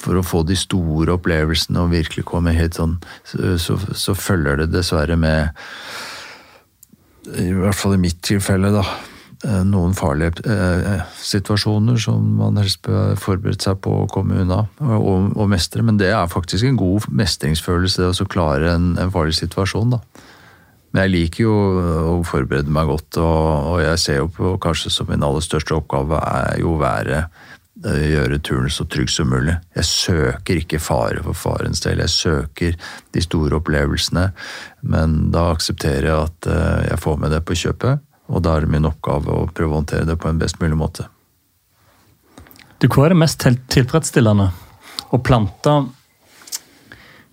for 0.02 0.18
å 0.18 0.26
få 0.26 0.44
de 0.48 0.58
store 0.58 1.16
opplevelsene 1.18 1.84
og 1.84 1.94
virkelig 1.94 2.26
komme 2.30 2.56
helt 2.58 2.78
sånn, 2.80 2.98
så, 3.26 3.78
så, 3.78 4.18
følger 4.18 4.64
det 4.64 4.72
dessverre 4.74 5.18
med 5.20 5.54
I 7.38 7.52
hvert 7.54 7.78
fall 7.78 7.96
i 7.96 8.02
mitt 8.02 8.22
tilfelle, 8.26 8.74
da. 8.74 8.86
Eh, 9.42 9.62
noen 9.66 9.96
farlige 9.98 10.44
eh, 10.46 11.00
situasjoner 11.18 11.98
som 12.02 12.26
man 12.38 12.60
helst 12.62 12.84
bør 12.86 13.16
forberede 13.18 13.64
seg 13.64 13.80
på 13.82 14.04
å 14.04 14.10
komme 14.10 14.44
unna 14.44 14.68
og, 14.86 15.32
og 15.34 15.48
mestre. 15.50 15.82
Men 15.86 15.98
det 16.02 16.12
er 16.14 16.30
faktisk 16.30 16.68
en 16.68 16.78
god 16.78 17.08
mestringsfølelse, 17.10 18.04
det 18.04 18.26
å 18.26 18.30
klare 18.30 18.76
en, 18.76 18.92
en 19.02 19.14
farlig 19.14 19.40
situasjon. 19.40 19.96
da. 19.96 20.02
Men 20.92 21.06
jeg 21.06 21.14
liker 21.14 21.46
jo 21.46 21.56
å 22.12 22.16
forberede 22.28 22.74
meg 22.74 22.90
godt, 22.92 23.18
og, 23.24 23.80
jeg 23.82 24.02
ser 24.04 24.20
jo 24.20 24.30
på 24.36 24.54
kanskje 24.62 24.92
som 24.92 25.08
min 25.10 25.24
aller 25.24 25.44
største 25.44 25.78
oppgave 25.78 26.20
er 26.20 26.60
jo 26.62 26.76
å 26.76 26.82
være 26.82 27.24
gjøre 27.82 28.40
turen 28.46 28.70
så 28.70 28.86
trygg 28.86 29.10
som 29.10 29.32
mulig. 29.32 29.56
Jeg 29.76 29.88
søker 29.88 30.60
ikke 30.62 30.80
fare 30.82 31.24
for 31.26 31.38
farens 31.38 31.82
del, 31.82 32.04
jeg 32.04 32.14
søker 32.14 32.78
de 33.14 33.24
store 33.24 33.58
opplevelsene. 33.58 34.28
Men 34.82 35.32
da 35.34 35.48
aksepterer 35.54 36.10
jeg 36.10 36.30
at 36.30 36.50
eh, 36.52 36.90
jeg 36.92 37.02
får 37.02 37.18
med 37.22 37.34
det 37.34 37.42
på 37.48 37.58
kjøpet, 37.58 38.04
og 38.32 38.46
da 38.46 38.56
er 38.56 38.66
det 38.66 38.74
min 38.76 38.88
oppgave 38.88 39.34
å 39.34 39.50
prøve 39.50 39.74
å 39.74 39.82
håndtere 39.82 40.08
det 40.10 40.18
på 40.22 40.30
en 40.30 40.42
best 40.42 40.62
mulig 40.62 40.78
måte. 40.80 41.08
Du, 42.82 42.88
Hva 42.88 43.08
er 43.08 43.14
det 43.14 43.22
mest 43.22 43.44
tilfredsstillende? 43.74 44.52
Å 45.12 45.18
plante 45.22 45.74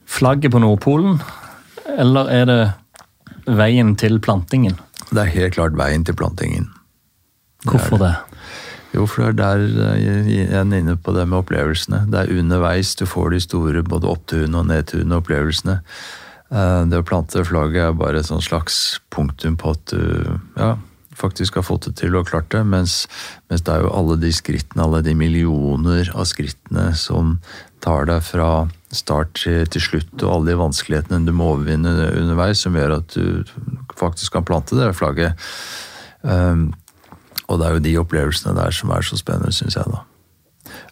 flagget 0.08 0.52
på 0.52 0.60
Nordpolen, 0.60 1.20
eller 1.98 2.32
er 2.32 2.48
det 2.48 2.60
veien 3.58 3.94
til 4.00 4.18
plantingen? 4.20 4.76
Det 5.08 5.22
er 5.22 5.32
helt 5.32 5.56
klart 5.56 5.76
veien 5.78 6.04
til 6.04 6.16
plantingen. 6.18 6.68
Hvorfor 7.64 8.00
det? 8.00 8.12
Jo, 8.94 9.04
for 9.04 9.28
det 9.28 9.44
er 9.44 9.64
der 9.66 9.92
eh, 9.98 10.30
jeg 10.32 10.48
er 10.48 10.78
inne 10.78 10.96
på 10.96 11.12
det 11.16 11.26
med 11.28 11.42
opplevelsene. 11.42 12.06
Det 12.08 12.22
er 12.22 12.40
underveis 12.40 12.94
du 12.96 13.04
får 13.08 13.34
de 13.34 13.42
store 13.44 13.84
både 13.84 14.08
oppturene 14.08 14.62
og 14.62 14.70
nedturene 14.70 15.20
opplevelsene. 15.20 15.80
Eh, 16.48 16.82
det 16.88 17.02
å 17.02 17.06
plante 17.06 17.44
flagget 17.44 17.90
er 17.90 17.98
bare 17.98 18.22
et 18.22 18.32
slags 18.46 18.98
punktum 19.12 19.58
på 19.60 19.74
at 19.76 19.92
du 19.92 20.38
ja, 20.56 20.76
faktisk 21.18 21.58
har 21.60 21.66
fått 21.66 21.90
det 21.90 21.98
til 22.00 22.16
og 22.16 22.30
klart 22.30 22.48
det, 22.54 22.64
mens, 22.64 23.02
mens, 23.50 23.64
det 23.66 23.74
er 23.74 23.84
jo 23.84 23.92
alle 23.92 24.16
de 24.22 24.32
skrittene, 24.32 24.86
alle 24.86 25.02
de 25.04 25.14
millioner 25.18 26.08
av 26.14 26.28
skrittene 26.30 26.90
som 26.96 27.36
tar 27.84 28.08
deg 28.08 28.24
fra 28.24 28.50
start 28.94 29.44
til, 29.44 29.82
slutt, 29.82 30.14
og 30.22 30.30
alle 30.32 30.52
de 30.52 30.60
vanskelighetene 30.62 31.28
du 31.28 31.34
må 31.36 31.52
overvinne 31.52 31.92
underveis, 32.16 32.64
som 32.64 32.76
gjør 32.78 32.96
at 33.02 33.14
du 33.14 33.44
faktisk 33.98 34.38
kan 34.38 34.46
plante 34.48 34.78
det 34.78 34.94
flagget. 34.96 35.36
Og 37.48 37.58
det 37.58 37.66
er 37.66 37.76
jo 37.76 37.84
de 37.84 37.98
opplevelsene 38.02 38.54
der 38.56 38.74
som 38.76 38.92
er 38.92 39.04
så 39.06 39.16
spennende, 39.16 39.54
syns 39.56 39.76
jeg, 39.78 39.88
da. 39.88 40.04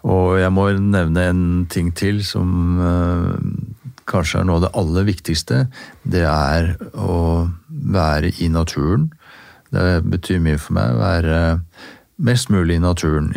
Og 0.08 0.38
jeg 0.40 0.52
må 0.54 0.70
nevne 0.72 1.24
en 1.30 1.44
ting 1.70 1.90
til 1.96 2.22
som 2.24 2.78
uh, 2.80 3.34
kanskje 4.08 4.40
er 4.40 4.48
noe 4.48 4.60
av 4.60 4.66
det 4.66 4.72
aller 4.80 5.08
viktigste. 5.08 5.66
Det 6.02 6.24
er 6.24 6.72
å 6.94 7.48
være 7.68 8.32
i 8.40 8.48
naturen. 8.52 9.10
Det 9.74 10.02
betyr 10.06 10.40
mye 10.42 10.60
for 10.62 10.78
meg 10.78 10.94
å 10.94 11.02
være 11.02 11.40
mest 12.26 12.52
mulig 12.54 12.78
i 12.78 12.84
naturen. 12.84 13.32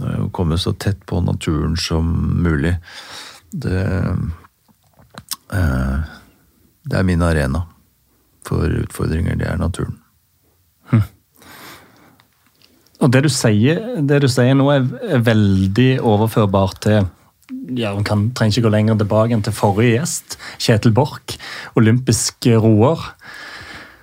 Å 0.00 0.30
komme 0.34 0.58
så 0.60 0.72
tett 0.78 1.02
på 1.10 1.20
naturen 1.24 1.76
som 1.80 2.06
mulig. 2.44 2.76
Det, 3.50 3.82
eh, 5.52 5.96
det 6.86 6.98
er 6.98 7.08
min 7.08 7.22
arena 7.22 7.64
for 8.46 8.70
utfordringer. 8.84 9.36
Det 9.36 9.48
er 9.50 9.58
naturen. 9.58 9.98
Hm. 10.90 11.02
Og 13.00 13.12
det 13.12 13.24
du 13.24 13.30
sier, 13.32 13.80
det 14.04 14.20
du 14.24 14.28
sier 14.30 14.56
nå, 14.56 14.68
er, 14.74 15.22
veldig 15.24 15.90
overførbart 16.04 16.82
til 16.84 17.00
ja, 17.74 17.92
Man 17.96 18.04
kan, 18.06 18.28
trenger 18.36 18.58
ikke 18.58 18.68
gå 18.68 18.74
lenger 18.74 18.98
tilbake 19.00 19.34
enn 19.34 19.44
til 19.46 19.54
forrige 19.54 19.96
gjest, 19.96 20.36
Kjetil 20.62 20.92
Borch, 20.94 21.38
olympisk 21.78 22.46
roer. 22.62 23.10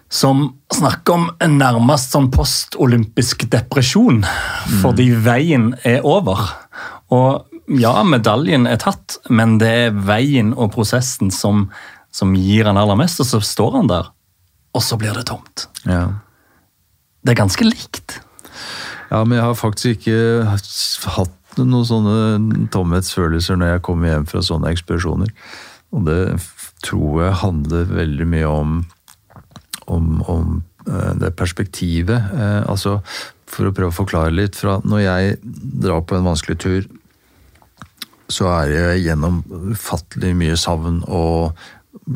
som 0.09 0.55
snakker 0.71 1.13
om 1.13 1.29
en 1.43 1.57
nærmest 1.59 2.13
sånn 2.15 2.29
postolympisk 2.31 3.43
depresjon 3.51 4.21
fordi 4.79 5.09
veien 5.11 5.73
er 5.83 6.05
over. 6.07 6.45
Og 7.11 7.43
ja, 7.67 7.91
medaljen 8.07 8.67
er 8.67 8.79
tatt, 8.79 9.17
men 9.29 9.57
det 9.59 9.71
er 9.87 9.97
veien 10.07 10.53
og 10.55 10.71
prosessen 10.75 11.31
som, 11.31 11.67
som 12.11 12.35
gir 12.39 12.69
han 12.69 12.79
aller 12.79 12.95
mest, 12.99 13.19
og 13.19 13.27
så 13.27 13.41
står 13.43 13.81
han 13.81 13.91
der, 13.91 14.07
og 14.71 14.83
så 14.83 14.99
blir 14.99 15.15
det 15.17 15.27
tomt. 15.27 15.67
Ja. 15.83 16.07
Det 17.23 17.35
er 17.35 17.41
ganske 17.43 17.67
likt. 17.67 18.21
Ja, 19.11 19.23
men 19.23 19.37
jeg 19.37 19.45
har 19.45 19.57
faktisk 19.57 19.99
ikke 20.01 20.57
hatt 21.15 21.33
noen 21.57 21.87
sånne 21.87 22.67
tomhetsfølelser 22.73 23.57
når 23.57 23.75
jeg 23.75 23.85
kommer 23.87 24.11
hjem 24.11 24.27
fra 24.29 24.43
sånne 24.45 24.71
ekspedisjoner. 24.73 25.31
Og 25.95 26.05
det 26.07 26.21
tror 26.85 27.23
jeg 27.23 27.41
handler 27.41 27.89
veldig 27.89 28.27
mye 28.29 28.51
om, 28.51 28.77
om, 29.87 30.11
om 30.27 30.59
eh, 30.85 31.13
det 31.21 31.33
perspektivet. 31.39 32.33
Eh, 32.35 32.61
altså, 32.67 32.99
for 33.47 33.69
å 33.69 33.73
prøve 33.73 33.93
å 33.93 33.99
forklare 34.01 34.35
litt, 34.35 34.59
fra 34.59 34.77
når 34.83 35.03
jeg 35.05 35.37
drar 35.87 36.03
på 36.05 36.17
en 36.17 36.27
vanskelig 36.27 36.59
tur, 36.61 36.89
så 38.27 38.49
er 38.51 38.73
jeg 38.73 39.05
gjennom 39.05 39.39
ufattelig 39.71 40.33
mye 40.35 40.57
savn 40.59 40.99
og 41.07 41.55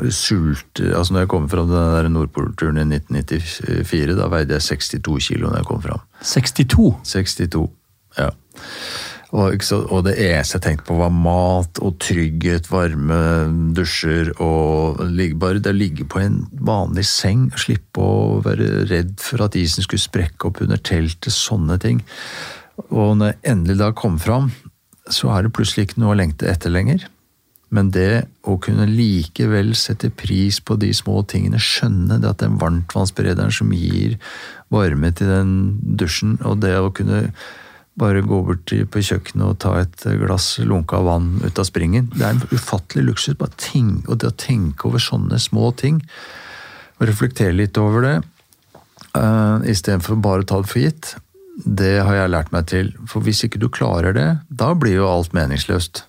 sulter 0.09 0.93
Altså 0.95 1.13
når 1.13 1.25
jeg 1.25 1.31
kom 1.33 1.47
fra 1.51 1.65
den 1.67 1.75
der 1.75 2.09
Nordpolturen 2.11 2.79
i 2.79 2.87
1994, 2.87 4.15
da 4.17 4.27
veide 4.31 4.57
jeg 4.57 4.67
62 4.69 5.27
kilo 5.27 5.49
når 5.49 5.61
jeg 5.61 5.69
kom 5.69 5.81
fram. 5.83 6.03
62. 6.23 6.91
62, 7.11 7.65
ja. 8.19 8.29
Og, 9.31 9.63
så, 9.63 9.77
og 9.87 10.03
det 10.03 10.17
eneste 10.19 10.57
jeg 10.57 10.63
tenkte 10.65 10.89
på 10.89 10.97
var 10.99 11.11
mat 11.15 11.79
og 11.79 11.95
trygghet, 12.03 12.67
varme 12.71 13.19
dusjer 13.75 14.33
og 14.43 14.99
bare 15.39 15.61
det 15.63 15.71
å 15.71 15.77
ligge 15.77 16.07
på 16.11 16.19
en 16.19 16.41
vanlig 16.51 17.05
seng, 17.07 17.45
og 17.53 17.63
slippe 17.63 18.03
å 18.03 18.41
være 18.43 18.89
redd 18.91 19.15
for 19.23 19.45
at 19.45 19.55
isen 19.55 19.87
skulle 19.87 20.03
sprekke 20.03 20.49
opp 20.49 20.59
under 20.65 20.81
teltet, 20.83 21.31
sånne 21.31 21.79
ting. 21.79 22.03
Og 22.89 23.15
når 23.21 23.31
jeg 23.31 23.41
endelig 23.53 23.79
da 23.79 23.89
kom 23.95 24.19
fram, 24.19 24.51
så 25.11 25.31
er 25.31 25.47
det 25.47 25.55
plutselig 25.55 25.87
ikke 25.87 26.03
noe 26.03 26.11
å 26.11 26.19
lengte 26.19 26.51
etter 26.51 26.73
lenger. 26.73 27.07
Men 27.71 27.91
det 27.95 28.25
å 28.43 28.57
kunne 28.59 28.85
likevel 28.89 29.71
sette 29.79 30.09
pris 30.11 30.59
på 30.59 30.75
de 30.79 30.91
små 30.95 31.21
tingene, 31.23 31.61
skjønne 31.61 32.19
det 32.19 32.27
at 32.27 32.43
den 32.43 32.59
varmtvannsberederen 32.59 33.53
som 33.55 33.71
gir 33.71 34.17
varme 34.71 35.11
til 35.15 35.31
den 35.31 35.53
dusjen, 35.79 36.35
og 36.43 36.59
det 36.65 36.75
å 36.79 36.91
kunne 36.95 37.29
bare 37.99 38.23
gå 38.23 38.41
bort 38.47 38.71
på 38.71 39.03
kjøkkenet 39.03 39.45
og 39.45 39.57
ta 39.63 39.73
et 39.81 40.05
glass 40.19 40.53
lunka 40.63 40.99
vann 41.05 41.33
ut 41.43 41.59
av 41.59 41.67
springen. 41.67 42.09
Det 42.15 42.23
er 42.23 42.35
en 42.35 42.43
ufattelig 42.51 43.07
luksus. 43.07 43.37
Bare 43.39 43.55
ting, 43.59 43.99
og 44.07 44.19
det 44.19 44.31
å 44.31 44.37
tenke 44.47 44.87
over 44.89 45.03
sånne 45.03 45.39
små 45.39 45.71
ting, 45.79 45.99
og 46.99 47.07
reflektere 47.09 47.55
litt 47.55 47.79
over 47.81 48.07
det, 48.07 48.15
uh, 49.15 49.63
istedenfor 49.63 50.19
bare 50.23 50.43
å 50.43 50.49
ta 50.49 50.61
det 50.61 50.71
for 50.71 50.83
gitt, 50.83 51.15
det 51.61 51.97
har 52.03 52.15
jeg 52.15 52.31
lært 52.31 52.53
meg 52.55 52.67
til. 52.71 52.93
For 53.11 53.23
hvis 53.23 53.43
ikke 53.47 53.59
du 53.61 53.67
klarer 53.71 54.15
det, 54.15 54.29
da 54.47 54.71
blir 54.75 55.01
jo 55.01 55.11
alt 55.11 55.35
meningsløst. 55.35 56.05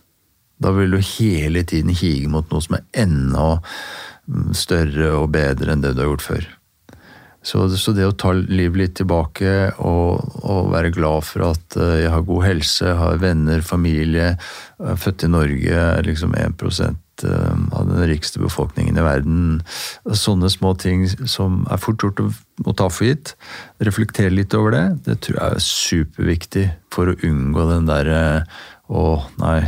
Da 0.62 0.72
vil 0.76 0.94
du 0.94 1.00
hele 1.02 1.64
tiden 1.68 1.94
hige 1.94 2.30
mot 2.30 2.48
noe 2.52 2.64
som 2.64 2.78
er 2.78 2.88
enda 3.04 3.46
større 4.56 5.14
og 5.18 5.32
bedre 5.34 5.74
enn 5.74 5.82
det 5.84 5.96
du 5.96 6.04
har 6.04 6.12
gjort 6.12 6.28
før. 6.30 6.50
Så, 7.42 7.64
så 7.74 7.90
det 7.90 8.04
å 8.06 8.14
ta 8.14 8.30
livet 8.36 8.78
litt 8.78 8.92
tilbake 9.00 9.72
og, 9.82 10.36
og 10.46 10.68
være 10.70 10.92
glad 10.94 11.26
for 11.26 11.48
at 11.48 11.74
eh, 11.74 12.04
jeg 12.04 12.12
har 12.14 12.26
god 12.28 12.44
helse, 12.46 12.92
har 13.00 13.18
venner, 13.18 13.64
familie, 13.66 14.36
er 14.78 15.00
født 15.02 15.26
i 15.26 15.30
Norge, 15.32 15.72
er 15.98 16.06
liksom 16.06 16.36
1% 16.38 17.00
av 17.22 17.86
den 17.86 18.06
rikeste 18.08 18.40
befolkningen 18.42 18.96
i 18.98 19.04
verden. 19.04 19.42
Sånne 20.06 20.50
små 20.50 20.72
ting 20.80 21.04
som 21.30 21.62
er 21.70 21.82
fort 21.82 22.02
gjort 22.02 22.22
å, 22.24 22.30
ta 22.78 22.88
for 22.90 23.06
gitt. 23.06 23.34
Reflektere 23.84 24.32
litt 24.32 24.54
over 24.58 24.74
det, 24.74 24.86
det 25.06 25.18
tror 25.26 25.38
jeg 25.38 25.56
er 25.58 25.66
superviktig 25.66 26.66
for 26.94 27.10
å 27.10 27.18
unngå 27.26 27.68
den 27.70 27.90
derre 27.90 28.22
å, 28.92 29.04
nei, 29.40 29.62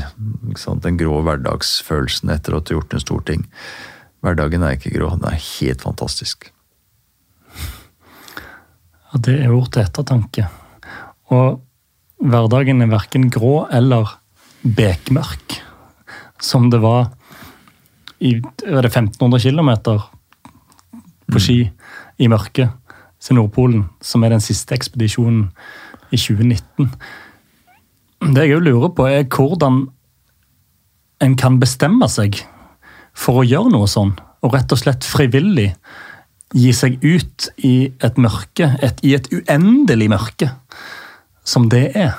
den 0.85 0.99
grå 1.01 1.20
hverdagsfølelsen 1.25 2.33
etter 2.35 2.57
at 2.57 2.66
du 2.66 2.75
har 2.75 2.81
gjort 2.83 2.97
en 2.97 3.05
stor 3.05 3.22
ting. 3.29 3.47
Hverdagen 4.25 4.64
er 4.64 4.77
ikke 4.77 4.93
grå, 4.95 5.11
den 5.16 5.29
er 5.31 5.41
helt 5.41 5.85
fantastisk. 5.85 6.51
Ja, 7.55 9.20
det 9.25 9.39
er 9.45 9.55
ord 9.55 9.70
til 9.72 9.85
ettertanke. 9.85 10.49
Og 11.33 11.61
hverdagen 12.25 12.85
er 12.85 12.93
verken 12.93 13.31
grå 13.33 13.64
eller 13.72 14.16
bekmørk, 14.64 15.59
som 16.41 16.70
det 16.72 16.81
var 16.85 17.12
i 18.25 18.37
er 18.64 18.85
det 18.85 18.93
1500 18.93 19.41
km 19.45 19.70
på 21.33 21.41
ski 21.43 21.59
i 22.20 22.29
mørket 22.31 22.72
til 23.25 23.39
Nordpolen, 23.39 23.87
som 24.05 24.25
er 24.25 24.35
den 24.35 24.45
siste 24.45 24.77
ekspedisjonen 24.77 25.49
i 26.12 26.20
2019. 26.20 26.91
Det 28.25 28.47
jeg 28.49 28.62
lurer 28.64 28.93
på, 28.97 29.07
er 29.09 29.27
hvordan 29.29 29.85
en 31.25 31.37
kan 31.41 31.59
bestemme 31.61 32.09
seg 32.09 32.41
for 33.14 33.43
å 33.43 33.47
gjøre 33.47 33.72
noe 33.75 33.89
sånn, 33.91 34.14
og 34.45 34.57
rett 34.57 34.72
og 34.75 34.81
slett 34.81 35.07
frivillig 35.07 35.70
gi 36.55 36.70
seg 36.77 36.99
ut 37.05 37.49
i 37.66 37.91
et 38.05 38.18
mørke, 38.20 38.70
et, 38.85 39.01
i 39.05 39.14
et 39.16 39.29
uendelig 39.33 40.09
mørke, 40.12 40.51
som 41.45 41.68
det 41.72 41.89
er. 41.99 42.14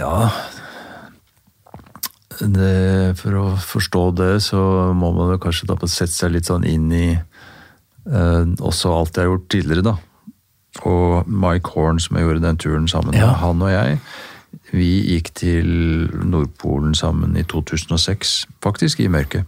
Ja 0.00 0.30
det, 2.40 3.16
For 3.20 3.36
å 3.36 3.46
forstå 3.60 4.04
det, 4.16 4.32
så 4.44 4.60
må 4.96 5.12
man 5.16 5.34
kanskje 5.42 5.68
da 5.68 5.76
sette 5.84 6.14
seg 6.14 6.34
litt 6.34 6.48
sånn 6.48 6.64
inn 6.68 6.88
i 6.94 7.08
eh, 7.12 8.44
også 8.56 8.94
alt 8.96 9.16
jeg 9.16 9.26
har 9.26 9.32
gjort 9.34 9.50
tidligere, 9.52 9.84
da. 9.90 9.96
Og 10.86 11.28
Mike 11.28 11.72
Horn, 11.74 11.98
som 12.00 12.16
jeg 12.16 12.26
gjorde 12.26 12.42
den 12.46 12.56
turen 12.62 12.88
sammen 12.88 13.10
med, 13.14 13.20
Ja. 13.20 13.32
han 13.42 13.62
og 13.62 13.70
jeg, 13.70 13.98
vi 14.72 15.02
gikk 15.02 15.32
til 15.34 16.10
Nordpolen 16.24 16.94
sammen 16.94 17.36
i 17.36 17.42
2006, 17.42 18.46
faktisk 18.62 19.00
i 19.00 19.08
mørket. 19.08 19.44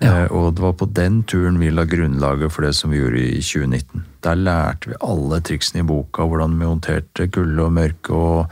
Ja. 0.00 0.24
Eh, 0.24 0.30
og 0.30 0.54
det 0.54 0.62
var 0.62 0.72
på 0.78 0.86
den 0.94 1.22
turen 1.26 1.58
vi 1.58 1.70
la 1.70 1.82
grunnlaget 1.84 2.52
for 2.52 2.62
det 2.62 2.74
som 2.74 2.90
vi 2.90 3.00
gjorde 3.00 3.18
i 3.18 3.40
2019. 3.42 4.04
Der 4.22 4.34
lærte 4.38 4.92
vi 4.92 4.94
alle 5.02 5.40
triksene 5.40 5.80
i 5.82 5.86
boka, 5.88 6.22
hvordan 6.22 6.54
vi 6.58 6.64
håndterte 6.70 7.26
kulde 7.34 7.64
og 7.64 7.72
mørke 7.72 8.14
og 8.14 8.46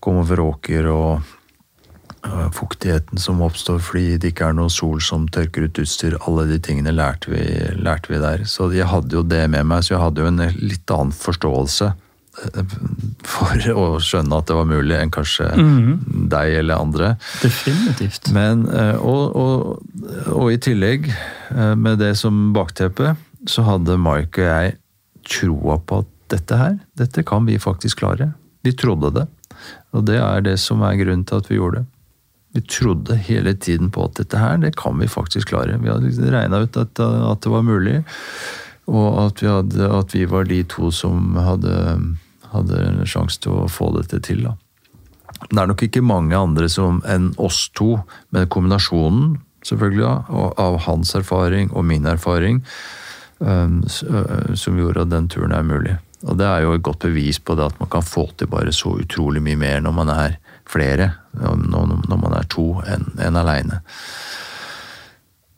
kom 0.00 0.16
over 0.22 0.40
åker 0.44 0.86
og 0.86 1.22
fuktigheten 2.54 3.20
som 3.20 3.42
oppstår 3.44 3.80
fordi 3.82 4.16
det 4.20 4.32
ikke 4.32 4.50
er 4.50 4.56
noe 4.58 4.72
sol 4.72 5.00
som 5.04 5.26
tørker 5.32 5.66
ut 5.66 5.80
utstyr. 5.82 6.16
Alle 6.28 6.46
de 6.50 6.58
tingene 6.62 6.94
lærte 6.94 7.30
vi, 7.32 7.44
lærte 7.76 8.12
vi 8.12 8.22
der. 8.22 8.44
Så 8.48 8.70
jeg 8.74 8.88
hadde 8.90 9.18
jo 9.18 9.24
det 9.26 9.44
med 9.52 9.66
meg, 9.68 9.84
så 9.84 9.96
jeg 9.96 10.02
hadde 10.02 10.24
jo 10.24 10.30
en 10.30 10.42
litt 10.56 10.94
annen 10.94 11.14
forståelse 11.16 11.92
øh, 11.92 12.74
for 13.26 13.68
å 13.82 13.86
skjønne 14.02 14.40
at 14.40 14.50
det 14.50 14.58
var 14.58 14.70
mulig, 14.70 14.96
enn 14.98 15.14
kanskje 15.14 15.50
deg 16.32 16.58
eller 16.62 16.82
andre. 16.82 17.14
Definitivt. 17.42 18.32
Men, 18.36 18.66
eh, 18.70 18.96
og, 18.96 19.36
og, 19.36 20.26
og 20.34 20.50
i 20.52 20.60
tillegg, 20.62 21.10
eh, 21.10 21.74
med 21.78 22.02
det 22.02 22.14
som 22.20 22.50
bakteppe, 22.56 23.14
så 23.46 23.66
hadde 23.66 24.00
Mike 24.02 24.42
og 24.42 24.50
jeg 24.50 24.76
troa 25.26 25.78
på 25.82 26.02
at 26.02 26.12
dette 26.30 26.58
her, 26.58 26.78
dette 26.98 27.22
kan 27.26 27.46
vi 27.46 27.58
faktisk 27.62 28.00
klare. 28.02 28.32
Vi 28.66 28.72
trodde 28.74 29.12
det. 29.14 29.28
Og 29.94 30.04
det 30.08 30.18
er 30.20 30.42
det 30.44 30.56
som 30.60 30.82
er 30.84 30.98
grunnen 30.98 31.24
til 31.26 31.40
at 31.40 31.50
vi 31.50 31.58
gjorde 31.58 31.82
det. 31.82 31.90
Vi 32.56 32.62
trodde 32.64 33.18
hele 33.20 33.52
tiden 33.54 33.90
på 33.92 34.06
at 34.08 34.16
dette 34.16 34.40
her, 34.40 34.56
det 34.62 34.76
kan 34.80 34.96
vi 34.96 35.08
faktisk 35.12 35.50
klare. 35.52 35.76
Vi 35.76 35.90
hadde 35.92 36.08
liksom 36.08 36.30
regna 36.32 36.62
ut 36.64 36.76
at, 36.80 37.00
at 37.04 37.42
det 37.44 37.50
var 37.52 37.66
mulig, 37.66 37.98
og 38.88 39.08
at 39.26 39.42
vi, 39.42 39.50
hadde, 39.50 39.90
at 39.92 40.14
vi 40.16 40.22
var 40.30 40.48
de 40.48 40.62
to 40.72 40.88
som 40.94 41.36
hadde, 41.36 41.74
hadde 42.54 42.80
en 42.80 43.02
sjanse 43.04 43.42
til 43.44 43.58
å 43.58 43.68
få 43.68 43.90
dette 43.98 44.22
til. 44.24 44.46
da. 44.46 44.54
Det 45.50 45.60
er 45.60 45.68
nok 45.68 45.84
ikke 45.84 46.00
mange 46.00 46.38
andre 46.38 46.70
som, 46.72 47.02
enn 47.04 47.34
oss 47.36 47.66
to, 47.76 47.98
med 48.32 48.48
kombinasjonen 48.48 49.36
selvfølgelig 49.66 50.06
da, 50.06 50.48
av 50.64 50.80
hans 50.86 51.12
erfaring 51.18 51.68
og 51.76 51.84
min 51.92 52.08
erfaring, 52.08 52.62
som 53.36 54.80
gjorde 54.80 55.04
at 55.04 55.12
den 55.12 55.28
turen 55.28 55.52
er 55.52 55.66
mulig. 55.66 56.00
Og 56.24 56.40
det 56.40 56.48
er 56.48 56.64
jo 56.64 56.72
et 56.72 56.84
godt 56.86 57.04
bevis 57.04 57.36
på 57.42 57.58
det 57.58 57.68
at 57.68 57.80
man 57.82 57.92
kan 57.92 58.06
få 58.06 58.30
til 58.38 58.48
bare 58.48 58.72
så 58.72 58.96
utrolig 58.96 59.44
mye 59.44 59.60
mer 59.60 59.82
når 59.84 59.96
man 60.00 60.12
er 60.14 60.38
flere, 60.66 61.12
når 61.36 62.18
man 62.18 62.34
er 62.36 62.48
to, 62.50 62.72
enn 62.86 63.08
en 63.22 63.38
aleine. 63.38 63.80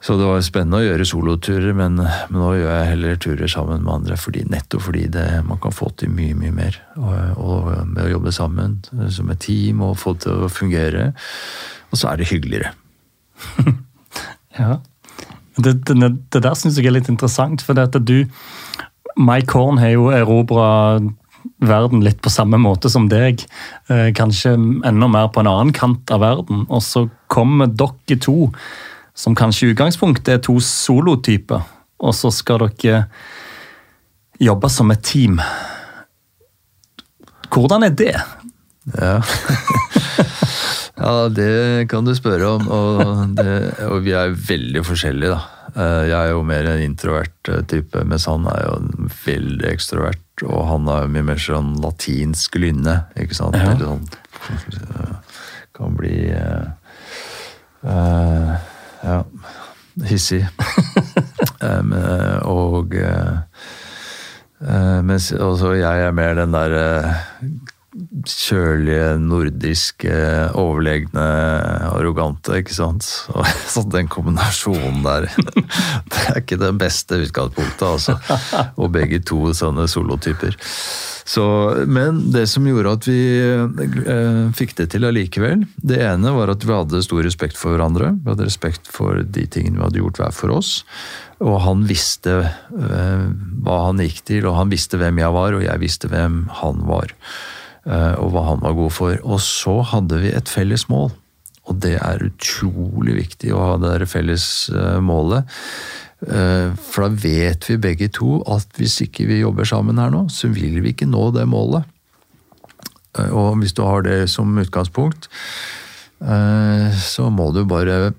Så 0.01 0.15
det 0.15 0.29
var 0.29 0.43
spennende 0.47 0.79
å 0.79 0.85
gjøre 0.85 1.07
soloturer, 1.09 1.73
men, 1.75 1.99
men 1.99 2.39
nå 2.39 2.53
gjør 2.55 2.71
jeg 2.71 2.91
heller 2.93 3.17
turer 3.19 3.51
sammen 3.51 3.83
med 3.83 3.95
andre, 3.97 4.19
fordi, 4.21 4.45
nettopp 4.47 4.85
fordi 4.85 5.09
det, 5.11 5.25
man 5.49 5.59
kan 5.63 5.75
få 5.75 5.91
til 5.99 6.13
mye, 6.15 6.37
mye 6.39 6.55
mer. 6.55 6.79
Og, 7.01 7.17
og 7.43 7.73
med 7.91 8.05
å 8.05 8.13
jobbe 8.13 8.35
sammen 8.35 8.79
eh, 8.95 9.09
som 9.15 9.33
et 9.35 9.43
team 9.43 9.83
og 9.83 9.99
få 9.99 10.15
til 10.23 10.47
å 10.47 10.53
fungere. 10.53 11.11
Og 11.91 11.99
så 11.99 12.13
er 12.13 12.23
det 12.23 12.31
hyggeligere. 12.33 12.75
Ja. 14.59 14.81
Det, 15.55 15.85
det, 15.87 16.09
det 16.35 16.41
der 16.43 16.57
syns 16.59 16.81
jeg 16.81 16.89
er 16.89 16.97
litt 16.97 17.11
interessant, 17.13 17.63
for 17.63 17.79
det 17.79 17.85
at 17.93 17.99
du 18.03 18.25
Mike 19.15 19.55
Horn 19.55 19.79
har 19.79 19.93
jo 19.93 20.09
erobra 20.11 20.99
verden 21.59 22.03
litt 22.05 22.21
på 22.25 22.33
samme 22.33 22.61
måte 22.61 22.91
som 22.93 23.09
deg. 23.11 23.45
Eh, 23.89 24.11
kanskje 24.17 24.55
enda 24.57 25.09
mer 25.11 25.31
på 25.33 25.43
en 25.43 25.51
annen 25.51 25.75
kant 25.77 26.11
av 26.15 26.23
verden. 26.25 26.67
Og 26.69 26.83
så 26.85 27.07
kommer 27.33 27.71
dere 27.71 28.19
to, 28.23 28.51
som 29.19 29.37
kanskje 29.39 29.69
i 29.69 29.75
utgangspunktet 29.75 30.35
er 30.37 30.43
to 30.45 30.59
solotyper, 30.63 31.65
og 31.99 32.15
så 32.15 32.31
skal 32.35 32.69
dere 32.69 33.07
jobbe 34.39 34.71
som 34.71 34.93
et 34.95 35.03
team. 35.03 35.41
Hvordan 37.51 37.89
er 37.89 37.95
det? 37.97 38.15
Ja. 38.95 39.19
ja, 41.03 41.13
det 41.29 41.89
kan 41.91 42.07
du 42.07 42.15
spørre 42.17 42.55
om. 42.57 42.69
Og, 42.69 43.37
det, 43.37 43.55
og, 43.89 44.03
vi 44.07 44.15
er 44.17 44.37
veldig 44.37 44.85
forskjellige, 44.87 45.35
da. 45.35 45.58
Eh, 45.75 46.05
jeg 46.09 46.17
er 46.17 46.31
jo 46.33 46.45
mer 46.47 46.69
en 46.71 46.83
introvert 46.83 47.51
eh, 47.51 47.63
type, 47.69 48.01
mens 48.09 48.27
han 48.31 48.47
er 48.49 48.65
jo 48.65 48.77
en 48.79 49.11
veldig 49.25 49.69
ekstrovert. 49.71 50.45
Og 50.47 50.63
han 50.71 50.89
er 50.89 51.05
jo 51.05 51.13
mye 51.17 51.27
mer 51.33 51.43
sånn 51.43 51.75
latinsk 51.83 52.59
lynne, 52.63 52.97
ikke 53.19 53.37
sant. 53.37 53.59
Ja. 53.59 53.75
Eller 53.75 53.87
sånn 53.91 54.07
Kan 55.79 55.95
bli 55.99 56.31
uh, 56.31 56.71
uh, 57.87 58.55
Ja, 59.03 59.19
hissig. 60.09 60.41
um, 61.69 61.93
og 62.47 62.95
uh, 62.99 63.43
mens 65.07 65.31
også 65.35 65.75
jeg 65.79 66.07
er 66.07 66.15
mer 66.15 66.35
den 66.39 66.55
der 66.55 66.79
kjølige, 68.29 69.17
nordiske, 69.23 70.13
overlegne, 70.61 71.25
arrogante, 71.89 72.59
ikke 72.61 72.77
sant. 72.77 73.07
Så 73.73 73.85
den 73.95 74.11
kombinasjonen 74.13 75.01
der 75.07 75.29
Det 76.13 76.25
er 76.27 76.41
ikke 76.43 76.61
det 76.61 76.75
beste 76.81 77.23
utgangspunktet, 77.25 77.87
altså. 77.89 78.19
Og 78.77 78.93
begge 78.93 79.23
to 79.25 79.55
sånne 79.57 79.89
solotyper. 79.89 80.57
Så, 81.29 81.45
men 81.89 82.23
det 82.33 82.47
som 82.49 82.65
gjorde 82.65 82.95
at 82.97 83.09
vi 83.09 83.21
eh, 83.45 84.45
fikk 84.57 84.75
det 84.79 84.89
til 84.95 85.05
allikevel, 85.09 85.67
det 85.77 86.01
ene 86.05 86.33
var 86.33 86.53
at 86.53 86.65
vi 86.65 86.73
hadde 86.73 87.03
stor 87.05 87.25
respekt 87.25 87.59
for 87.61 87.75
hverandre. 87.75 88.15
Vi 88.17 88.33
hadde 88.33 88.49
respekt 88.49 88.89
for 88.89 89.21
de 89.25 89.45
tingene 89.45 89.77
vi 89.77 89.85
hadde 89.85 90.01
gjort 90.01 90.23
hver 90.23 90.33
for 90.37 90.57
oss. 90.57 90.73
Og 91.45 91.61
han 91.67 91.85
visste 91.89 92.41
eh, 92.49 93.29
hva 93.65 93.79
han 93.91 94.01
gikk 94.05 94.25
til, 94.29 94.49
og 94.49 94.57
han 94.57 94.73
visste 94.73 95.01
hvem 95.01 95.21
jeg 95.21 95.37
var, 95.37 95.57
og 95.57 95.65
jeg 95.65 95.85
visste 95.85 96.13
hvem 96.13 96.47
han 96.63 96.85
var. 96.89 97.13
Eh, 97.89 98.15
og 98.21 98.35
hva 98.35 98.45
han 98.51 98.61
var 98.65 98.77
god 98.77 98.93
for. 98.93 99.17
Og 99.25 99.41
så 99.45 99.79
hadde 99.95 100.21
vi 100.23 100.35
et 100.35 100.53
felles 100.53 100.87
mål. 100.93 101.11
Og 101.69 101.81
det 101.85 101.97
er 102.01 102.25
utrolig 102.25 103.17
viktig 103.19 103.53
å 103.53 103.65
ha 103.65 103.73
det 103.81 103.95
der 103.95 104.09
felles 104.09 104.47
eh, 104.73 104.99
målet. 105.05 105.49
Eh, 106.29 106.75
for 106.77 107.07
da 107.07 107.23
vet 107.25 107.69
vi 107.69 107.81
begge 107.81 108.11
to 108.13 108.43
at 108.51 108.69
hvis 108.81 109.01
ikke 109.07 109.29
vi 109.29 109.41
jobber 109.43 109.69
sammen 109.69 110.01
her 110.01 110.13
nå, 110.13 110.27
så 110.33 110.51
vil 110.53 110.81
vi 110.85 110.93
ikke 110.93 111.09
nå 111.09 111.31
det 111.37 111.49
målet. 111.49 111.97
Og 113.19 113.57
hvis 113.59 113.75
du 113.75 113.83
har 113.83 114.05
det 114.05 114.29
som 114.31 114.53
utgangspunkt, 114.61 115.25
så 117.03 117.25
må 117.35 117.49
du 117.57 117.65
bare 117.67 118.13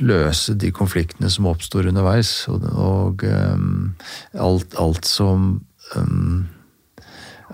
løse 0.00 0.54
de 0.56 0.70
konfliktene 0.72 1.28
som 1.32 1.48
oppstår 1.50 1.90
underveis. 1.90 2.30
Og, 2.48 3.26
alt, 3.26 4.78
alt 4.80 5.10
som 5.10 5.50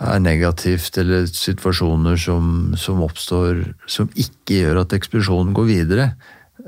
er 0.01 0.23
negativt, 0.25 0.97
eller 0.99 1.27
situasjoner 1.29 2.17
som, 2.17 2.73
som, 2.81 3.03
oppstår 3.05 3.65
som 3.91 4.09
ikke 4.15 4.63
gjør 4.63 4.85
at 4.85 4.95
ekspedisjonen 4.97 5.53
går 5.57 5.69
videre, 5.69 6.07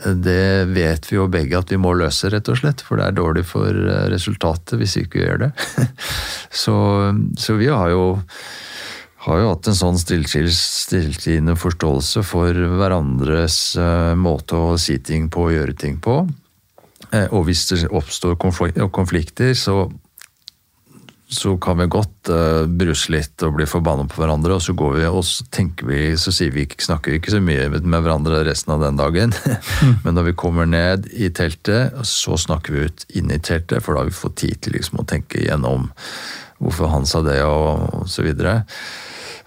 det 0.02 0.66
vet 0.74 1.06
vi 1.06 1.16
jo 1.16 1.28
begge 1.30 1.58
at 1.58 1.70
vi 1.70 1.78
må 1.78 1.92
løse, 1.94 2.28
rett 2.32 2.48
og 2.50 2.58
slett. 2.58 2.82
For 2.82 2.98
det 2.98 3.06
er 3.06 3.16
dårlig 3.16 3.44
for 3.46 3.70
eh, 3.70 4.06
resultatet 4.12 4.78
hvis 4.80 4.96
vi 4.98 5.04
ikke 5.06 5.22
gjør 5.22 5.42
det. 5.44 5.50
så, 6.64 6.76
så, 7.38 7.56
vi 7.60 7.68
har 7.70 7.92
jo, 7.92 8.06
har 9.28 9.42
jo 9.42 9.50
hatt 9.52 9.70
en 9.70 9.78
sånn 9.78 10.00
stilltiende 10.00 11.54
forståelse 11.60 12.24
for 12.26 12.58
hverandres 12.80 13.58
uh, 13.78 14.14
måte 14.18 14.58
å 14.58 14.74
si 14.80 14.98
ting 14.98 15.30
på 15.32 15.48
og 15.48 15.54
gjøre 15.54 15.76
ting 15.78 16.00
på. 16.02 16.24
Uh, 17.14 17.28
og 17.30 17.46
hvis 17.46 17.68
det 17.70 17.84
oppstår 17.86 18.34
konflikter, 18.40 19.54
så 19.54 19.86
så 21.28 21.54
kan 21.58 21.78
vi 21.78 21.86
godt 21.90 22.28
uh, 22.28 22.66
bruse 22.68 23.12
litt 23.12 23.42
og 23.46 23.56
bli 23.56 23.66
forbanna 23.68 24.04
på 24.10 24.20
hverandre, 24.20 24.58
og 24.58 24.62
så 24.62 24.74
går 24.76 24.98
vi 24.98 25.06
og 25.08 25.22
så 25.26 25.46
tenker 25.54 25.88
vi, 25.88 26.00
så 26.20 26.32
sier 26.34 26.52
vi 26.54 26.66
ikke, 26.66 26.82
snakker 26.84 27.12
vi 27.12 27.20
ikke 27.20 27.32
så 27.32 27.40
mye 27.42 27.66
med 27.72 28.04
hverandre 28.04 28.42
resten 28.46 28.74
av 28.76 28.84
den 28.84 29.00
dagen. 29.00 29.36
Mm. 29.84 29.96
Men 30.04 30.14
når 30.16 30.24
vi 30.28 30.32
kommer 30.38 30.68
ned 30.68 31.06
i 31.12 31.28
teltet, 31.34 31.96
så 32.06 32.36
snakker 32.40 32.72
vi 32.72 32.84
ut 32.86 33.02
inn 33.18 33.32
i 33.32 33.40
teltet, 33.42 33.82
for 33.82 33.92
da 33.92 34.02
har 34.02 34.08
vi 34.08 34.16
fått 34.16 34.36
tid 34.40 34.60
til 34.62 34.76
liksom 34.76 35.00
å 35.02 35.06
tenke 35.08 35.40
igjennom 35.40 35.88
hvorfor 36.62 36.92
han 36.92 37.08
sa 37.08 37.20
det, 37.26 37.40
og, 37.44 37.82
og 37.98 38.06
så 38.08 38.24
videre. 38.24 38.54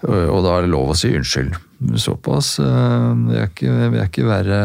Og 0.04 0.44
da 0.44 0.52
er 0.58 0.66
det 0.66 0.72
lov 0.74 0.92
å 0.92 0.98
si 0.98 1.10
unnskyld. 1.16 1.56
Såpass. 1.78 2.58
Eh, 2.58 3.12
vi 3.28 3.36
er 3.38 3.44
ikke, 3.46 3.72
vi 3.92 3.98
er 4.00 4.08
ikke 4.08 4.24
verre 4.26 4.62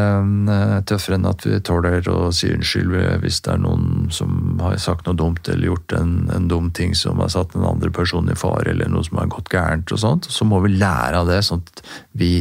eh, 0.50 0.78
tøffere 0.88 1.14
enn 1.14 1.28
at 1.30 1.44
vi 1.46 1.60
tåler 1.62 2.08
å 2.10 2.32
si 2.34 2.50
unnskyld 2.50 2.96
hvis 3.22 3.38
det 3.46 3.52
er 3.52 3.60
noen 3.62 4.08
som 4.14 4.58
har 4.58 4.74
sagt 4.82 5.06
noe 5.06 5.14
dumt 5.14 5.46
eller 5.46 5.68
gjort 5.68 5.94
en, 5.94 6.16
en 6.34 6.48
dum 6.50 6.72
ting 6.74 6.96
som 6.98 7.22
har 7.22 7.30
satt 7.30 7.54
en 7.54 7.68
andre 7.68 7.92
person 7.94 8.26
i 8.32 8.34
fare, 8.38 8.72
eller 8.72 8.90
noe 8.90 9.06
som 9.06 9.22
har 9.22 9.30
gått 9.30 9.52
gærent. 9.54 9.94
og 9.94 10.02
sånt. 10.02 10.26
Så 10.26 10.48
må 10.48 10.58
vi 10.66 10.74
lære 10.74 11.22
av 11.22 11.30
det, 11.30 11.38
sånn 11.46 11.62
at 11.62 11.84
vi 12.18 12.32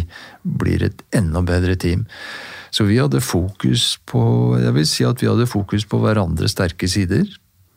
blir 0.42 0.90
et 0.90 1.06
enda 1.14 1.46
bedre 1.46 1.78
team. 1.78 2.08
Så 2.74 2.90
vi 2.90 2.98
hadde 2.98 3.22
fokus 3.22 4.00
på 4.10 4.58
Jeg 4.58 4.74
vil 4.74 4.90
si 4.90 5.06
at 5.06 5.22
vi 5.22 5.30
hadde 5.30 5.46
fokus 5.46 5.86
på 5.86 6.02
hverandres 6.02 6.58
sterke 6.58 6.90
sider, 6.90 7.30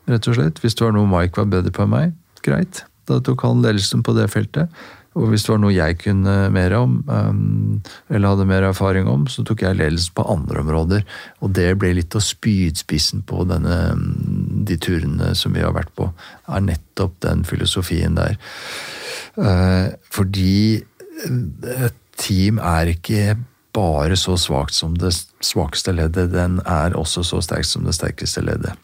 rett 0.08 0.32
og 0.32 0.40
slett. 0.40 0.64
Hvis 0.64 0.78
det 0.78 0.88
var 0.88 0.96
noe 0.96 1.10
Mike 1.10 1.44
var 1.44 1.52
bedre 1.58 1.76
på 1.76 1.84
enn 1.84 1.92
meg, 1.92 2.20
greit. 2.40 2.86
Da 3.06 3.20
tok 3.20 3.44
han 3.44 3.60
ledelsen 3.62 4.00
på 4.02 4.16
det 4.16 4.30
feltet. 4.32 4.72
Og 5.16 5.30
hvis 5.32 5.46
det 5.46 5.52
var 5.54 5.60
noe 5.62 5.72
jeg 5.72 5.96
kunne 6.02 6.34
mer 6.52 6.74
om, 6.76 6.98
um, 7.08 7.78
eller 8.12 8.34
hadde 8.34 8.48
mer 8.50 8.66
erfaring 8.68 9.08
om, 9.08 9.24
så 9.32 9.44
tok 9.46 9.64
jeg 9.64 9.78
ledelsen 9.78 10.12
på 10.16 10.26
andre 10.28 10.60
områder. 10.60 11.06
Og 11.40 11.54
det 11.56 11.70
ble 11.80 11.94
litt 11.96 12.16
av 12.18 12.24
spydspissen 12.24 13.24
på 13.28 13.46
denne, 13.48 13.78
um, 13.96 14.64
de 14.68 14.76
turene 14.76 15.32
som 15.38 15.56
vi 15.56 15.64
har 15.64 15.72
vært 15.76 15.94
på. 15.96 16.10
er 16.46 16.66
nettopp 16.68 17.16
den 17.24 17.44
filosofien 17.48 18.18
der. 18.18 18.36
Uh, 19.40 19.96
fordi 20.12 20.84
et 21.24 22.00
team 22.20 22.60
er 22.60 22.92
ikke 22.92 23.38
bare 23.76 24.16
så 24.16 24.36
svakt 24.40 24.76
som 24.76 24.96
det 24.96 25.12
svakeste 25.44 25.92
leddet, 25.92 26.32
den 26.32 26.60
er 26.64 26.96
også 26.96 27.24
så 27.24 27.42
sterk 27.44 27.68
som 27.68 27.84
det 27.84 27.96
sterkeste 27.96 28.44
leddet. 28.44 28.76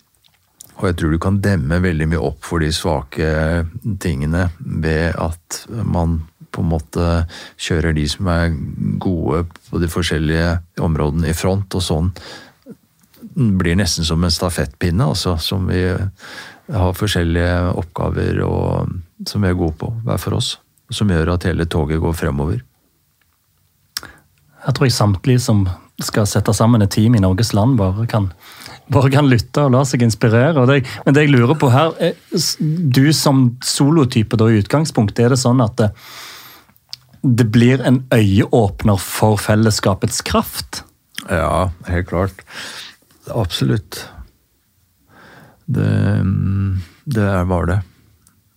Og 0.83 0.89
jeg 0.91 0.99
tror 0.99 1.15
du 1.15 1.21
kan 1.23 1.39
demme 1.39 1.79
veldig 1.79 2.09
mye 2.11 2.23
opp 2.27 2.43
for 2.43 2.63
de 2.63 2.73
svake 2.75 3.27
tingene 4.03 4.49
ved 4.59 5.15
at 5.15 5.63
man 5.71 6.19
på 6.53 6.61
en 6.61 6.73
måte 6.73 7.05
kjører 7.61 7.95
de 7.97 8.07
som 8.11 8.29
er 8.29 8.51
gode 9.01 9.45
på 9.71 9.81
de 9.81 9.89
forskjellige 9.89 10.57
områdene 10.83 11.31
i 11.31 11.37
front, 11.37 11.79
og 11.79 11.85
sånn 11.87 12.11
blir 13.33 13.79
nesten 13.79 14.05
som 14.05 14.25
en 14.25 14.35
stafettpinne, 14.35 15.07
altså, 15.07 15.39
som 15.41 15.71
vi 15.71 15.85
har 15.87 16.99
forskjellige 16.99 17.73
oppgaver 17.81 18.43
og, 18.45 18.93
som 19.29 19.45
vi 19.45 19.49
er 19.49 19.57
gode 19.57 19.79
på, 19.81 19.89
hver 20.05 20.21
for 20.21 20.37
oss. 20.37 20.57
Som 20.93 21.09
gjør 21.15 21.37
at 21.37 21.47
hele 21.49 21.65
toget 21.71 22.03
går 22.03 22.19
fremover. 22.19 22.59
Jeg 24.03 24.75
tror 24.77 24.87
jeg 24.87 24.95
samtlige 24.99 25.43
som 25.43 25.65
skal 26.03 26.27
sette 26.29 26.53
sammen 26.55 26.85
et 26.85 26.93
team 26.93 27.17
i 27.17 27.23
Norges 27.23 27.55
land, 27.57 27.79
bare 27.79 28.05
kan 28.11 28.29
bare 28.91 29.11
kan 29.13 29.29
lytte 29.31 29.67
og 29.67 29.75
la 29.75 29.83
seg 29.87 30.03
inspirere. 30.07 30.67
Det, 30.69 30.81
men 31.07 31.15
det 31.15 31.27
jeg 31.27 31.35
lurer 31.35 31.59
på 31.59 31.71
her, 31.73 31.95
Du 32.59 33.13
som 33.13 33.57
solotype 33.65 34.39
da 34.41 34.51
i 34.51 34.61
utgangspunktet, 34.63 35.25
er 35.25 35.35
det 35.35 35.43
sånn 35.43 35.63
at 35.65 35.77
det, 35.79 35.91
det 37.23 37.47
blir 37.55 37.83
en 37.87 38.03
øyeåpner 38.13 38.99
for 38.99 39.39
fellesskapets 39.41 40.23
kraft? 40.27 40.83
Ja, 41.29 41.71
helt 41.87 42.11
klart. 42.11 42.43
Absolutt. 43.31 44.03
Det, 45.71 45.95
det 47.07 47.31
var 47.49 47.71
det. 47.71 47.81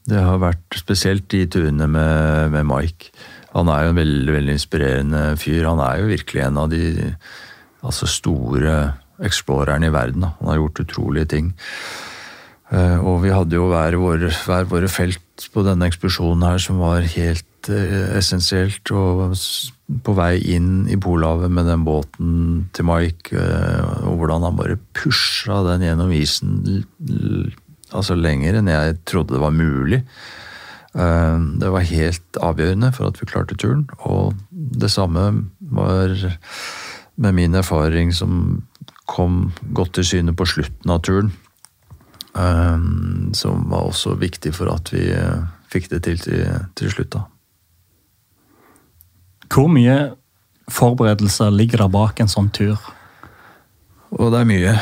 Det 0.06 0.22
har 0.22 0.42
vært 0.42 0.78
spesielt 0.78 1.30
de 1.34 1.46
turene 1.50 1.88
med, 1.90 2.52
med, 2.54 2.66
Mike. 2.70 3.14
Han 3.56 3.70
er 3.72 3.86
jo 3.86 3.94
en 3.94 4.02
veldig, 4.02 4.34
veldig 4.36 4.56
inspirerende 4.58 5.24
fyr. 5.42 5.66
Han 5.66 5.82
er 5.82 6.02
jo 6.02 6.12
virkelig 6.12 6.44
en 6.46 6.60
av 6.62 6.70
de 6.74 6.84
altså 7.86 8.10
store 8.10 8.76
exploreren 9.24 9.86
i 9.86 9.94
verden. 9.94 10.26
Da. 10.26 10.34
Han 10.40 10.52
har 10.52 10.62
gjort 10.64 10.84
utrolige 10.86 11.32
ting. 11.36 11.54
Eh, 12.74 12.98
og 12.98 13.22
vi 13.22 13.34
hadde 13.34 13.58
jo 13.58 13.70
hver 13.70 13.98
våre, 14.02 14.32
hver 14.48 14.66
våre 14.70 14.90
felt 14.90 15.50
på 15.54 15.64
denne 15.66 15.86
ekspedisjonen 15.90 16.46
her 16.48 16.62
som 16.62 16.80
var 16.82 17.06
helt 17.14 17.70
eh, 17.70 18.16
essensielt. 18.18 18.90
Og 18.92 19.36
på 20.06 20.16
vei 20.18 20.40
inn 20.56 20.88
i 20.90 20.98
Polhavet 20.98 21.54
med 21.54 21.70
den 21.70 21.86
båten 21.86 22.32
til 22.74 22.90
Mike, 22.90 23.36
eh, 23.38 24.08
og 24.10 24.22
hvordan 24.22 24.48
han 24.48 24.58
bare 24.58 24.80
pusha 24.98 25.62
den 25.70 25.86
gjennom 25.86 26.16
isen 26.16 26.86
altså 27.96 28.16
lenger 28.18 28.58
enn 28.58 28.68
jeg 28.68 28.98
trodde 29.08 29.36
det 29.36 29.44
var 29.44 29.54
mulig. 29.56 30.02
Det 30.96 31.70
var 31.72 31.84
helt 31.86 32.38
avgjørende 32.40 32.90
for 32.96 33.08
at 33.08 33.18
vi 33.20 33.28
klarte 33.28 33.56
turen. 33.60 33.84
Og 34.08 34.34
det 34.52 34.90
samme 34.92 35.26
var 35.60 36.16
med 37.16 37.36
min 37.36 37.56
erfaring 37.56 38.14
som 38.16 38.64
kom 39.10 39.54
godt 39.76 39.96
til 39.98 40.08
syne 40.08 40.36
på 40.36 40.48
slutten 40.50 40.92
av 40.92 41.02
turen. 41.06 41.32
Um, 42.36 43.32
som 43.38 43.70
var 43.72 43.88
også 43.88 44.18
viktig 44.20 44.52
for 44.58 44.68
at 44.74 44.92
vi 44.92 45.08
uh, 45.16 45.46
fikk 45.72 45.88
det 45.94 46.02
til 46.04 46.20
til, 46.20 46.44
til 46.76 46.92
slutt. 46.92 47.16
da. 47.16 47.24
Hvor 49.48 49.70
mye 49.72 50.16
forberedelser 50.68 51.54
ligger 51.54 51.86
der 51.86 51.94
bak 51.94 52.20
en 52.20 52.32
sånn 52.32 52.50
tur? 52.52 52.82
Og 54.12 54.32
det 54.34 54.42
er 54.42 54.50
mye. 54.50 54.74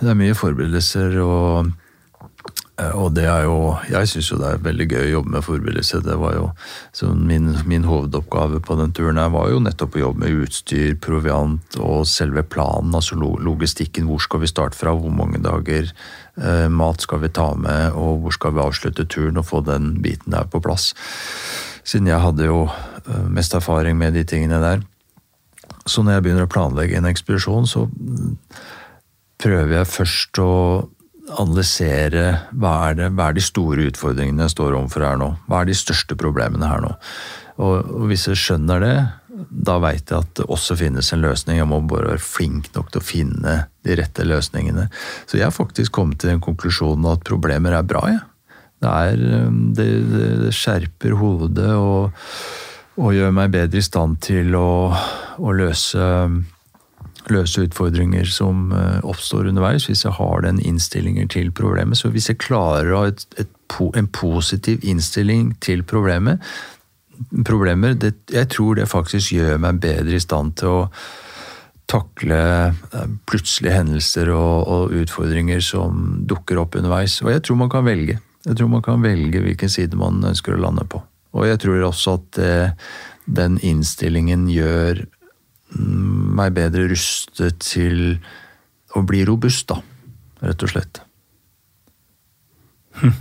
det 0.00 0.10
er 0.10 0.18
mye 0.18 0.34
forberedelser 0.38 1.18
og 1.22 1.72
Eh, 1.72 1.81
og 2.80 3.12
det 3.12 3.26
er 3.28 3.44
jo 3.44 3.76
Jeg 3.90 4.08
syns 4.08 4.30
jo 4.30 4.38
det 4.40 4.48
er 4.48 4.62
veldig 4.64 4.86
gøy 4.88 5.02
å 5.04 5.10
jobbe 5.18 5.32
med 5.34 5.44
forberedelse. 5.44 6.00
Det 6.06 6.14
var 6.16 6.36
jo 6.38 6.46
min, 7.18 7.50
min, 7.68 7.84
hovedoppgave 7.84 8.62
på 8.64 8.76
den 8.80 8.94
turen 8.96 9.20
her 9.20 9.28
var 9.34 9.50
jo 9.52 9.60
nettopp 9.60 9.98
å 9.98 10.02
jobbe 10.06 10.24
med 10.24 10.46
utstyr, 10.46 10.94
proviant 10.96 11.76
og 11.78 12.06
selve 12.08 12.42
planen, 12.42 12.94
altså 12.96 13.18
logistikken. 13.20 14.08
Hvor 14.08 14.24
skal 14.24 14.42
vi 14.44 14.50
starte 14.50 14.78
fra, 14.78 14.94
hvor 14.96 15.12
mange 15.12 15.42
dager 15.44 15.90
eh, 15.90 16.68
mat 16.72 17.04
skal 17.04 17.20
vi 17.26 17.32
ta 17.34 17.50
med, 17.58 17.92
og 17.92 18.24
hvor 18.24 18.36
skal 18.38 18.56
vi 18.56 18.64
avslutte 18.64 19.04
turen 19.04 19.40
og 19.40 19.48
få 19.50 19.60
den 19.68 19.98
biten 20.02 20.32
der 20.32 20.48
på 20.48 20.62
plass. 20.64 20.92
Siden 21.84 22.08
jeg 22.08 22.24
hadde 22.24 22.48
jo 22.48 22.64
eh, 22.70 23.28
mest 23.28 23.54
erfaring 23.58 24.00
med 24.00 24.16
de 24.16 24.24
tingene 24.24 24.62
der. 24.64 24.82
Så 25.84 26.00
når 26.00 26.16
jeg 26.16 26.24
begynner 26.24 26.48
å 26.48 26.52
planlegge 26.52 26.96
en 26.96 27.10
ekspedisjon, 27.10 27.68
så 27.68 27.84
prøver 29.42 29.80
jeg 29.80 29.90
først 29.90 30.38
å 30.40 30.50
analysere 31.40 32.26
hva 32.52 32.74
er, 32.88 32.98
det, 32.98 33.08
hva 33.16 33.30
er 33.30 33.38
de 33.38 33.44
store 33.44 33.88
utfordringene 33.90 34.46
jeg 34.46 34.54
står 34.56 34.76
overfor 34.76 35.06
her 35.06 35.18
nå. 35.20 35.32
Hva 35.48 35.62
er 35.62 35.70
de 35.70 35.78
største 35.78 36.18
problemene 36.18 36.68
her 36.68 36.84
nå? 36.84 36.92
Og, 37.62 37.74
og 37.80 38.06
hvis 38.10 38.28
jeg 38.30 38.40
skjønner 38.40 38.82
det, 38.82 38.96
da 39.50 39.78
veit 39.82 40.10
jeg 40.10 40.18
at 40.18 40.34
det 40.38 40.48
også 40.52 40.76
finnes 40.78 41.08
en 41.14 41.22
løsning. 41.24 41.58
Jeg 41.58 41.68
må 41.68 41.80
bare 41.88 42.14
være 42.14 42.24
flink 42.24 42.70
nok 42.76 42.92
til 42.92 43.00
å 43.02 43.06
finne 43.06 43.54
de 43.86 43.96
rette 43.98 44.26
løsningene. 44.26 44.88
Så 45.26 45.38
jeg 45.38 45.48
har 45.48 45.54
faktisk 45.54 45.94
kommet 45.96 46.20
til 46.22 46.32
den 46.32 46.42
konklusjonen 46.44 47.08
at 47.12 47.24
problemer 47.26 47.76
er 47.76 47.86
bra. 47.86 48.04
Ja. 48.12 48.22
Det, 48.82 48.90
er, 48.90 49.46
um, 49.46 49.60
det, 49.76 49.88
det 50.42 50.54
skjerper 50.56 51.14
hodet 51.20 51.70
og, 51.76 52.16
og, 52.98 53.12
gjør 53.14 53.34
meg 53.36 53.52
bedre 53.54 53.78
i 53.78 53.86
stand 53.86 54.18
til 54.26 54.56
å, 54.58 54.90
å 55.38 55.54
løse 55.54 56.08
løse 57.30 57.62
utfordringer 57.66 58.26
som 58.26 58.72
eh, 58.74 59.00
oppstår 59.06 59.50
underveis, 59.50 59.86
hvis 59.86 60.04
jeg 60.06 60.16
har 60.18 60.44
den 60.46 60.60
innstillingen 60.60 61.28
til 61.30 61.52
problemet. 61.54 61.98
Så 61.98 62.10
hvis 62.10 62.28
jeg 62.30 62.40
klarer 62.42 62.92
å 62.92 63.02
ha 63.02 63.10
et, 63.12 63.26
et, 63.38 63.50
en 63.96 64.08
positiv 64.08 64.82
innstilling 64.82 65.52
til 65.62 65.84
problemet, 65.86 66.42
problemer, 67.46 67.94
det, 67.94 68.14
jeg 68.32 68.48
tror 68.50 68.78
det 68.78 68.90
faktisk 68.90 69.36
gjør 69.36 69.60
meg 69.62 69.80
bedre 69.82 70.16
i 70.16 70.22
stand 70.22 70.56
til 70.60 70.72
å 70.72 70.88
takle 71.92 72.40
eh, 72.72 73.08
plutselige 73.28 73.76
hendelser 73.76 74.32
og, 74.34 74.66
og, 74.66 74.98
utfordringer 75.02 75.62
som 75.64 76.22
dukker 76.28 76.60
opp 76.62 76.76
underveis. 76.80 77.20
Og 77.24 77.32
jeg 77.34 77.46
tror 77.46 77.62
man 77.64 77.72
kan 77.72 77.86
velge. 77.86 78.18
Jeg 78.46 78.58
tror 78.58 78.70
man 78.72 78.84
kan 78.84 79.02
velge 79.04 79.42
hvilken 79.44 79.70
side 79.70 79.98
man 79.98 80.22
ønsker 80.26 80.56
å 80.56 80.62
lande 80.62 80.86
på. 80.88 81.02
Og 81.32 81.48
jeg 81.48 81.62
tror 81.62 81.84
også 81.86 82.16
at 82.18 82.24
det, 82.36 82.54
den 83.24 83.58
innstillingen 83.62 84.48
gjør 84.50 85.04
meg 85.78 86.54
bedre 86.56 86.88
rustet 86.90 87.60
til 87.64 88.16
å 88.96 89.02
bli 89.06 89.22
robust, 89.28 89.68
da. 89.72 89.80
Rett 90.42 90.64
og 90.64 90.72
slett. 90.72 91.00
Hm. 93.00 93.14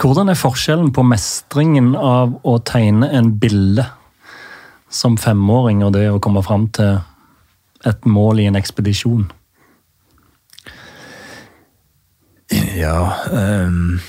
Hvordan 0.00 0.30
er 0.30 0.38
forskjellen 0.38 0.90
på 0.94 1.04
mestringen 1.06 1.92
av 1.94 2.34
å 2.42 2.56
tegne 2.66 3.10
en 3.14 3.30
bilde 3.38 3.86
som 4.90 5.18
femåring, 5.18 5.84
og 5.86 5.94
det 5.94 6.08
å 6.10 6.20
komme 6.22 6.42
fram 6.46 6.68
til 6.74 6.98
et 7.86 8.06
mål 8.08 8.42
i 8.42 8.48
en 8.50 8.58
ekspedisjon? 8.58 9.28
Ja 12.74 12.98
um 13.32 14.00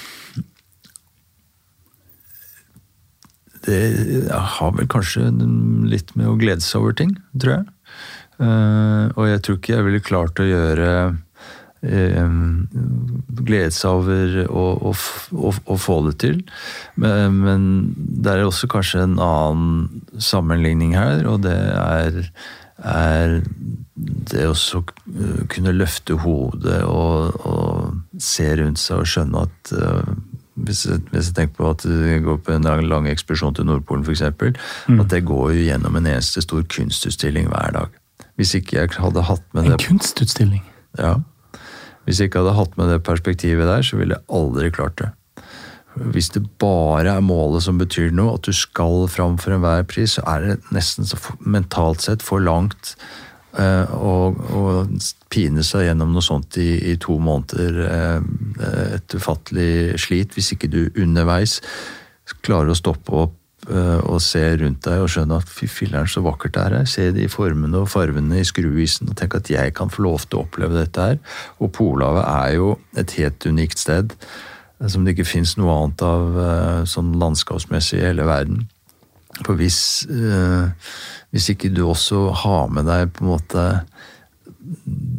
det 3.66 4.32
har 4.32 4.74
vel 4.78 4.89
kanskje 4.91 5.30
litt 5.89 6.13
med 6.18 6.30
å 6.30 6.38
glede 6.39 6.63
seg 6.66 6.84
over 6.84 6.97
ting, 6.97 7.16
tror 7.39 7.59
jeg. 7.59 7.70
Uh, 8.36 9.07
og 9.16 9.30
jeg 9.30 9.43
tror 9.45 9.57
ikke 9.59 9.78
jeg 9.78 9.86
ville 9.86 10.03
klart 10.03 10.41
å 10.43 10.47
gjøre 10.47 10.89
uh, 11.16 12.34
glede 13.45 13.72
seg 13.72 14.01
over 14.01 14.41
å, 14.51 15.78
få 15.80 15.97
det 16.09 16.18
til. 16.24 16.41
Men, 16.99 17.39
men, 17.45 17.70
det 17.95 18.34
er 18.34 18.43
også 18.43 18.70
kanskje 18.72 19.05
en 19.05 19.18
annen 19.24 20.03
sammenligning 20.20 20.97
her, 20.97 21.24
og 21.30 21.45
det 21.45 21.55
er, 21.55 22.22
er 22.84 23.38
det 23.95 24.47
å 24.51 24.84
kunne 25.51 25.76
løfte 25.76 26.18
hodet 26.26 26.82
og, 26.89 27.39
og, 27.47 28.01
se 28.20 28.49
rundt 28.59 28.82
seg 28.82 29.03
og 29.03 29.11
skjønne 29.11 29.45
at 29.47 29.76
uh, 29.80 30.16
hvis 30.56 30.86
hvis 30.88 31.28
jeg, 31.28 31.36
tenker 31.36 31.58
på 31.58 31.70
at 31.70 31.84
du 31.84 32.24
går 32.24 32.39
på 32.45 32.56
en 32.56 32.88
lang 32.88 33.10
ekspedisjon 33.12 33.56
til 33.58 33.68
Nordpolen 33.68 34.06
f.eks., 34.08 34.24
mm. 34.88 34.99
at 35.03 35.12
det 35.12 35.26
går 35.28 35.51
jo 35.51 35.66
gjennom 35.68 35.95
en 35.99 36.08
eneste 36.08 36.43
stor 36.45 36.64
kunstutstilling 36.72 37.49
hver 37.51 37.76
dag. 37.76 38.01
Hvis 38.39 38.56
ikke 38.56 38.80
jeg 38.80 38.95
hadde 38.99 39.28
hatt 39.28 39.45
med 39.53 39.66
en 39.66 39.76
det 39.76 39.80
En 39.82 39.88
kunstutstilling? 39.89 40.64
Ja. 40.99 41.18
Hvis 42.06 42.20
jeg 42.20 42.30
ikke 42.30 42.43
hadde 42.43 42.56
hatt 42.56 42.78
med 42.80 42.91
det 42.93 43.03
perspektivet 43.03 43.68
der, 43.68 43.84
så 43.84 43.99
ville 43.99 44.16
jeg 44.16 44.28
aldri 44.30 44.72
klart 44.72 44.97
det. 45.01 45.12
Hvis 45.95 46.30
det 46.36 46.43
bare 46.60 47.14
er 47.16 47.24
målet 47.24 47.64
som 47.64 47.78
betyr 47.80 48.12
noe, 48.12 48.36
at 48.36 48.47
du 48.47 48.51
skal 48.56 49.08
fram 49.12 49.38
for 49.39 49.56
enhver 49.56 49.86
pris, 49.88 50.18
så 50.18 50.26
er 50.28 50.43
det 50.43 50.74
nesten 50.76 51.08
så 51.08 51.18
mentalt 51.39 52.03
sett 52.03 52.24
for 52.24 52.43
langt 52.43 52.95
og, 53.56 54.39
og 54.51 54.97
pine 55.32 55.64
seg 55.64 55.88
gjennom 55.88 56.14
noe 56.16 56.24
sånt 56.24 56.58
i, 56.62 56.70
i 56.91 56.95
to 57.01 57.18
måneder. 57.24 57.80
Eh, 57.86 58.93
et 58.97 59.16
ufattelig 59.16 59.95
slit 60.01 60.36
hvis 60.36 60.53
ikke 60.56 60.72
du 60.72 60.82
underveis 60.91 61.62
klarer 62.45 62.74
å 62.74 62.78
stoppe 62.78 63.14
opp 63.26 63.70
eh, 63.70 63.99
og 64.10 64.18
se 64.24 64.41
rundt 64.62 64.82
deg 64.88 65.03
og 65.03 65.12
skjønne 65.14 65.39
at 65.39 65.51
fy 65.51 65.70
filler'n, 65.70 66.10
så 66.10 66.24
vakkert 66.26 66.56
det 66.58 66.64
er 66.64 66.78
her. 66.80 66.89
Se 66.89 67.08
de 67.16 67.30
formene 67.32 67.84
og 67.84 67.91
farvene 67.91 68.41
i 68.41 68.47
skruisen, 68.47 69.12
og 69.12 69.20
tenk 69.20 69.38
at 69.38 69.51
jeg 69.53 69.76
kan 69.78 69.93
få 69.93 70.08
lov 70.08 70.26
til 70.26 70.41
å 70.41 70.45
oppleve 70.47 70.80
dette 70.80 71.10
her. 71.10 71.22
Og 71.62 71.72
Polhavet 71.76 72.26
er 72.26 72.58
jo 72.58 72.76
et 72.97 73.18
helt 73.20 73.47
unikt 73.47 73.82
sted 73.82 74.18
som 74.91 75.06
det 75.06 75.14
ikke 75.16 75.30
fins 75.30 75.53
noe 75.56 75.72
annet 75.72 76.01
av 76.03 76.86
sånn 76.91 77.14
landskapsmessig 77.22 78.01
i 78.01 78.08
hele 78.10 78.26
verden. 78.28 78.66
For 79.43 79.57
hvis 79.59 79.79
hvis 81.36 81.51
ikke 81.51 81.73
du 81.75 81.83
også 81.89 82.29
har 82.45 82.69
med 82.71 82.88
deg 82.88 83.11
på 83.11 83.25
en 83.25 83.33
måte 83.33 83.63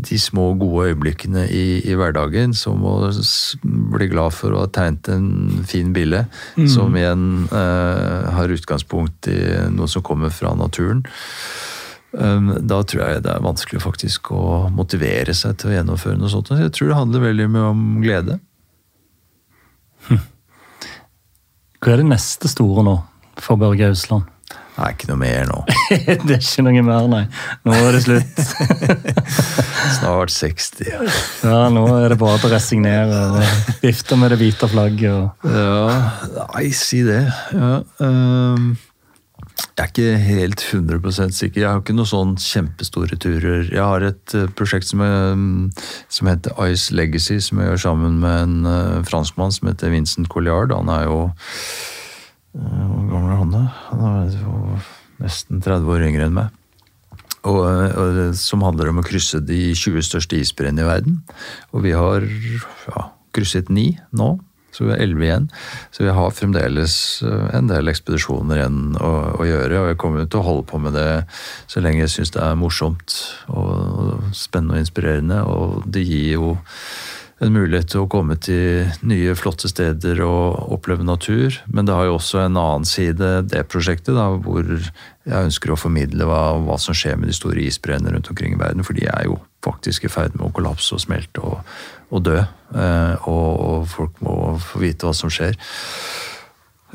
de 0.06 0.16
små, 0.18 0.48
gode 0.58 0.88
øyeblikkene 0.90 1.44
i, 1.52 1.78
i 1.86 1.94
hverdagen, 1.98 2.54
som 2.56 2.82
å 2.88 2.94
bli 3.62 4.08
glad 4.10 4.34
for 4.34 4.54
å 4.54 4.64
ha 4.64 4.70
tegnet 4.72 5.10
en 5.12 5.28
fin 5.68 5.92
bilde, 5.94 6.24
mm. 6.56 6.66
som 6.72 6.96
igjen 6.98 7.44
eh, 7.54 8.30
har 8.34 8.54
utgangspunkt 8.54 9.28
i 9.30 9.38
noe 9.74 9.90
som 9.92 10.02
kommer 10.06 10.32
fra 10.34 10.54
naturen. 10.58 11.04
Um, 12.16 12.54
da 12.64 12.80
tror 12.80 13.02
jeg 13.02 13.24
det 13.26 13.34
er 13.34 13.44
vanskelig 13.44 13.82
faktisk 13.84 14.32
å 14.34 14.70
motivere 14.72 15.34
seg 15.36 15.58
til 15.60 15.70
å 15.70 15.76
gjennomføre 15.76 16.18
noe 16.18 16.32
sånt. 16.32 16.54
Jeg 16.56 16.72
tror 16.74 16.90
det 16.90 17.00
handler 17.02 17.26
veldig 17.28 17.48
mye 17.52 17.66
om 17.74 17.84
glede. 18.02 18.38
Hm. 20.08 20.24
Hva 21.76 21.92
er 21.92 22.02
det 22.02 22.08
neste 22.08 22.50
store 22.50 22.86
nå 22.86 22.96
for 23.42 23.60
Børge 23.60 23.90
Ausland? 23.90 24.32
Det 24.76 24.84
er 24.84 24.92
ikke 24.92 25.06
noe 25.08 25.20
mer 25.22 25.46
nå. 25.48 25.60
det 26.28 26.34
er 26.34 26.42
ikke 26.42 26.62
noe 26.66 26.82
mer, 26.84 27.06
nei. 27.08 27.22
Nå 27.64 27.76
er 27.80 27.94
det 27.96 28.02
slutt. 28.04 28.42
Snart 29.96 30.34
60. 30.34 30.82
Ja. 30.90 30.98
ja, 31.48 31.60
nå 31.72 31.86
er 31.96 32.12
det 32.12 32.18
bare 32.20 32.36
å 32.36 32.50
resignere 32.52 33.22
og 33.30 33.78
vifte 33.80 34.18
med 34.20 34.34
det 34.34 34.38
hvite 34.42 34.68
flagget. 34.68 35.16
Og... 35.16 35.48
Ja, 35.48 36.42
nei, 36.52 36.66
si 36.76 37.00
det. 37.08 37.22
Ja, 37.56 37.78
um, 38.04 38.74
jeg 39.56 39.80
er 39.80 39.88
ikke 39.88 40.20
helt 40.20 40.66
100% 40.68 41.32
sikker. 41.38 41.62
Jeg 41.62 41.70
har 41.70 41.80
ikke 41.80 41.96
noen 41.96 42.12
sånn 42.12 42.36
kjempestore 42.44 43.16
turer. 43.16 43.66
Jeg 43.72 43.80
har 43.80 44.04
et 44.04 44.36
uh, 44.36 44.44
prosjekt 44.60 44.92
som, 44.92 45.00
er, 45.08 45.40
som, 46.12 46.28
heter 46.28 46.52
Ice 46.68 46.92
Legacy, 46.92 47.40
som 47.40 47.64
jeg 47.64 47.72
gjør 47.72 47.84
sammen 47.88 48.20
med 48.20 48.40
en 48.44 48.56
uh, 48.68 49.04
franskmann 49.08 49.56
som 49.56 49.72
heter 49.72 49.96
Vincent 49.96 50.28
Colliard. 50.28 50.76
Han 50.76 50.92
er 50.92 51.08
jo 51.08 51.20
Eh, 51.30 52.05
hvor 52.56 53.08
gammel 53.10 53.32
er 53.32 53.40
han, 53.42 53.52
da? 53.52 53.64
Han 53.90 54.06
er 54.10 54.38
jo 54.40 54.54
nesten 55.22 55.60
30 55.64 55.92
år 55.92 56.06
yngre 56.08 56.28
enn 56.28 56.38
meg. 56.38 56.62
Og, 57.46 57.62
og, 57.62 58.18
som 58.38 58.64
handler 58.66 58.90
om 58.90 59.00
å 59.00 59.06
krysse 59.06 59.38
de 59.44 59.70
20 59.76 60.02
største 60.08 60.40
isbreene 60.40 60.82
i 60.82 60.88
verden. 60.88 61.20
Og 61.70 61.84
vi 61.86 61.94
har 61.94 62.24
ja, 62.26 63.06
krysset 63.36 63.70
ni 63.70 63.92
nå, 64.16 64.32
så 64.74 64.84
vi 64.84 64.92
har 64.92 65.00
elleve 65.00 65.24
igjen. 65.24 65.46
Så 65.94 66.04
vi 66.04 66.14
har 66.18 66.34
fremdeles 66.36 66.96
eh, 67.24 67.46
en 67.56 67.70
del 67.70 67.88
ekspedisjoner 67.92 68.60
igjen 68.60 68.80
å, 69.00 69.12
å, 69.38 69.46
gjøre. 69.46 69.78
Og 69.82 69.92
jeg 69.92 70.00
kommer 70.02 70.26
til 70.26 70.42
å 70.42 70.48
holde 70.48 70.66
på 70.68 70.80
med 70.82 70.96
det 70.98 71.08
så 71.70 71.80
lenge 71.84 72.02
jeg 72.02 72.12
syns 72.16 72.34
det 72.34 72.42
er 72.44 72.58
morsomt 72.60 73.16
og, 73.46 73.70
og 73.70 74.26
spennende 74.36 74.76
og 74.76 74.84
inspirerende. 74.84 75.40
Og 75.46 75.86
det 75.88 76.04
gir 76.04 76.26
jo 76.34 76.56
en 77.44 77.52
mulighet 77.52 77.90
til 77.92 78.04
å 78.04 78.08
komme 78.08 78.38
til 78.40 78.86
nye, 79.04 79.34
flotte 79.36 79.68
steder 79.68 80.22
og 80.24 80.70
oppleve 80.72 81.04
natur. 81.04 81.58
Men 81.68 81.88
det 81.88 81.96
har 81.96 82.08
jo 82.08 82.14
også 82.16 82.40
en 82.40 82.56
annen 82.56 82.86
side, 82.88 83.32
det 83.50 83.66
prosjektet, 83.68 84.14
da, 84.16 84.30
hvor 84.40 84.64
jeg 84.64 85.36
ønsker 85.36 85.72
å 85.72 85.76
formidle 85.76 86.28
hva, 86.28 86.56
hva 86.64 86.78
som 86.80 86.96
skjer 86.96 87.18
med 87.20 87.28
de 87.28 87.36
store 87.36 87.60
isbreene 87.66 88.14
rundt 88.14 88.30
omkring 88.32 88.56
i 88.56 88.60
verden. 88.60 88.86
For 88.86 88.96
de 88.96 89.04
er 89.10 89.26
jo 89.28 89.36
faktisk 89.66 90.06
i 90.06 90.12
ferd 90.12 90.38
med 90.38 90.46
å 90.48 90.54
kollapse 90.56 90.96
og 90.96 91.02
smelte 91.04 91.44
og, 91.44 91.76
og 92.08 92.24
dø. 92.24 92.38
Eh, 92.40 93.28
og, 93.28 93.50
og, 93.52 93.90
folk 93.92 94.22
må 94.24 94.56
få 94.62 94.80
vite 94.86 95.08
hva 95.08 95.12
som 95.16 95.32
skjer. 95.32 95.58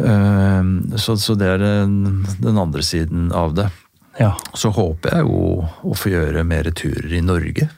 Eh, 0.01 0.71
så, 0.95 1.19
så, 1.21 1.37
det 1.37 1.51
er 1.53 1.61
den, 1.61 2.25
den 2.41 2.57
andre 2.57 2.81
siden 2.85 3.29
av 3.29 3.53
det. 3.59 3.69
Ja. 4.17 4.33
Så 4.57 4.73
håper 4.73 5.19
jeg 5.19 5.29
jo 5.29 5.69
å 5.85 5.93
få 5.95 6.09
gjøre 6.15 6.41
mer 6.47 6.71
turer 6.73 7.13
i 7.13 7.21
Norge 7.23 7.69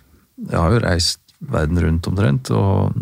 jeg 0.50 0.60
har 0.60 0.74
jo 0.74 0.82
reist 0.84 1.20
verden 1.52 1.82
rundt 1.84 2.08
omtrent, 2.08 2.52
og 2.54 2.94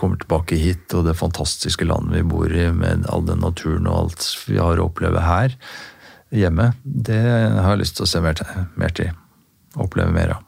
kommer 0.00 0.20
tilbake 0.20 0.56
hit, 0.56 0.94
og 0.96 1.04
det 1.06 1.18
fantastiske 1.18 1.84
landet 1.84 2.20
vi 2.20 2.26
bor 2.26 2.52
i, 2.52 2.70
med 2.72 3.06
all 3.12 3.24
den 3.28 3.42
naturen 3.44 3.88
og 3.90 4.04
alt 4.04 4.28
vi 4.48 4.56
har 4.60 4.80
å 4.80 4.88
oppleve 4.88 5.24
her 5.24 5.56
hjemme, 6.30 6.70
det 6.84 7.20
har 7.20 7.74
jeg 7.74 7.82
lyst 7.82 7.98
til 7.98 8.06
å 8.06 8.10
se 8.10 8.22
mer 8.22 8.38
til. 8.38 8.46
Mer 8.78 8.94
til 8.94 9.10
oppleve 9.78 10.10
mer 10.14 10.36
av. 10.36 10.46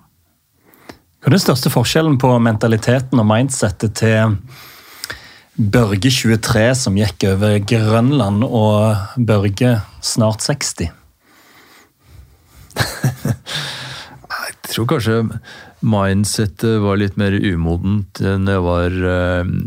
Hva 1.22 1.30
er 1.30 1.36
den 1.36 1.42
største 1.42 1.70
forskjellen 1.70 2.16
på 2.18 2.30
mentaliteten 2.42 3.20
og 3.22 3.28
mindsettet 3.28 3.94
til 4.00 4.36
Børge 5.52 6.10
23, 6.10 6.64
som 6.80 6.96
gikk 6.98 7.28
over 7.28 7.58
Grønland, 7.68 8.42
og 8.42 8.96
Børge 9.22 9.76
snart 10.02 10.42
60? 10.42 10.90
jeg 14.32 14.56
tror 14.72 14.88
kanskje 14.94 15.20
mindsettet 15.82 16.80
var 16.82 17.00
litt 17.00 17.18
mer 17.20 17.34
umodent 17.34 18.20
enn 18.22 18.46
jeg 18.50 18.62
var 18.64 18.94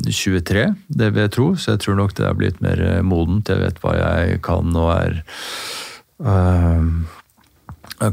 23. 0.07 0.63
Det 0.88 1.11
vil 1.11 1.26
jeg 1.26 1.34
tro, 1.36 1.47
så 1.59 1.76
jeg 1.76 1.84
tror 1.84 1.99
nok 1.99 2.16
det 2.18 2.26
er 2.28 2.39
blitt 2.39 2.63
mer 2.63 2.82
modent. 3.03 3.51
Jeg 3.51 3.61
vet 3.61 3.82
hva 3.84 3.93
jeg 3.99 4.39
kan 4.45 4.72
og 4.80 4.89
er 4.95 5.22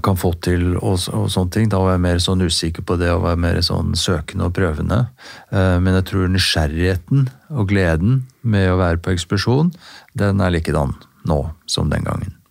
kan 0.02 0.18
få 0.18 0.32
til 0.44 0.76
og, 0.78 0.98
og, 1.12 1.26
sånne 1.32 1.54
ting. 1.54 1.70
Da 1.70 1.80
var 1.82 1.96
jeg 1.96 2.04
mer 2.04 2.20
sånn 2.22 2.44
usikker 2.46 2.84
på 2.86 2.96
det 3.00 3.10
og 3.12 3.24
var 3.26 3.40
mer 3.40 3.60
sånn 3.64 3.96
søkende 3.98 4.48
og 4.48 4.54
prøvende. 4.56 5.06
Uh, 5.52 5.78
men 5.82 5.98
jeg 5.98 6.08
tror 6.10 6.30
nysgjerrigheten 6.30 7.26
og 7.50 7.72
gleden 7.72 8.22
med 8.42 8.70
å 8.70 8.78
være 8.80 9.02
på 9.02 9.14
ekspedisjon, 9.14 9.72
den 10.18 10.42
er 10.42 10.54
likedan 10.54 10.94
nå 11.28 11.42
som 11.70 11.90
den 11.92 12.06
gangen. 12.06 12.41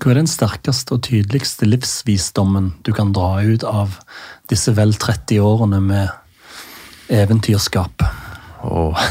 Hva 0.00 0.14
er 0.14 0.16
den 0.22 0.30
sterkeste 0.30 0.96
og 0.96 1.02
tydeligste 1.04 1.66
livsvisdommen 1.68 2.70
du 2.86 2.94
kan 2.96 3.10
dra 3.12 3.42
ut 3.44 3.66
av 3.68 3.98
disse 4.48 4.72
vel 4.72 4.94
30 4.96 5.42
årene 5.44 5.80
med 5.84 6.08
eventyrskap? 7.12 8.06
Oh. 8.64 8.96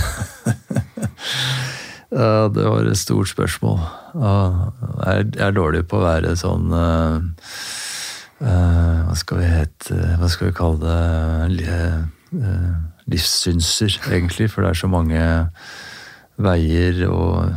Det 2.10 2.64
var 2.66 2.88
et 2.90 2.98
stort 2.98 3.30
spørsmål. 3.30 3.78
Jeg 4.18 5.28
er 5.38 5.54
dårlig 5.54 5.84
på 5.86 6.00
å 6.00 6.08
være 6.08 6.34
sånn 6.42 6.74
uh, 6.74 7.22
uh, 8.42 8.98
Hva 9.06 9.18
skal 9.20 9.44
vi 9.44 9.50
hete 9.52 9.98
Hva 10.18 10.30
skal 10.34 10.50
vi 10.50 10.56
kalle 10.58 10.96
det? 11.54 11.70
Uh, 12.34 12.74
livssynser, 13.10 14.00
egentlig. 14.10 14.50
For 14.50 14.66
det 14.66 14.74
er 14.74 14.82
så 14.82 14.90
mange 14.90 15.22
veier 16.42 17.06
og, 17.10 17.54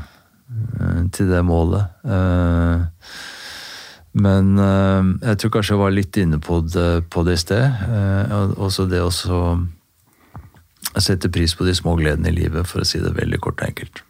til 1.13 1.31
det 1.31 1.43
målet. 1.47 1.85
men 4.13 4.49
jeg 4.59 5.39
tror 5.39 5.53
kanskje 5.55 5.75
jeg 5.75 5.81
var 5.81 5.95
litt 5.95 6.17
inne 6.21 6.39
på 6.43 6.61
det, 6.67 7.05
på 7.11 7.25
det 7.25 7.39
i 7.39 7.43
sted. 7.43 7.85
også 8.57 8.87
det 8.91 9.01
å 9.03 9.11
sette 11.01 11.31
pris 11.33 11.55
på 11.57 11.65
de 11.65 11.75
små 11.75 11.97
gledene 11.97 12.29
i 12.33 12.37
livet, 12.37 12.67
for 12.69 12.83
å 12.83 12.89
si 12.89 13.01
det 13.01 13.15
veldig 13.17 13.41
kort 13.41 13.63
og 13.63 13.69
enkelt. 13.71 14.03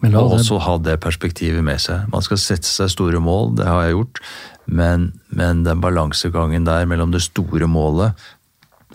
Og 0.00 0.32
også 0.38 0.56
ha 0.64 0.78
det 0.80 0.96
perspektivet 1.04 1.64
med 1.64 1.80
seg. 1.82 2.06
Man 2.12 2.24
skal 2.24 2.40
sette 2.40 2.68
seg 2.68 2.88
store 2.92 3.20
mål, 3.20 3.52
det 3.58 3.68
har 3.68 3.84
jeg 3.84 3.98
gjort, 3.98 4.20
men, 4.64 5.10
men 5.28 5.64
den 5.66 5.82
balansegangen 5.82 6.64
der 6.64 6.88
mellom 6.88 7.12
det 7.12 7.20
store 7.26 7.68
målet 7.68 8.16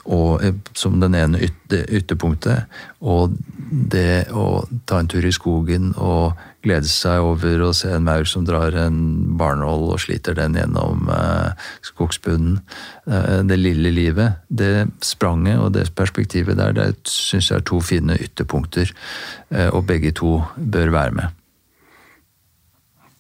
og, 0.05 0.43
eh, 0.43 0.53
som 0.73 0.99
den 0.99 1.15
ene 1.17 1.41
ytterpunktet, 1.69 2.65
og 3.01 3.35
det 3.69 4.27
å 4.31 4.65
ta 4.85 4.99
en 5.01 5.09
tur 5.09 5.25
i 5.25 5.33
skogen 5.33 5.93
og 5.97 6.37
glede 6.65 6.89
seg 6.89 7.21
over 7.21 7.61
å 7.65 7.71
se 7.77 7.91
en 7.93 8.05
maur 8.05 8.25
som 8.29 8.45
drar 8.45 8.75
en 8.85 8.99
barnål 9.37 9.89
og 9.93 10.01
sliter 10.01 10.37
den 10.37 10.57
gjennom 10.57 11.09
eh, 11.13 11.69
skogsbunnen. 11.85 12.59
Eh, 13.05 13.41
det 13.49 13.59
lille 13.61 13.93
livet. 13.93 14.41
Det 14.49 14.87
spranget 15.05 15.61
og 15.61 15.73
det 15.77 15.89
perspektivet 15.97 16.57
der, 16.61 16.75
det 16.77 16.91
syns 17.09 17.51
jeg 17.51 17.61
er 17.61 17.65
to 17.65 17.81
fine 17.81 18.17
ytterpunkter, 18.17 18.91
og 19.71 19.85
begge 19.87 20.11
to 20.15 20.39
bør 20.57 20.93
være 20.93 21.17
med. 21.21 21.44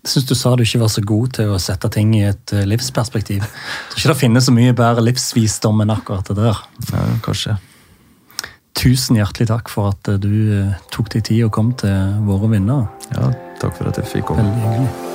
Jeg 0.05 0.11
syns 0.11 0.27
du 0.29 0.35
sa 0.37 0.51
du 0.53 0.61
ikke 0.61 0.83
var 0.83 0.91
så 0.93 1.01
god 1.01 1.31
til 1.33 1.49
å 1.49 1.61
sette 1.61 1.89
ting 1.89 2.11
i 2.13 2.27
et 2.27 2.51
eh, 2.53 2.67
livsperspektiv. 2.69 3.41
Jeg 3.41 3.87
tror 3.89 4.03
ikke 4.03 4.11
det 4.11 4.19
finnes 4.19 4.45
så 4.45 4.53
mye 4.53 4.75
bedre 4.77 5.01
livsvisdom 5.01 5.81
enn 5.81 5.93
akkurat 5.95 6.29
det 6.29 6.37
der. 6.37 6.61
Ja, 6.91 7.07
kanskje. 7.25 7.57
Tusen 8.77 9.17
hjertelig 9.17 9.49
takk 9.49 9.73
for 9.73 9.95
at 9.95 10.13
eh, 10.13 10.21
du 10.21 10.29
eh, 10.59 10.77
tok 10.93 11.09
deg 11.15 11.25
tid 11.31 11.47
og 11.47 11.55
kom 11.57 11.73
til 11.81 12.21
våre 12.29 12.53
vinnere. 12.53 12.85
Ja, 13.17 13.33
takk 13.63 13.79
for 13.79 13.89
at 13.89 13.97
jeg 14.03 14.13
fikk 14.13 14.29
komme. 14.29 14.45
Veldig 14.45 14.69
hyggelig. 14.69 15.14